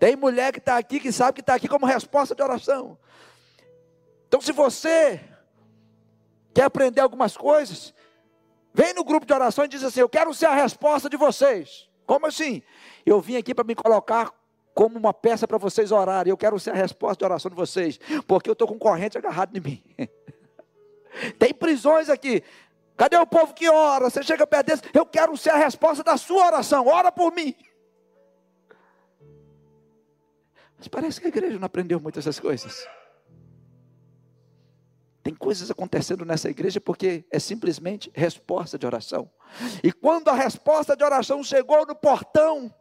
tem 0.00 0.16
mulher 0.16 0.52
que 0.52 0.58
está 0.58 0.78
aqui 0.78 0.98
que 0.98 1.12
sabe 1.12 1.34
que 1.36 1.42
está 1.42 1.54
aqui 1.54 1.68
como 1.68 1.86
resposta 1.86 2.34
de 2.34 2.42
oração. 2.42 2.98
Então, 4.26 4.40
se 4.40 4.50
você 4.50 5.20
quer 6.54 6.62
aprender 6.62 7.00
algumas 7.00 7.36
coisas, 7.36 7.92
vem 8.72 8.94
no 8.94 9.04
grupo 9.04 9.26
de 9.26 9.32
oração 9.32 9.64
e 9.64 9.68
diz 9.68 9.82
assim: 9.82 10.00
Eu 10.00 10.08
quero 10.08 10.32
ser 10.32 10.46
a 10.46 10.54
resposta 10.54 11.10
de 11.10 11.16
vocês. 11.16 11.88
Como 12.06 12.26
assim? 12.26 12.62
Eu 13.04 13.20
vim 13.20 13.36
aqui 13.36 13.54
para 13.54 13.64
me 13.64 13.74
colocar 13.74 14.32
como 14.74 14.98
uma 14.98 15.12
peça 15.12 15.46
para 15.48 15.58
vocês 15.58 15.90
orarem. 15.90 16.30
Eu 16.30 16.36
quero 16.36 16.58
ser 16.58 16.70
a 16.70 16.74
resposta 16.74 17.18
de 17.18 17.24
oração 17.24 17.50
de 17.50 17.56
vocês, 17.56 17.98
porque 18.26 18.48
eu 18.48 18.52
estou 18.52 18.68
com 18.68 18.78
corrente 18.78 19.18
agarrado 19.18 19.56
em 19.56 19.60
mim. 19.60 19.82
Tem 21.38 21.52
prisões 21.52 22.08
aqui. 22.08 22.42
Cadê 22.96 23.16
o 23.16 23.26
povo 23.26 23.54
que 23.54 23.68
ora? 23.68 24.08
Você 24.08 24.22
chega 24.22 24.46
perto 24.46 24.66
deles, 24.66 24.82
eu 24.92 25.04
quero 25.04 25.36
ser 25.36 25.50
a 25.50 25.56
resposta 25.56 26.04
da 26.04 26.16
sua 26.16 26.46
oração. 26.46 26.86
Ora 26.86 27.10
por 27.10 27.32
mim. 27.32 27.54
Mas 30.78 30.88
parece 30.88 31.20
que 31.20 31.26
a 31.26 31.28
igreja 31.28 31.58
não 31.58 31.66
aprendeu 31.66 31.98
muito 31.98 32.18
essas 32.18 32.38
coisas. 32.38 32.86
Tem 35.24 35.34
coisas 35.34 35.70
acontecendo 35.70 36.22
nessa 36.22 36.50
igreja 36.50 36.82
porque 36.82 37.24
é 37.30 37.38
simplesmente 37.38 38.10
resposta 38.14 38.78
de 38.78 38.84
oração. 38.84 39.30
E 39.82 39.90
quando 39.90 40.28
a 40.28 40.34
resposta 40.34 40.94
de 40.94 41.02
oração 41.02 41.42
chegou 41.42 41.86
no 41.86 41.96
portão, 41.96 42.72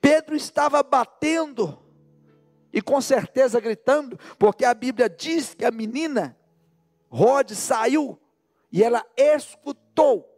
Pedro 0.00 0.34
estava 0.34 0.82
batendo 0.82 1.78
e 2.72 2.82
com 2.82 3.00
certeza 3.00 3.60
gritando, 3.60 4.18
porque 4.36 4.64
a 4.64 4.74
Bíblia 4.74 5.08
diz 5.08 5.54
que 5.54 5.64
a 5.64 5.70
menina 5.70 6.36
Rod 7.08 7.52
saiu 7.52 8.18
e 8.72 8.82
ela 8.82 9.06
escutou. 9.16 10.28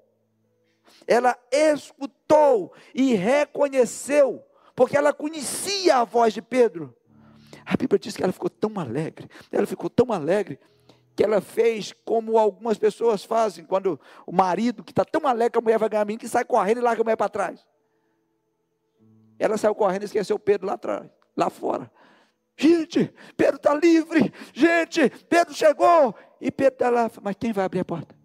Ela 1.06 1.34
escutou 1.50 2.74
e 2.94 3.14
reconheceu, 3.14 4.44
porque 4.76 4.98
ela 4.98 5.14
conhecia 5.14 5.96
a 5.96 6.04
voz 6.04 6.34
de 6.34 6.42
Pedro. 6.42 6.94
A 7.64 7.74
Bíblia 7.74 7.98
diz 7.98 8.14
que 8.14 8.22
ela 8.22 8.34
ficou 8.34 8.50
tão 8.50 8.78
alegre, 8.78 9.30
ela 9.50 9.66
ficou 9.66 9.88
tão 9.88 10.12
alegre 10.12 10.60
que 11.20 11.24
ela 11.24 11.42
fez 11.42 11.92
como 12.02 12.38
algumas 12.38 12.78
pessoas 12.78 13.22
fazem 13.22 13.62
quando 13.62 14.00
o 14.26 14.32
marido, 14.32 14.82
que 14.82 14.90
está 14.90 15.04
tão 15.04 15.26
alegre 15.26 15.50
que 15.50 15.58
a 15.58 15.60
mulher 15.60 15.78
vai 15.78 15.86
ganhar 15.86 16.00
a 16.00 16.04
menina, 16.06 16.20
que 16.20 16.26
sai 16.26 16.46
correndo 16.46 16.78
e 16.78 16.80
larga 16.80 17.02
a 17.02 17.04
mulher 17.04 17.16
para 17.16 17.28
trás. 17.28 17.66
Ela 19.38 19.58
saiu 19.58 19.74
correndo 19.74 20.00
e 20.00 20.04
esqueceu 20.06 20.38
Pedro 20.38 20.66
lá 20.66 20.72
atrás, 20.72 21.10
lá 21.36 21.50
fora. 21.50 21.92
Gente, 22.56 23.12
Pedro 23.36 23.56
está 23.56 23.74
livre. 23.74 24.32
Gente, 24.54 25.10
Pedro 25.28 25.52
chegou. 25.52 26.14
E 26.40 26.50
Pedro 26.50 26.72
está 26.72 26.88
lá, 26.88 27.10
mas 27.20 27.36
quem 27.38 27.52
vai 27.52 27.66
abrir 27.66 27.80
a 27.80 27.84
porta? 27.84 28.16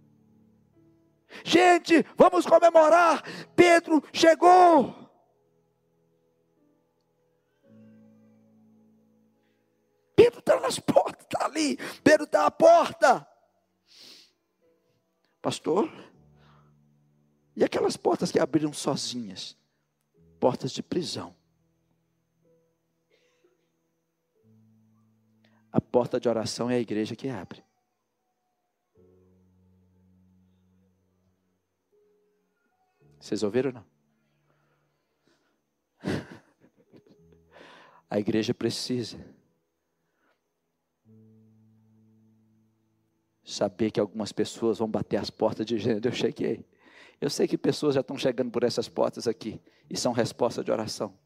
Gente, 1.43 2.05
vamos 2.15 2.45
comemorar. 2.45 3.21
Pedro 3.57 4.01
chegou. 4.13 5.04
Pedro 10.25 10.39
está 10.39 10.59
nas 10.59 10.79
portas, 10.79 11.23
está 11.23 11.45
ali. 11.45 11.77
Pedro 12.03 12.23
está 12.23 12.47
à 12.47 12.51
porta. 12.51 13.27
Pastor, 15.39 15.87
e 17.55 17.63
aquelas 17.63 17.95
portas 17.95 18.31
que 18.31 18.39
abriram 18.39 18.73
sozinhas? 18.73 19.55
Portas 20.39 20.71
de 20.71 20.81
prisão. 20.81 21.35
A 25.71 25.79
porta 25.79 26.19
de 26.19 26.27
oração 26.27 26.71
é 26.71 26.75
a 26.77 26.79
igreja 26.79 27.15
que 27.15 27.29
abre. 27.29 27.63
Vocês 33.19 33.43
ouviram 33.43 33.69
ou 33.69 33.75
não? 33.75 33.85
A 38.07 38.19
igreja 38.19 38.53
precisa 38.53 39.34
saber 43.45 43.91
que 43.91 43.99
algumas 43.99 44.31
pessoas 44.31 44.79
vão 44.79 44.89
bater 44.89 45.17
as 45.17 45.29
portas 45.29 45.65
dizendo: 45.65 46.07
Eu 46.07 46.11
cheguei. 46.11 46.65
Eu 47.21 47.29
sei 47.29 47.47
que 47.47 47.57
pessoas 47.57 47.95
já 47.95 48.01
estão 48.01 48.17
chegando 48.17 48.51
por 48.51 48.63
essas 48.63 48.89
portas 48.89 49.27
aqui 49.27 49.61
e 49.89 49.95
são 49.95 50.11
resposta 50.11 50.63
de 50.63 50.71
oração. 50.71 51.17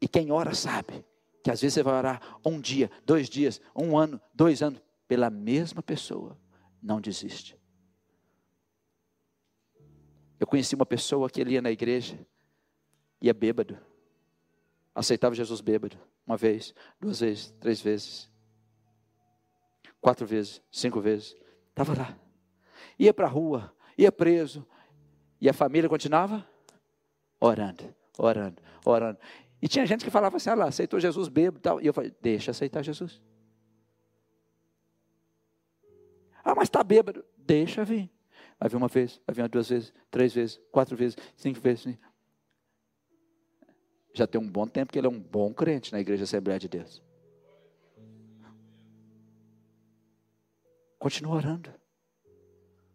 E 0.00 0.06
quem 0.06 0.30
ora 0.30 0.54
sabe 0.54 1.04
Que 1.42 1.50
às 1.50 1.60
vezes 1.60 1.74
você 1.74 1.82
vai 1.82 1.94
orar 1.94 2.38
um 2.44 2.60
dia, 2.60 2.90
dois 3.04 3.28
dias, 3.28 3.60
um 3.74 3.96
ano, 3.96 4.20
dois 4.34 4.62
anos, 4.62 4.80
pela 5.08 5.30
mesma 5.30 5.82
pessoa. 5.82 6.38
Não 6.82 7.00
desiste. 7.00 7.58
Eu 10.38 10.46
conheci 10.46 10.74
uma 10.74 10.84
pessoa 10.84 11.30
que 11.30 11.40
ele 11.40 11.52
ia 11.52 11.62
na 11.62 11.70
igreja, 11.70 12.18
ia 13.20 13.32
bêbado, 13.32 13.78
aceitava 14.94 15.34
Jesus 15.34 15.60
bêbado, 15.60 15.98
uma 16.26 16.36
vez, 16.36 16.74
duas 17.00 17.20
vezes, 17.20 17.50
três 17.58 17.80
vezes, 17.80 18.28
quatro 20.06 20.24
vezes, 20.24 20.62
cinco 20.70 21.00
vezes, 21.00 21.34
estava 21.70 21.92
lá, 21.92 22.16
ia 22.96 23.12
para 23.12 23.26
a 23.26 23.28
rua, 23.28 23.74
ia 23.98 24.12
preso, 24.12 24.64
e 25.40 25.48
a 25.48 25.52
família 25.52 25.88
continuava 25.88 26.48
orando, 27.40 27.92
orando, 28.16 28.62
orando. 28.84 29.18
E 29.60 29.66
tinha 29.66 29.84
gente 29.84 30.04
que 30.04 30.10
falava 30.12 30.36
assim, 30.36 30.48
ah 30.48 30.54
lá, 30.54 30.66
aceitou 30.66 31.00
Jesus 31.00 31.26
bêbado 31.26 31.58
e 31.58 31.60
tal. 31.60 31.80
E 31.80 31.88
eu 31.88 31.92
falei, 31.92 32.14
deixa 32.22 32.52
aceitar 32.52 32.84
Jesus. 32.84 33.20
Ah, 36.44 36.54
mas 36.54 36.68
está 36.68 36.84
bêbado. 36.84 37.24
Deixa 37.36 37.84
vir. 37.84 38.08
Vai 38.60 38.68
vir 38.68 38.76
uma 38.76 38.86
vez, 38.86 39.20
vai 39.26 39.34
vir 39.34 39.48
duas 39.48 39.68
vezes, 39.68 39.92
três 40.08 40.32
vezes, 40.32 40.60
quatro 40.70 40.96
vezes, 40.96 41.18
cinco 41.34 41.58
vezes. 41.58 41.98
Já 44.14 44.24
tem 44.24 44.40
um 44.40 44.48
bom 44.48 44.68
tempo 44.68 44.92
que 44.92 45.00
ele 45.00 45.08
é 45.08 45.10
um 45.10 45.20
bom 45.20 45.52
crente 45.52 45.92
na 45.92 45.98
igreja 45.98 46.22
Assembleia 46.22 46.60
de 46.60 46.68
Deus. 46.68 47.04
Continue 50.98 51.32
orando. 51.32 51.74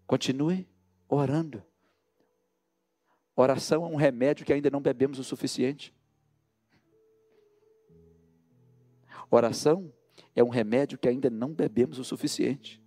Continue 0.05 0.67
orando. 1.07 1.63
Oração 3.35 3.85
é 3.85 3.87
um 3.87 3.95
remédio 3.95 4.45
que 4.45 4.53
ainda 4.53 4.69
não 4.69 4.81
bebemos 4.81 5.19
o 5.19 5.23
suficiente. 5.23 5.93
Oração 9.29 9.93
é 10.35 10.43
um 10.43 10.49
remédio 10.49 10.97
que 10.97 11.07
ainda 11.07 11.29
não 11.29 11.53
bebemos 11.53 11.97
o 11.97 12.03
suficiente. 12.03 12.81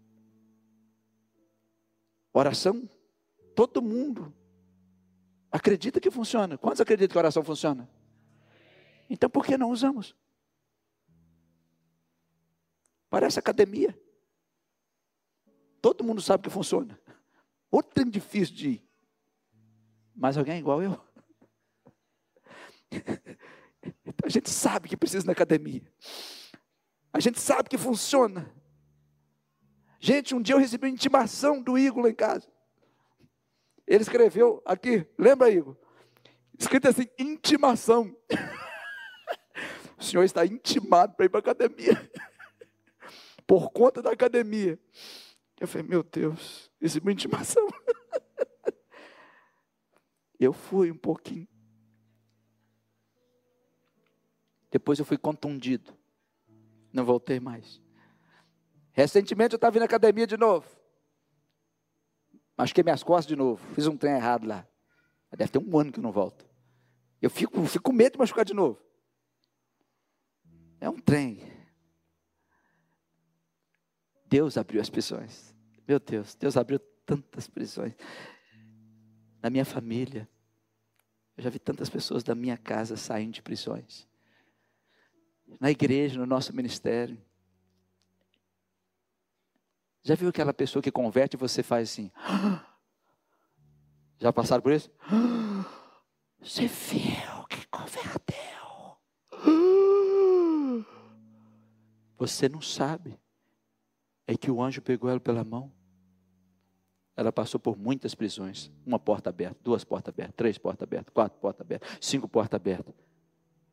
Oração, 2.32 2.88
todo 3.54 3.80
mundo 3.80 4.34
acredita 5.50 6.00
que 6.00 6.10
funciona. 6.10 6.58
Quantos 6.58 6.80
acreditam 6.80 7.12
que 7.12 7.18
a 7.18 7.20
oração 7.20 7.42
funciona? 7.42 7.88
Então 9.08 9.30
por 9.30 9.44
que 9.46 9.56
não 9.56 9.70
usamos? 9.70 10.14
Parece 13.08 13.38
academia. 13.38 13.98
Todo 15.85 16.03
mundo 16.03 16.22
sabe 16.22 16.45
que 16.45 16.49
funciona. 16.49 16.99
Outro 17.70 17.93
trem 17.93 18.09
difícil 18.09 18.55
de 18.55 18.68
ir. 18.70 18.89
Mas 20.16 20.39
alguém 20.39 20.59
igual 20.59 20.82
eu? 20.82 20.99
A 24.24 24.28
gente 24.30 24.49
sabe 24.49 24.89
que 24.89 24.97
precisa 24.97 25.26
na 25.26 25.32
academia. 25.32 25.82
A 27.12 27.20
gente 27.20 27.39
sabe 27.39 27.68
que 27.68 27.76
funciona. 27.76 28.51
Gente, 30.01 30.35
um 30.35 30.41
dia 30.41 30.55
eu 30.55 30.59
recebi 30.59 30.87
uma 30.87 30.95
intimação 30.95 31.61
do 31.61 31.76
Igor 31.76 32.05
lá 32.05 32.09
em 32.09 32.14
casa. 32.14 32.51
Ele 33.87 34.05
escreveu 34.05 34.62
aqui, 34.64 35.07
lembra, 35.18 35.51
Igor? 35.51 35.76
Escrito 36.59 36.89
assim, 36.89 37.09
intimação. 37.18 38.16
o 40.01 40.03
senhor 40.03 40.24
está 40.24 40.47
intimado 40.47 41.12
para 41.14 41.26
ir 41.26 41.28
para 41.28 41.41
a 41.41 41.53
academia. 41.53 42.11
Por 43.47 43.70
conta 43.70 44.01
da 44.01 44.12
academia. 44.12 44.80
Eu 45.61 45.68
falei, 45.68 45.86
meu 45.86 46.02
Deus, 46.02 46.70
recebi 46.80 47.07
uma 47.07 47.12
intimação. 47.12 47.66
Eu 50.38 50.52
fui 50.52 50.90
um 50.90 50.96
pouquinho. 50.96 51.48
Depois 54.70 54.98
eu 54.98 55.05
fui 55.05 55.16
contundido. 55.16 55.96
Não 56.92 57.05
voltei 57.05 57.38
mais. 57.38 57.80
Recentemente 58.92 59.55
eu 59.55 59.57
estava 59.57 59.78
na 59.78 59.84
academia 59.84 60.26
de 60.26 60.36
novo. 60.36 60.68
Machuquei 62.59 62.82
minhas 62.82 63.02
costas 63.02 63.26
de 63.26 63.36
novo. 63.36 63.64
Fiz 63.74 63.86
um 63.86 63.96
trem 63.96 64.14
errado 64.14 64.46
lá. 64.46 64.66
Deve 65.36 65.52
ter 65.52 65.59
um 65.59 65.78
ano 65.78 65.92
que 65.92 66.00
eu 66.00 66.02
não 66.02 66.12
volto. 66.12 66.44
Eu 67.22 67.30
fico, 67.30 67.64
fico 67.66 67.84
com 67.84 67.92
medo 67.92 68.14
de 68.14 68.18
machucar 68.18 68.44
de 68.44 68.52
novo. 68.52 68.80
É 70.80 70.90
um 70.90 70.98
trem. 70.98 71.53
Deus 74.35 74.59
abriu 74.59 74.80
as 74.80 74.91
prisões. 74.91 75.55
Meu 75.87 76.01
Deus, 76.01 76.35
Deus 76.35 76.57
abriu 76.57 76.80
tantas 77.07 77.47
prisões. 77.47 77.95
Na 79.41 79.49
minha 79.49 79.64
família, 79.64 80.28
eu 81.37 81.45
já 81.45 81.51
vi 81.51 81.61
tantas 81.61 81.89
pessoas 81.89 82.24
da 82.24 82.35
minha 82.35 82.57
casa 82.57 82.97
saindo 82.97 83.35
de 83.35 83.43
prisões. 83.43 84.09
Na 85.61 85.70
igreja, 85.70 86.18
no 86.18 86.26
nosso 86.26 86.53
ministério. 86.53 87.16
Já 90.03 90.16
viu 90.16 90.30
aquela 90.30 90.53
pessoa 90.53 90.82
que 90.82 90.91
converte 90.91 91.37
e 91.37 91.39
você 91.39 91.62
faz 91.62 91.91
assim? 91.91 92.11
Já 94.18 94.32
passaram 94.32 94.64
por 94.64 94.72
isso? 94.72 94.91
Você 96.43 96.66
viu 96.66 97.47
que 97.49 97.64
converteu? 97.68 98.99
Você 102.18 102.49
não 102.49 102.61
sabe. 102.61 103.22
É 104.27 104.37
que 104.37 104.51
o 104.51 104.62
anjo 104.62 104.81
pegou 104.81 105.11
ela 105.11 105.20
pela 105.20 105.45
mão. 105.45 105.72
Ela 107.16 107.31
passou 107.31 107.61
por 107.61 107.77
muitas 107.77 108.14
prisões. 108.14 108.70
Uma 108.85 108.99
porta 108.99 109.31
aberta, 109.31 109.57
duas 109.62 109.85
portas 109.85 110.12
abertas, 110.12 110.35
três 110.37 110.59
portas 110.59 110.83
abertas, 110.83 111.12
quatro 111.12 111.39
portas 111.39 111.61
abertas, 111.61 111.99
cinco 112.01 112.29
portas 112.29 112.57
abertas. 112.57 112.95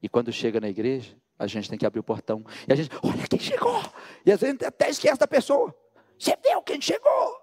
E 0.01 0.09
quando 0.09 0.31
chega 0.31 0.59
na 0.59 0.69
igreja, 0.69 1.15
a 1.37 1.47
gente 1.47 1.69
tem 1.69 1.77
que 1.77 1.85
abrir 1.85 1.99
o 1.99 2.03
portão. 2.03 2.45
E 2.67 2.73
a 2.73 2.75
gente, 2.75 2.91
olha 3.01 3.27
quem 3.27 3.39
chegou. 3.39 3.81
E 4.25 4.31
às 4.31 4.39
vezes 4.39 4.61
até 4.63 4.89
esquece 4.89 5.19
da 5.19 5.27
pessoa. 5.27 5.75
Você 6.17 6.37
viu 6.43 6.61
quem 6.61 6.79
chegou? 6.79 7.41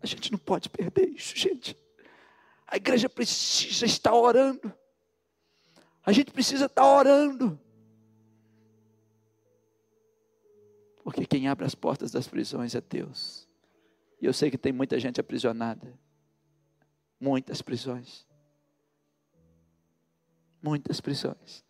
A 0.00 0.06
gente 0.06 0.30
não 0.30 0.38
pode 0.38 0.68
perder 0.68 1.08
isso, 1.08 1.36
gente. 1.36 1.76
A 2.66 2.76
igreja 2.76 3.08
precisa 3.08 3.86
estar 3.86 4.14
orando. 4.14 4.72
A 6.04 6.12
gente 6.12 6.30
precisa 6.30 6.66
estar 6.66 6.86
orando. 6.86 7.58
Porque 11.06 11.24
quem 11.24 11.46
abre 11.46 11.64
as 11.64 11.72
portas 11.72 12.10
das 12.10 12.26
prisões 12.26 12.74
é 12.74 12.80
Deus. 12.80 13.48
E 14.20 14.26
eu 14.26 14.32
sei 14.32 14.50
que 14.50 14.58
tem 14.58 14.72
muita 14.72 14.98
gente 14.98 15.20
aprisionada. 15.20 15.96
Muitas 17.20 17.62
prisões. 17.62 18.26
Muitas 20.60 21.00
prisões. 21.00 21.64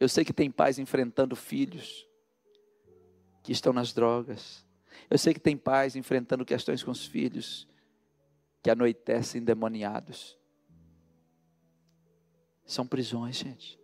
Eu 0.00 0.08
sei 0.08 0.24
que 0.24 0.32
tem 0.32 0.50
pais 0.50 0.78
enfrentando 0.78 1.36
filhos 1.36 2.08
que 3.42 3.52
estão 3.52 3.74
nas 3.74 3.92
drogas. 3.92 4.64
Eu 5.10 5.18
sei 5.18 5.34
que 5.34 5.40
tem 5.40 5.54
pais 5.54 5.96
enfrentando 5.96 6.46
questões 6.46 6.82
com 6.82 6.92
os 6.92 7.04
filhos 7.04 7.68
que 8.62 8.70
anoitecem 8.70 9.42
endemoniados. 9.42 10.38
São 12.64 12.86
prisões, 12.86 13.36
gente. 13.36 13.78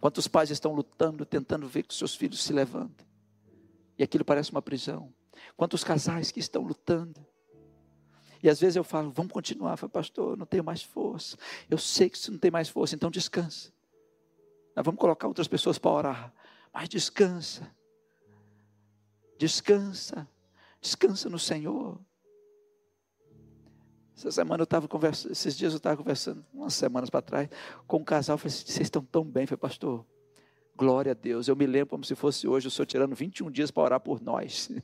Quantos 0.00 0.28
pais 0.28 0.50
estão 0.50 0.72
lutando, 0.72 1.26
tentando 1.26 1.66
ver 1.66 1.82
que 1.82 1.94
seus 1.94 2.14
filhos 2.14 2.42
se 2.42 2.52
levantem? 2.52 3.06
E 3.98 4.02
aquilo 4.02 4.24
parece 4.24 4.50
uma 4.52 4.62
prisão. 4.62 5.12
Quantos 5.56 5.82
casais 5.82 6.30
que 6.30 6.38
estão 6.38 6.62
lutando? 6.62 7.26
E 8.42 8.48
às 8.48 8.60
vezes 8.60 8.76
eu 8.76 8.84
falo, 8.84 9.10
vamos 9.10 9.32
continuar. 9.32 9.72
Eu 9.72 9.76
falo, 9.76 9.90
pastor, 9.90 10.36
não 10.36 10.46
tenho 10.46 10.62
mais 10.62 10.82
força. 10.82 11.36
Eu 11.68 11.78
sei 11.78 12.08
que 12.08 12.16
você 12.16 12.30
não 12.30 12.38
tem 12.38 12.50
mais 12.50 12.68
força, 12.68 12.94
então 12.94 13.10
descansa. 13.10 13.72
Nós 14.76 14.84
vamos 14.84 15.00
colocar 15.00 15.26
outras 15.26 15.48
pessoas 15.48 15.78
para 15.78 15.90
orar. 15.90 16.34
Mas 16.72 16.88
descansa. 16.88 17.68
Descansa. 19.36 20.28
Descansa 20.80 21.28
no 21.28 21.38
Senhor. 21.38 21.98
Essa 24.18 24.32
semana 24.32 24.62
eu 24.62 24.64
estava 24.64 24.88
conversando, 24.88 25.30
esses 25.30 25.56
dias 25.56 25.72
eu 25.72 25.76
estava 25.76 25.96
conversando, 25.96 26.44
umas 26.52 26.74
semanas 26.74 27.08
para 27.08 27.22
trás, 27.22 27.48
com 27.86 27.98
um 27.98 28.04
casal. 28.04 28.34
Eu 28.34 28.38
falei 28.38 28.52
assim, 28.52 28.66
vocês 28.66 28.86
estão 28.86 29.00
tão 29.00 29.22
bem. 29.22 29.44
Eu 29.44 29.48
falei, 29.48 29.60
pastor, 29.60 30.04
glória 30.76 31.12
a 31.12 31.14
Deus. 31.14 31.46
Eu 31.46 31.54
me 31.54 31.64
lembro 31.66 31.90
como 31.90 32.04
se 32.04 32.16
fosse 32.16 32.48
hoje, 32.48 32.66
o 32.66 32.70
senhor 32.70 32.86
tirando 32.86 33.14
21 33.14 33.48
dias 33.48 33.70
para 33.70 33.84
orar 33.84 34.00
por 34.00 34.20
nós. 34.20 34.72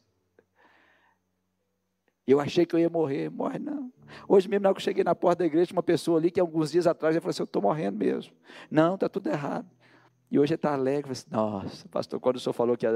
Eu 2.27 2.40
achei 2.40 2.65
que 2.65 2.74
eu 2.74 2.81
ia 2.81 2.89
morrer, 2.89 3.28
morre 3.28 3.59
não. 3.59 3.93
Hoje 4.27 4.48
mesmo, 4.48 4.62
na 4.62 4.70
hora 4.70 4.74
que 4.74 4.81
eu 4.81 4.85
cheguei 4.85 5.05
na 5.05 5.15
porta 5.15 5.40
da 5.40 5.44
igreja, 5.44 5.74
uma 5.74 5.82
pessoa 5.82 6.19
ali 6.19 6.31
que 6.31 6.40
alguns 6.40 6.73
dias 6.73 6.86
atrás, 6.86 7.15
já 7.15 7.20
falou 7.20 7.28
assim: 7.28 7.43
Eu 7.43 7.44
estou 7.44 7.61
morrendo 7.61 7.98
mesmo. 7.98 8.32
Não, 8.70 8.94
está 8.94 9.11
tudo 9.11 9.28
errado. 9.28 9.70
E 10.31 10.39
hoje 10.39 10.55
ele 10.55 10.56
está 10.56 10.73
alegre, 10.73 11.12
assim, 11.12 11.27
nossa, 11.31 11.86
pastor, 11.90 12.19
quando 12.19 12.36
o 12.36 12.40
senhor 12.40 12.55
falou 12.55 12.78
que, 12.78 12.86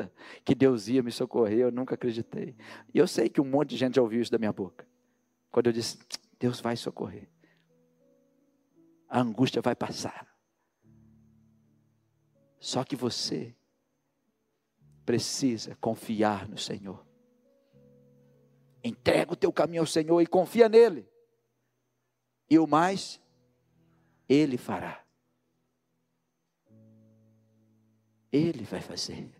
que 0.46 0.54
Deus 0.54 0.88
ia 0.88 1.02
me 1.02 1.12
socorrer, 1.12 1.58
eu 1.58 1.70
nunca 1.70 1.94
acreditei. 1.94 2.56
E 2.94 2.98
eu 2.98 3.06
sei 3.06 3.28
que 3.28 3.38
um 3.38 3.44
monte 3.44 3.68
de 3.68 3.76
gente 3.76 3.96
já 3.96 4.02
ouviu 4.02 4.22
isso 4.22 4.32
da 4.32 4.38
minha 4.38 4.52
boca. 4.52 4.86
Quando 5.50 5.66
eu 5.66 5.72
disse, 5.72 5.98
Deus 6.38 6.60
vai 6.60 6.76
socorrer. 6.76 7.28
A 9.08 9.20
angústia 9.20 9.60
vai 9.60 9.74
passar. 9.74 10.26
Só 12.60 12.84
que 12.84 12.94
você 12.96 13.56
precisa 15.04 15.74
confiar 15.76 16.48
no 16.48 16.58
Senhor. 16.58 17.06
Entrega 18.84 19.32
o 19.32 19.36
teu 19.36 19.52
caminho 19.52 19.82
ao 19.82 19.86
Senhor 19.86 20.20
e 20.20 20.26
confia 20.26 20.68
nele. 20.68 21.08
E 22.48 22.58
o 22.58 22.66
mais 22.66 23.20
Ele 24.28 24.56
fará. 24.56 25.04
Ele 28.30 28.64
vai 28.64 28.80
fazer. 28.80 29.34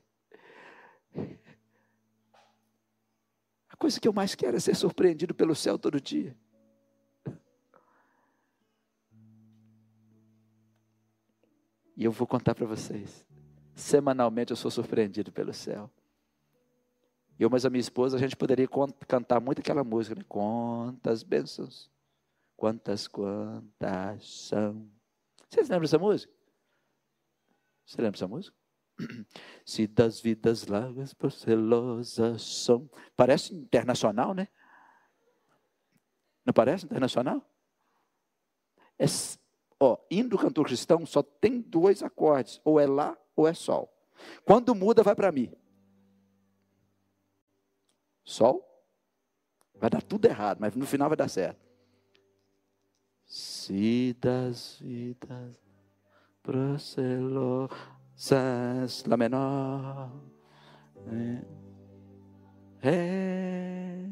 A 3.69 3.77
coisa 3.77 4.01
que 4.01 4.09
eu 4.09 4.13
mais 4.13 4.35
quero 4.35 4.57
é 4.57 4.61
ser 4.61 4.75
surpreendido 4.75 5.35
pelo 5.35 5.55
céu 5.55 5.79
todo 5.79 6.01
dia. 6.01 6.37
E 11.99 12.05
eu 12.05 12.13
vou 12.13 12.29
contar 12.29 12.55
para 12.55 12.65
vocês. 12.65 13.27
Semanalmente 13.75 14.53
eu 14.53 14.57
sou 14.57 14.71
surpreendido 14.71 15.33
pelo 15.33 15.53
céu. 15.53 15.91
Eu, 17.37 17.51
mas 17.51 17.67
a 17.67 17.71
minha 17.71 17.81
esposa, 17.81 18.17
a 18.17 18.21
gente 18.21 18.37
poderia 18.37 18.69
cantar 19.09 19.41
muito 19.41 19.59
aquela 19.59 19.83
música, 19.83 20.15
né? 20.15 20.25
Quantas 20.29 21.25
bênçãos, 21.25 21.91
quantas, 22.57 23.09
quantas 23.09 24.47
são. 24.47 24.89
Vocês 25.51 25.69
lembram 25.69 25.83
dessa 25.83 25.99
música? 25.99 26.33
Você 27.85 28.01
lembra 28.01 28.13
dessa 28.13 28.29
música? 28.29 28.57
Se 29.67 29.89
das 29.89 30.21
vidas 30.21 30.69
largas, 30.69 31.13
procelosas 31.13 32.43
são. 32.43 32.89
Parece 33.17 33.53
internacional, 33.57 34.35
né? 34.35 34.47
Não 36.47 36.53
parece 36.53 36.85
internacional? 36.85 37.45
É, 38.97 39.05
ó, 39.79 39.97
hino 40.11 40.31
do 40.31 40.39
cantor 40.39 40.67
cristão 40.67 41.05
só 41.07 41.23
tem 41.23 41.61
dois 41.61 42.03
acordes, 42.03 42.61
ou 42.65 42.81
é 42.81 42.87
lá 42.87 43.17
ou 43.37 43.47
é 43.47 43.55
sol. 43.55 43.93
Quando 44.45 44.75
muda, 44.75 45.03
vai 45.03 45.15
para 45.15 45.31
mim. 45.31 45.53
Sol? 48.25 48.65
Vai 49.75 49.89
dar 49.89 50.03
tudo 50.03 50.27
errado, 50.27 50.59
mas 50.61 50.75
no 50.75 50.85
final 50.85 51.09
vai 51.09 51.17
dar 51.17 51.29
certo. 51.29 51.67
Se 53.25 54.17
das 54.21 54.79
vidas 54.81 55.57
procelosas, 56.43 57.71
Lá 59.07 59.17
menor. 59.17 60.11
É. 62.83 64.05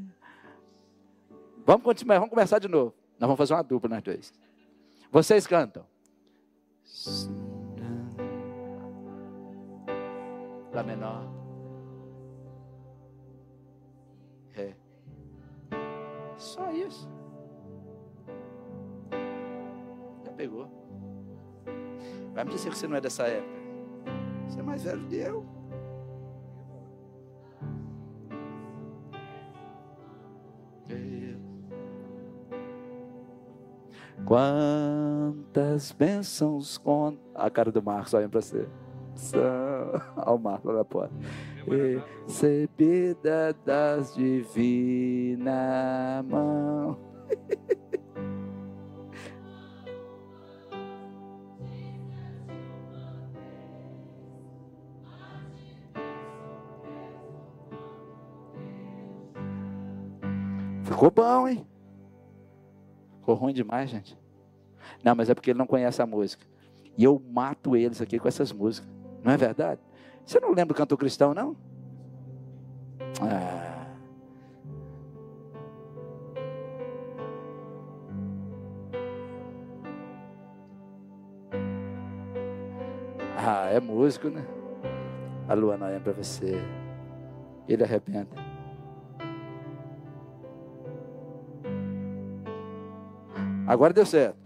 Vamos 1.64 1.82
continuar, 1.82 2.18
vamos 2.18 2.30
começar 2.30 2.58
de 2.58 2.68
novo. 2.68 2.94
Nós 3.18 3.26
vamos 3.26 3.38
fazer 3.38 3.54
uma 3.54 3.62
dupla 3.62 3.88
nós 3.88 4.02
dois. 4.02 4.32
Vocês 5.10 5.46
cantam. 5.46 5.84
Lá 10.72 10.82
menor. 10.82 11.26
Ré. 14.50 14.76
Só 16.36 16.70
isso. 16.70 17.08
Já 20.24 20.32
pegou. 20.32 20.68
Vai 22.34 22.44
me 22.44 22.50
dizer 22.50 22.70
que 22.70 22.78
você 22.78 22.86
não 22.86 22.96
é 22.96 23.00
dessa 23.00 23.24
época. 23.24 23.56
Você 24.48 24.60
é 24.60 24.62
mais 24.62 24.82
velho 24.82 25.06
que 25.08 25.16
eu. 25.16 25.56
Quantas 35.56 35.90
bênçãos 35.90 36.76
com 36.76 37.16
a 37.34 37.48
cara 37.48 37.72
do 37.72 37.82
Marcos 37.82 38.12
olhando 38.12 38.32
para 38.32 38.42
você. 38.42 38.68
Ao 40.14 40.36
Marcos 40.38 40.70
lá 40.70 40.76
na 40.76 40.84
porta. 40.84 41.14
Recebida 42.26 43.56
das 43.64 44.14
divina 44.14 46.22
mão. 46.28 46.98
Ficou 60.84 61.10
bom, 61.10 61.48
hein? 61.48 61.66
Ficou 63.20 63.36
ruim 63.36 63.54
demais, 63.54 63.88
gente. 63.88 64.25
Não, 65.06 65.14
mas 65.14 65.30
é 65.30 65.34
porque 65.34 65.52
ele 65.52 65.58
não 65.60 65.68
conhece 65.68 66.02
a 66.02 66.06
música. 66.06 66.44
E 66.98 67.04
eu 67.04 67.22
mato 67.30 67.76
eles 67.76 68.02
aqui 68.02 68.18
com 68.18 68.26
essas 68.26 68.50
músicas. 68.50 68.90
Não 69.22 69.30
é 69.30 69.36
verdade? 69.36 69.80
Você 70.24 70.40
não 70.40 70.48
lembra 70.48 70.66
do 70.66 70.74
cantor 70.74 70.98
cristão, 70.98 71.32
não? 71.32 71.56
Ah. 73.22 73.86
Ah, 83.38 83.68
é 83.70 83.78
músico, 83.78 84.28
né? 84.28 84.44
A 85.48 85.54
lua 85.54 85.76
não 85.76 85.86
é 85.86 86.00
para 86.00 86.14
você. 86.14 86.60
Ele 87.68 87.84
arrebenta. 87.84 88.34
Agora 93.68 93.92
deu 93.92 94.04
certo. 94.04 94.45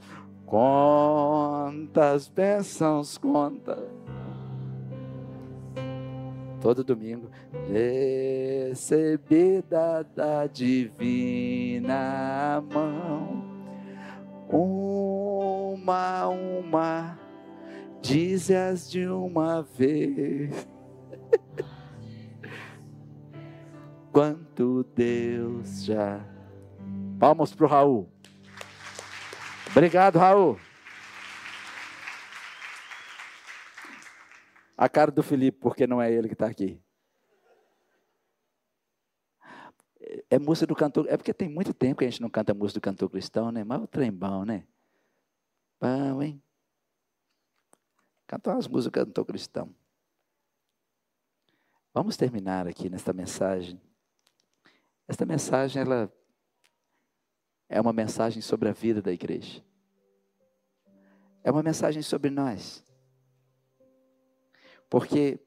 Quantas 0.50 2.26
bênçãos, 2.26 3.16
conta. 3.16 3.78
Todo 6.60 6.82
domingo. 6.82 7.30
Recebida 7.68 10.04
da 10.16 10.48
divina 10.48 12.60
mão. 12.68 13.44
Uma, 14.50 16.26
uma. 16.26 17.16
Dize-as 18.02 18.90
de 18.90 19.06
uma 19.06 19.62
vez. 19.62 20.68
Quanto 24.10 24.84
Deus 24.96 25.84
já. 25.84 26.26
Palmas 27.20 27.54
para 27.54 27.66
o 27.66 27.68
Raul. 27.68 28.08
Obrigado, 29.70 30.18
Raul. 30.18 30.58
A 34.76 34.88
cara 34.88 35.12
do 35.12 35.22
Felipe, 35.22 35.58
porque 35.60 35.86
não 35.86 36.02
é 36.02 36.12
ele 36.12 36.26
que 36.26 36.34
está 36.34 36.46
aqui. 36.46 36.82
É 40.28 40.38
música 40.38 40.66
do 40.66 40.74
cantor. 40.74 41.06
É 41.08 41.16
porque 41.16 41.32
tem 41.32 41.48
muito 41.48 41.72
tempo 41.72 41.98
que 42.00 42.04
a 42.04 42.10
gente 42.10 42.20
não 42.20 42.28
canta 42.28 42.52
música 42.52 42.80
do 42.80 42.82
cantor 42.82 43.10
cristão, 43.10 43.52
né? 43.52 43.62
Mas 43.62 43.80
o 43.80 43.86
trem 43.86 44.10
bom, 44.10 44.44
né? 44.44 44.66
Bom, 45.80 46.20
hein? 46.20 46.42
Cantar 48.26 48.54
umas 48.54 48.66
músicas 48.66 49.04
do 49.04 49.06
cantor 49.06 49.24
cristão. 49.24 49.74
Vamos 51.94 52.16
terminar 52.16 52.66
aqui 52.66 52.88
nesta 52.88 53.12
mensagem. 53.12 53.80
Esta 55.06 55.24
mensagem, 55.24 55.82
ela 55.82 56.12
é 57.70 57.80
uma 57.80 57.92
mensagem 57.92 58.42
sobre 58.42 58.68
a 58.68 58.72
vida 58.72 59.00
da 59.00 59.12
igreja. 59.12 59.64
É 61.44 61.52
uma 61.52 61.62
mensagem 61.62 62.02
sobre 62.02 62.28
nós. 62.28 62.84
Porque 64.90 65.38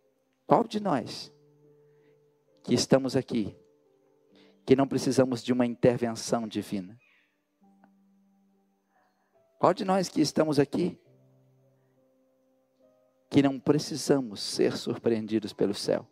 qual 0.48 0.64
de 0.64 0.80
nós 0.80 1.32
que 2.64 2.74
estamos 2.74 3.18
aqui, 3.18 3.54
que 4.66 4.74
não 4.74 4.88
precisamos 4.88 5.44
de 5.44 5.52
uma 5.52 5.66
intervenção 5.66 6.48
divina? 6.48 6.98
Qual 9.60 9.74
de 9.74 9.84
nós 9.84 10.08
que 10.08 10.22
estamos 10.22 10.60
aqui, 10.60 10.98
que 13.30 13.42
não 13.42 13.60
precisamos 13.60 14.40
ser 14.40 14.78
surpreendidos 14.78 15.52
pelo 15.52 15.74
céu? 15.74 16.08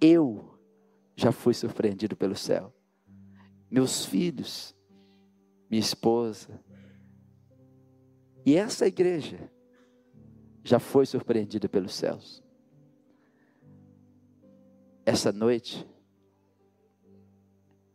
Eu 0.00 0.58
já 1.14 1.30
fui 1.30 1.52
surpreendido 1.52 2.16
pelo 2.16 2.34
céu 2.34 2.74
meus 3.74 4.04
filhos, 4.04 4.72
minha 5.68 5.80
esposa. 5.80 6.62
E 8.46 8.54
essa 8.54 8.86
igreja 8.86 9.50
já 10.62 10.78
foi 10.78 11.04
surpreendida 11.04 11.68
pelos 11.68 11.92
céus. 11.92 12.40
Essa 15.04 15.32
noite 15.32 15.84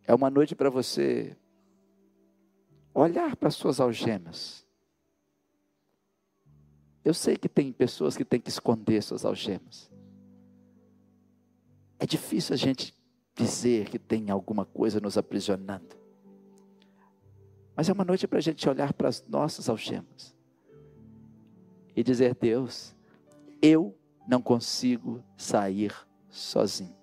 é 0.03 0.14
uma 0.14 0.30
noite 0.30 0.53
para 0.53 0.69
você 0.69 1.38
olhar 2.93 3.38
para 3.38 3.47
as 3.47 3.56
suas 3.56 3.80
algemas. 3.80 4.68
Eu 7.06 7.14
sei 7.14 7.38
que 7.38 7.47
tem 7.47 7.72
pessoas 7.72 8.18
que 8.18 8.26
têm 8.26 8.41
que 8.41 8.49
esconder 8.49 9.01
suas 9.01 9.23
algemas. 9.23 9.89
É 11.97 12.06
difícil 12.06 12.53
a 12.53 12.57
gente 12.57 12.99
dizer 13.40 13.90
que 13.90 13.98
tem 13.98 14.30
alguma 14.30 14.66
coisa 14.66 14.99
nos 14.99 15.18
aprisionando. 15.18 15.98
Mas 17.76 17.88
é 17.88 17.94
uma 17.94 18.03
noite 18.03 18.28
para 18.28 18.40
a 18.40 18.41
gente 18.41 18.68
olhar 18.68 18.91
para 18.91 19.07
as 19.07 19.26
nossas 19.26 19.70
algemas 19.70 20.36
e 21.95 22.03
dizer: 22.03 22.36
Deus, 22.36 22.94
eu 23.61 23.98
não 24.28 24.41
consigo 24.41 25.24
sair 25.38 25.94
sozinho. 26.30 26.95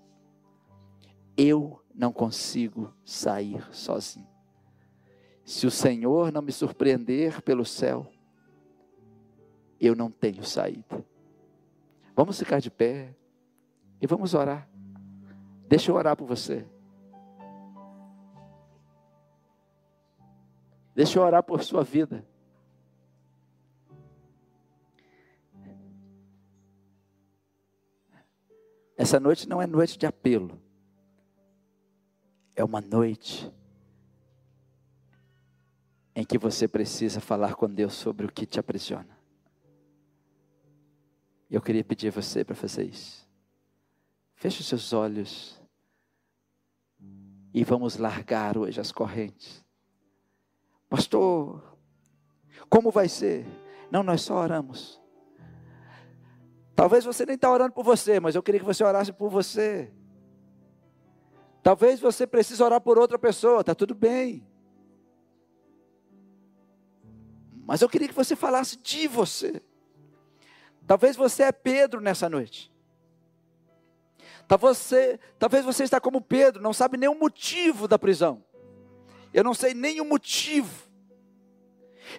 Eu 1.37 1.83
não 1.95 2.13
consigo 2.13 2.93
sair 3.05 3.67
sozinho. 3.73 4.29
Se 5.45 5.67
o 5.67 5.71
Senhor 5.71 6.31
não 6.31 6.43
me 6.43 6.53
surpreender 6.53 7.41
pelo 7.43 7.65
céu, 7.65 8.11
eu 9.81 9.95
não 9.95 10.11
tenho 10.11 10.45
saída. 10.45 11.05
Vamos 12.15 12.39
ficar 12.39 12.59
de 12.59 12.71
pé 12.71 13.15
e 14.01 14.07
vamos 14.07 14.35
orar. 14.35 14.69
Deixa 15.69 15.91
eu 15.91 15.97
orar 15.97 16.17
por 16.17 16.27
você. 16.27 16.67
Deixa 20.95 21.19
eu 21.19 21.23
orar 21.23 21.43
por 21.43 21.63
sua 21.63 21.83
vida. 21.83 22.25
Essa 28.97 29.21
noite 29.21 29.49
não 29.49 29.61
é 29.61 29.67
noite 29.67 29.99
de 29.99 30.07
apelo. 30.07 30.61
É 32.55 32.65
uma 32.65 32.81
noite 32.81 33.53
em 36.15 36.25
que 36.25 36.39
você 36.39 36.67
precisa 36.67 37.21
falar 37.21 37.55
com 37.57 37.69
Deus 37.69 37.93
sobre 37.93 38.25
o 38.25 38.33
que 38.33 38.47
te 38.47 38.59
aprisiona. 38.59 39.19
E 41.51 41.55
eu 41.55 41.61
queria 41.61 41.85
pedir 41.85 42.09
a 42.09 42.11
você 42.11 42.43
para 42.43 42.55
fazer 42.55 42.85
isso. 42.85 43.26
Feche 44.37 44.61
os 44.61 44.69
seus 44.69 44.93
olhos 44.93 45.61
e 47.53 47.65
vamos 47.65 47.97
largar 47.97 48.59
hoje 48.59 48.79
as 48.79 48.93
correntes. 48.93 49.65
Pastor, 50.91 51.79
como 52.69 52.91
vai 52.91 53.09
ser? 53.09 53.47
Não, 53.91 54.03
nós 54.03 54.21
só 54.21 54.37
oramos. 54.37 55.01
Talvez 56.75 57.03
você 57.03 57.25
nem 57.25 57.37
está 57.37 57.51
orando 57.51 57.73
por 57.73 57.83
você, 57.83 58.21
mas 58.21 58.35
eu 58.35 58.43
queria 58.43 58.61
que 58.61 58.67
você 58.67 58.85
orasse 58.85 59.11
por 59.11 59.31
você. 59.31 59.91
Talvez 61.63 61.99
você 61.99 62.27
precise 62.27 62.63
orar 62.63 62.81
por 62.83 62.99
outra 62.99 63.19
pessoa, 63.19 63.61
está 63.61 63.75
tudo 63.75 63.95
bem. 63.95 64.47
Mas 67.65 67.81
eu 67.81 67.89
queria 67.89 68.07
que 68.07 68.15
você 68.15 68.37
falasse 68.37 68.77
de 68.77 69.09
você. 69.09 69.63
Talvez 70.87 71.17
você 71.17 71.45
é 71.45 71.53
Pedro 71.53 72.03
nessa 72.03 72.29
noite. 72.29 72.71
Talvez 74.49 74.79
você, 74.79 75.21
talvez 75.39 75.65
você 75.65 75.85
está 75.85 76.01
como 76.01 76.21
Pedro, 76.21 76.63
não 76.63 76.73
sabe 76.73 76.97
nem 76.97 77.09
o 77.09 77.15
motivo 77.15 77.89
da 77.89 77.99
prisão. 77.99 78.45
Eu 79.35 79.43
não 79.43 79.55
sei 79.55 79.75
nem 79.75 80.01
o 80.01 80.05
motivo. 80.05 80.87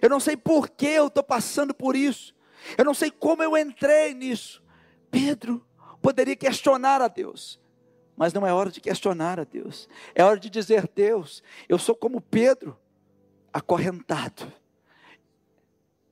Eu 0.02 0.10
não 0.10 0.20
sei 0.20 0.36
por 0.36 0.68
que 0.68 0.86
eu 0.86 1.06
estou 1.06 1.22
passando 1.22 1.72
por 1.72 1.96
isso. 1.96 2.34
Eu 2.76 2.84
não 2.84 2.94
sei 2.94 3.10
como 3.10 3.42
eu 3.42 3.56
entrei 3.56 4.12
nisso. 4.12 4.62
Pedro 5.10 5.64
poderia 6.02 6.36
questionar 6.36 7.00
a 7.00 7.08
Deus, 7.08 7.58
mas 8.16 8.32
não 8.32 8.46
é 8.46 8.52
hora 8.52 8.70
de 8.70 8.80
questionar 8.80 9.40
a 9.40 9.44
Deus. 9.44 9.88
É 10.14 10.22
hora 10.22 10.38
de 10.38 10.50
dizer: 10.50 10.88
Deus, 10.94 11.42
eu 11.68 11.78
sou 11.78 11.94
como 11.94 12.20
Pedro, 12.20 12.78
acorrentado. 13.52 14.52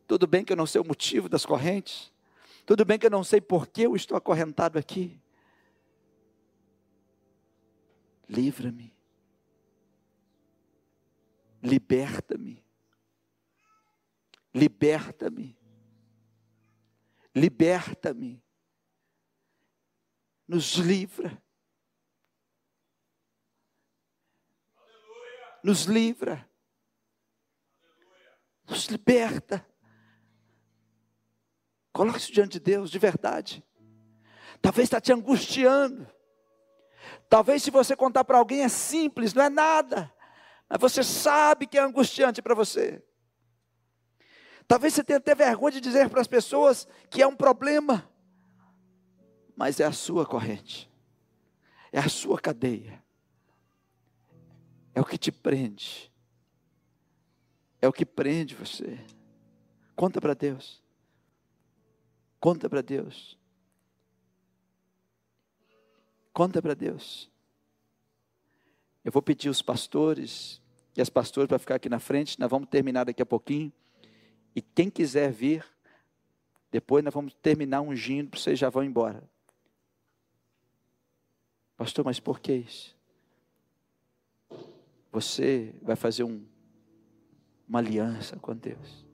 Tudo 0.07 0.27
bem 0.27 0.45
que 0.45 0.53
eu 0.53 0.57
não 0.57 0.67
sei 0.67 0.81
o 0.81 0.87
motivo 0.87 1.29
das 1.29 1.45
correntes, 1.45 2.13
tudo 2.65 2.85
bem 2.85 2.99
que 2.99 3.07
eu 3.07 3.11
não 3.11 3.25
sei 3.25 3.41
por 3.41 3.67
que 3.67 3.83
eu 3.83 3.95
estou 3.95 4.17
acorrentado 4.17 4.79
aqui. 4.79 5.21
Livra-me. 8.29 8.95
Liberta-me. 11.63 12.65
Liberta-me. 14.55 15.59
Liberta-me. 17.35 18.43
Nos 20.49 20.77
livra. 20.77 21.43
Nos 25.63 25.85
livra. 25.87 26.49
Nos 28.69 28.87
liberta. 28.87 29.67
Coloque 31.93 32.19
isso 32.19 32.33
diante 32.33 32.59
de 32.59 32.61
Deus, 32.61 32.91
de 32.91 32.99
verdade. 32.99 33.65
Talvez 34.61 34.85
está 34.85 35.01
te 35.01 35.13
angustiando. 35.13 36.16
Talvez 37.29 37.63
se 37.63 37.71
você 37.71 37.97
contar 37.97 38.25
para 38.25 38.39
alguém 38.39 38.63
é 38.63 38.69
simples, 38.69 39.35
não 39.35 39.43
é 39.43 39.49
nada. 39.49 40.13
Mas 40.69 40.81
você 40.81 41.03
sabe 41.03 41.67
que 41.67 41.79
é 41.79 41.83
angustiante 41.83 42.43
para 42.43 42.55
você. 42.55 43.03
Talvez 44.67 44.95
você 44.95 45.05
tenha 45.05 45.19
até 45.19 45.35
vergonha 45.35 45.73
de 45.73 45.81
dizer 45.81 46.11
para 46.11 46.21
as 46.21 46.27
pessoas 46.27 46.89
que 47.09 47.23
é 47.23 47.27
um 47.27 47.37
problema. 47.37 48.09
Mas 49.57 49.81
é 49.81 49.85
a 49.85 49.93
sua 49.93 50.27
corrente. 50.27 50.91
É 51.93 52.01
a 52.01 52.09
sua 52.09 52.41
cadeia. 52.41 53.03
É 54.95 55.01
o 55.01 55.05
que 55.05 55.17
te 55.17 55.31
prende. 55.31 56.13
É 57.81 57.87
o 57.87 57.93
que 57.93 58.05
prende 58.05 58.55
você. 58.55 58.99
Conta 59.95 60.21
para 60.21 60.35
Deus. 60.35 60.83
Conta 62.41 62.69
para 62.69 62.83
Deus. 62.83 63.39
Conta 66.37 66.61
para 66.61 66.75
Deus. 66.75 67.31
Eu 69.03 69.11
vou 69.11 69.23
pedir 69.23 69.49
os 69.49 69.63
pastores 69.63 70.61
e 70.95 71.01
as 71.01 71.09
pastoras 71.09 71.49
para 71.49 71.59
ficar 71.59 71.77
aqui 71.77 71.89
na 71.89 71.99
frente. 71.99 72.39
Nós 72.39 72.51
vamos 72.51 72.69
terminar 72.69 73.05
daqui 73.05 73.23
a 73.23 73.27
pouquinho. 73.27 73.73
E 74.55 74.61
quem 74.61 74.91
quiser 74.91 75.33
vir, 75.33 75.65
depois 76.71 77.03
nós 77.03 77.15
vamos 77.15 77.33
terminar 77.33 77.81
ungindo, 77.81 78.39
vocês 78.39 78.59
já 78.59 78.69
vão 78.69 78.85
embora. 78.85 79.23
Pastor, 81.75 82.05
mas 82.05 82.21
por 82.21 82.39
que 82.39 82.53
isso? 82.53 82.95
Você 85.11 85.75
vai 85.81 85.97
fazer 85.97 86.25
um, 86.25 86.45
uma 87.67 87.79
aliança 87.79 88.37
com 88.37 88.55
Deus. 88.55 89.07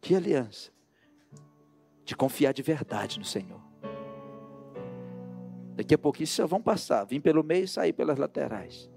Que 0.00 0.14
aliança? 0.14 0.72
de 2.04 2.14
confiar 2.14 2.52
de 2.52 2.62
verdade 2.62 3.18
no 3.18 3.24
Senhor. 3.24 3.73
Daqui 5.74 5.94
a 5.94 5.98
pouquinho 5.98 6.26
só 6.26 6.46
vão 6.46 6.62
passar, 6.62 7.04
vir 7.04 7.20
pelo 7.20 7.42
meio 7.42 7.64
e 7.64 7.68
sair 7.68 7.92
pelas 7.92 8.18
laterais. 8.18 8.88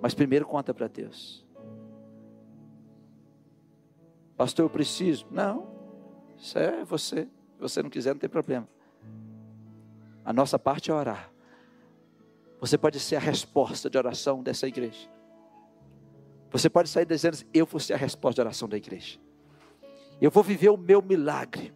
Mas 0.00 0.14
primeiro 0.14 0.46
conta 0.46 0.74
para 0.74 0.88
Deus. 0.88 1.46
Pastor, 4.36 4.64
eu 4.64 4.70
preciso. 4.70 5.26
Não, 5.30 5.68
isso 6.36 6.58
é 6.58 6.84
você. 6.84 7.24
Se 7.24 7.60
você 7.60 7.82
não 7.82 7.90
quiser, 7.90 8.14
não 8.14 8.18
tem 8.18 8.30
problema. 8.30 8.68
A 10.24 10.32
nossa 10.32 10.58
parte 10.58 10.90
é 10.90 10.94
orar. 10.94 11.30
Você 12.58 12.76
pode 12.76 12.98
ser 12.98 13.16
a 13.16 13.20
resposta 13.20 13.88
de 13.88 13.96
oração 13.96 14.42
dessa 14.42 14.66
igreja. 14.66 15.08
Você 16.50 16.68
pode 16.68 16.88
sair 16.88 17.06
dizendo: 17.06 17.38
Eu 17.52 17.66
vou 17.66 17.78
ser 17.78 17.94
a 17.94 17.96
resposta 17.96 18.36
de 18.36 18.40
oração 18.40 18.68
da 18.68 18.76
igreja. 18.76 19.18
Eu 20.20 20.30
vou 20.30 20.42
viver 20.42 20.68
o 20.68 20.76
meu 20.76 21.00
milagre. 21.00 21.72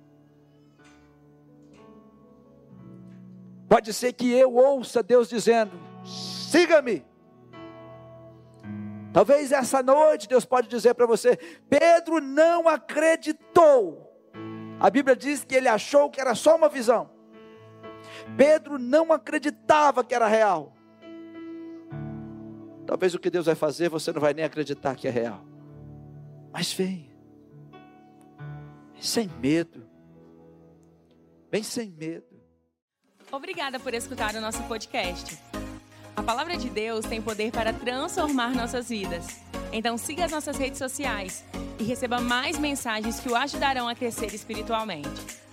Pode 3.75 3.93
ser 3.93 4.13
que 4.13 4.31
eu 4.31 4.55
ouça 4.55 5.03
Deus 5.03 5.29
dizendo: 5.29 5.73
siga-me. 6.05 7.05
Talvez 9.13 9.51
essa 9.51 9.83
noite 9.83 10.29
Deus 10.29 10.45
pode 10.45 10.69
dizer 10.69 10.95
para 10.95 11.07
você: 11.07 11.37
Pedro 11.69 12.21
não 12.21 12.69
acreditou. 12.69 14.17
A 14.79 14.89
Bíblia 14.89 15.17
diz 15.17 15.45
que 15.45 15.57
ele 15.57 15.67
achou 15.67 16.09
que 16.09 16.21
era 16.21 16.37
só 16.37 16.55
uma 16.55 16.69
visão. 16.69 17.11
Pedro 18.37 18.79
não 18.79 19.13
acreditava 19.13 20.05
que 20.05 20.15
era 20.15 20.29
real. 20.29 20.73
Talvez 22.87 23.13
o 23.13 23.19
que 23.19 23.29
Deus 23.29 23.47
vai 23.47 23.57
fazer 23.57 23.89
você 23.89 24.13
não 24.13 24.21
vai 24.21 24.33
nem 24.33 24.45
acreditar 24.45 24.95
que 24.95 25.09
é 25.09 25.11
real. 25.11 25.45
Mas 26.53 26.73
vem 26.73 27.11
sem 29.01 29.29
medo. 29.43 29.85
Vem 31.51 31.65
sem 31.65 31.91
medo. 31.91 32.34
Obrigada 33.35 33.81
por 33.81 33.93
escutar 33.93 34.37
o 34.37 34.41
nosso 34.41 34.63
podcast. 34.63 35.37
A 36.15 36.23
palavra 36.23 36.57
de 36.57 36.71
Deus 36.71 37.05
tem 37.05 37.21
poder 37.21 37.51
para 37.51 37.73
transformar 37.73 38.55
nossas 38.55 38.89
vidas. 38.89 39.27
Então 39.73 39.99
siga 39.99 40.25
as 40.25 40.31
nossas 40.31 40.57
redes 40.57 40.79
sociais 40.79 41.45
e 41.77 41.83
receba 41.83 42.21
mais 42.21 42.57
mensagens 42.61 43.19
que 43.19 43.29
o 43.29 43.35
ajudarão 43.35 43.89
a 43.89 43.95
crescer 43.97 44.33
espiritualmente. 44.33 45.44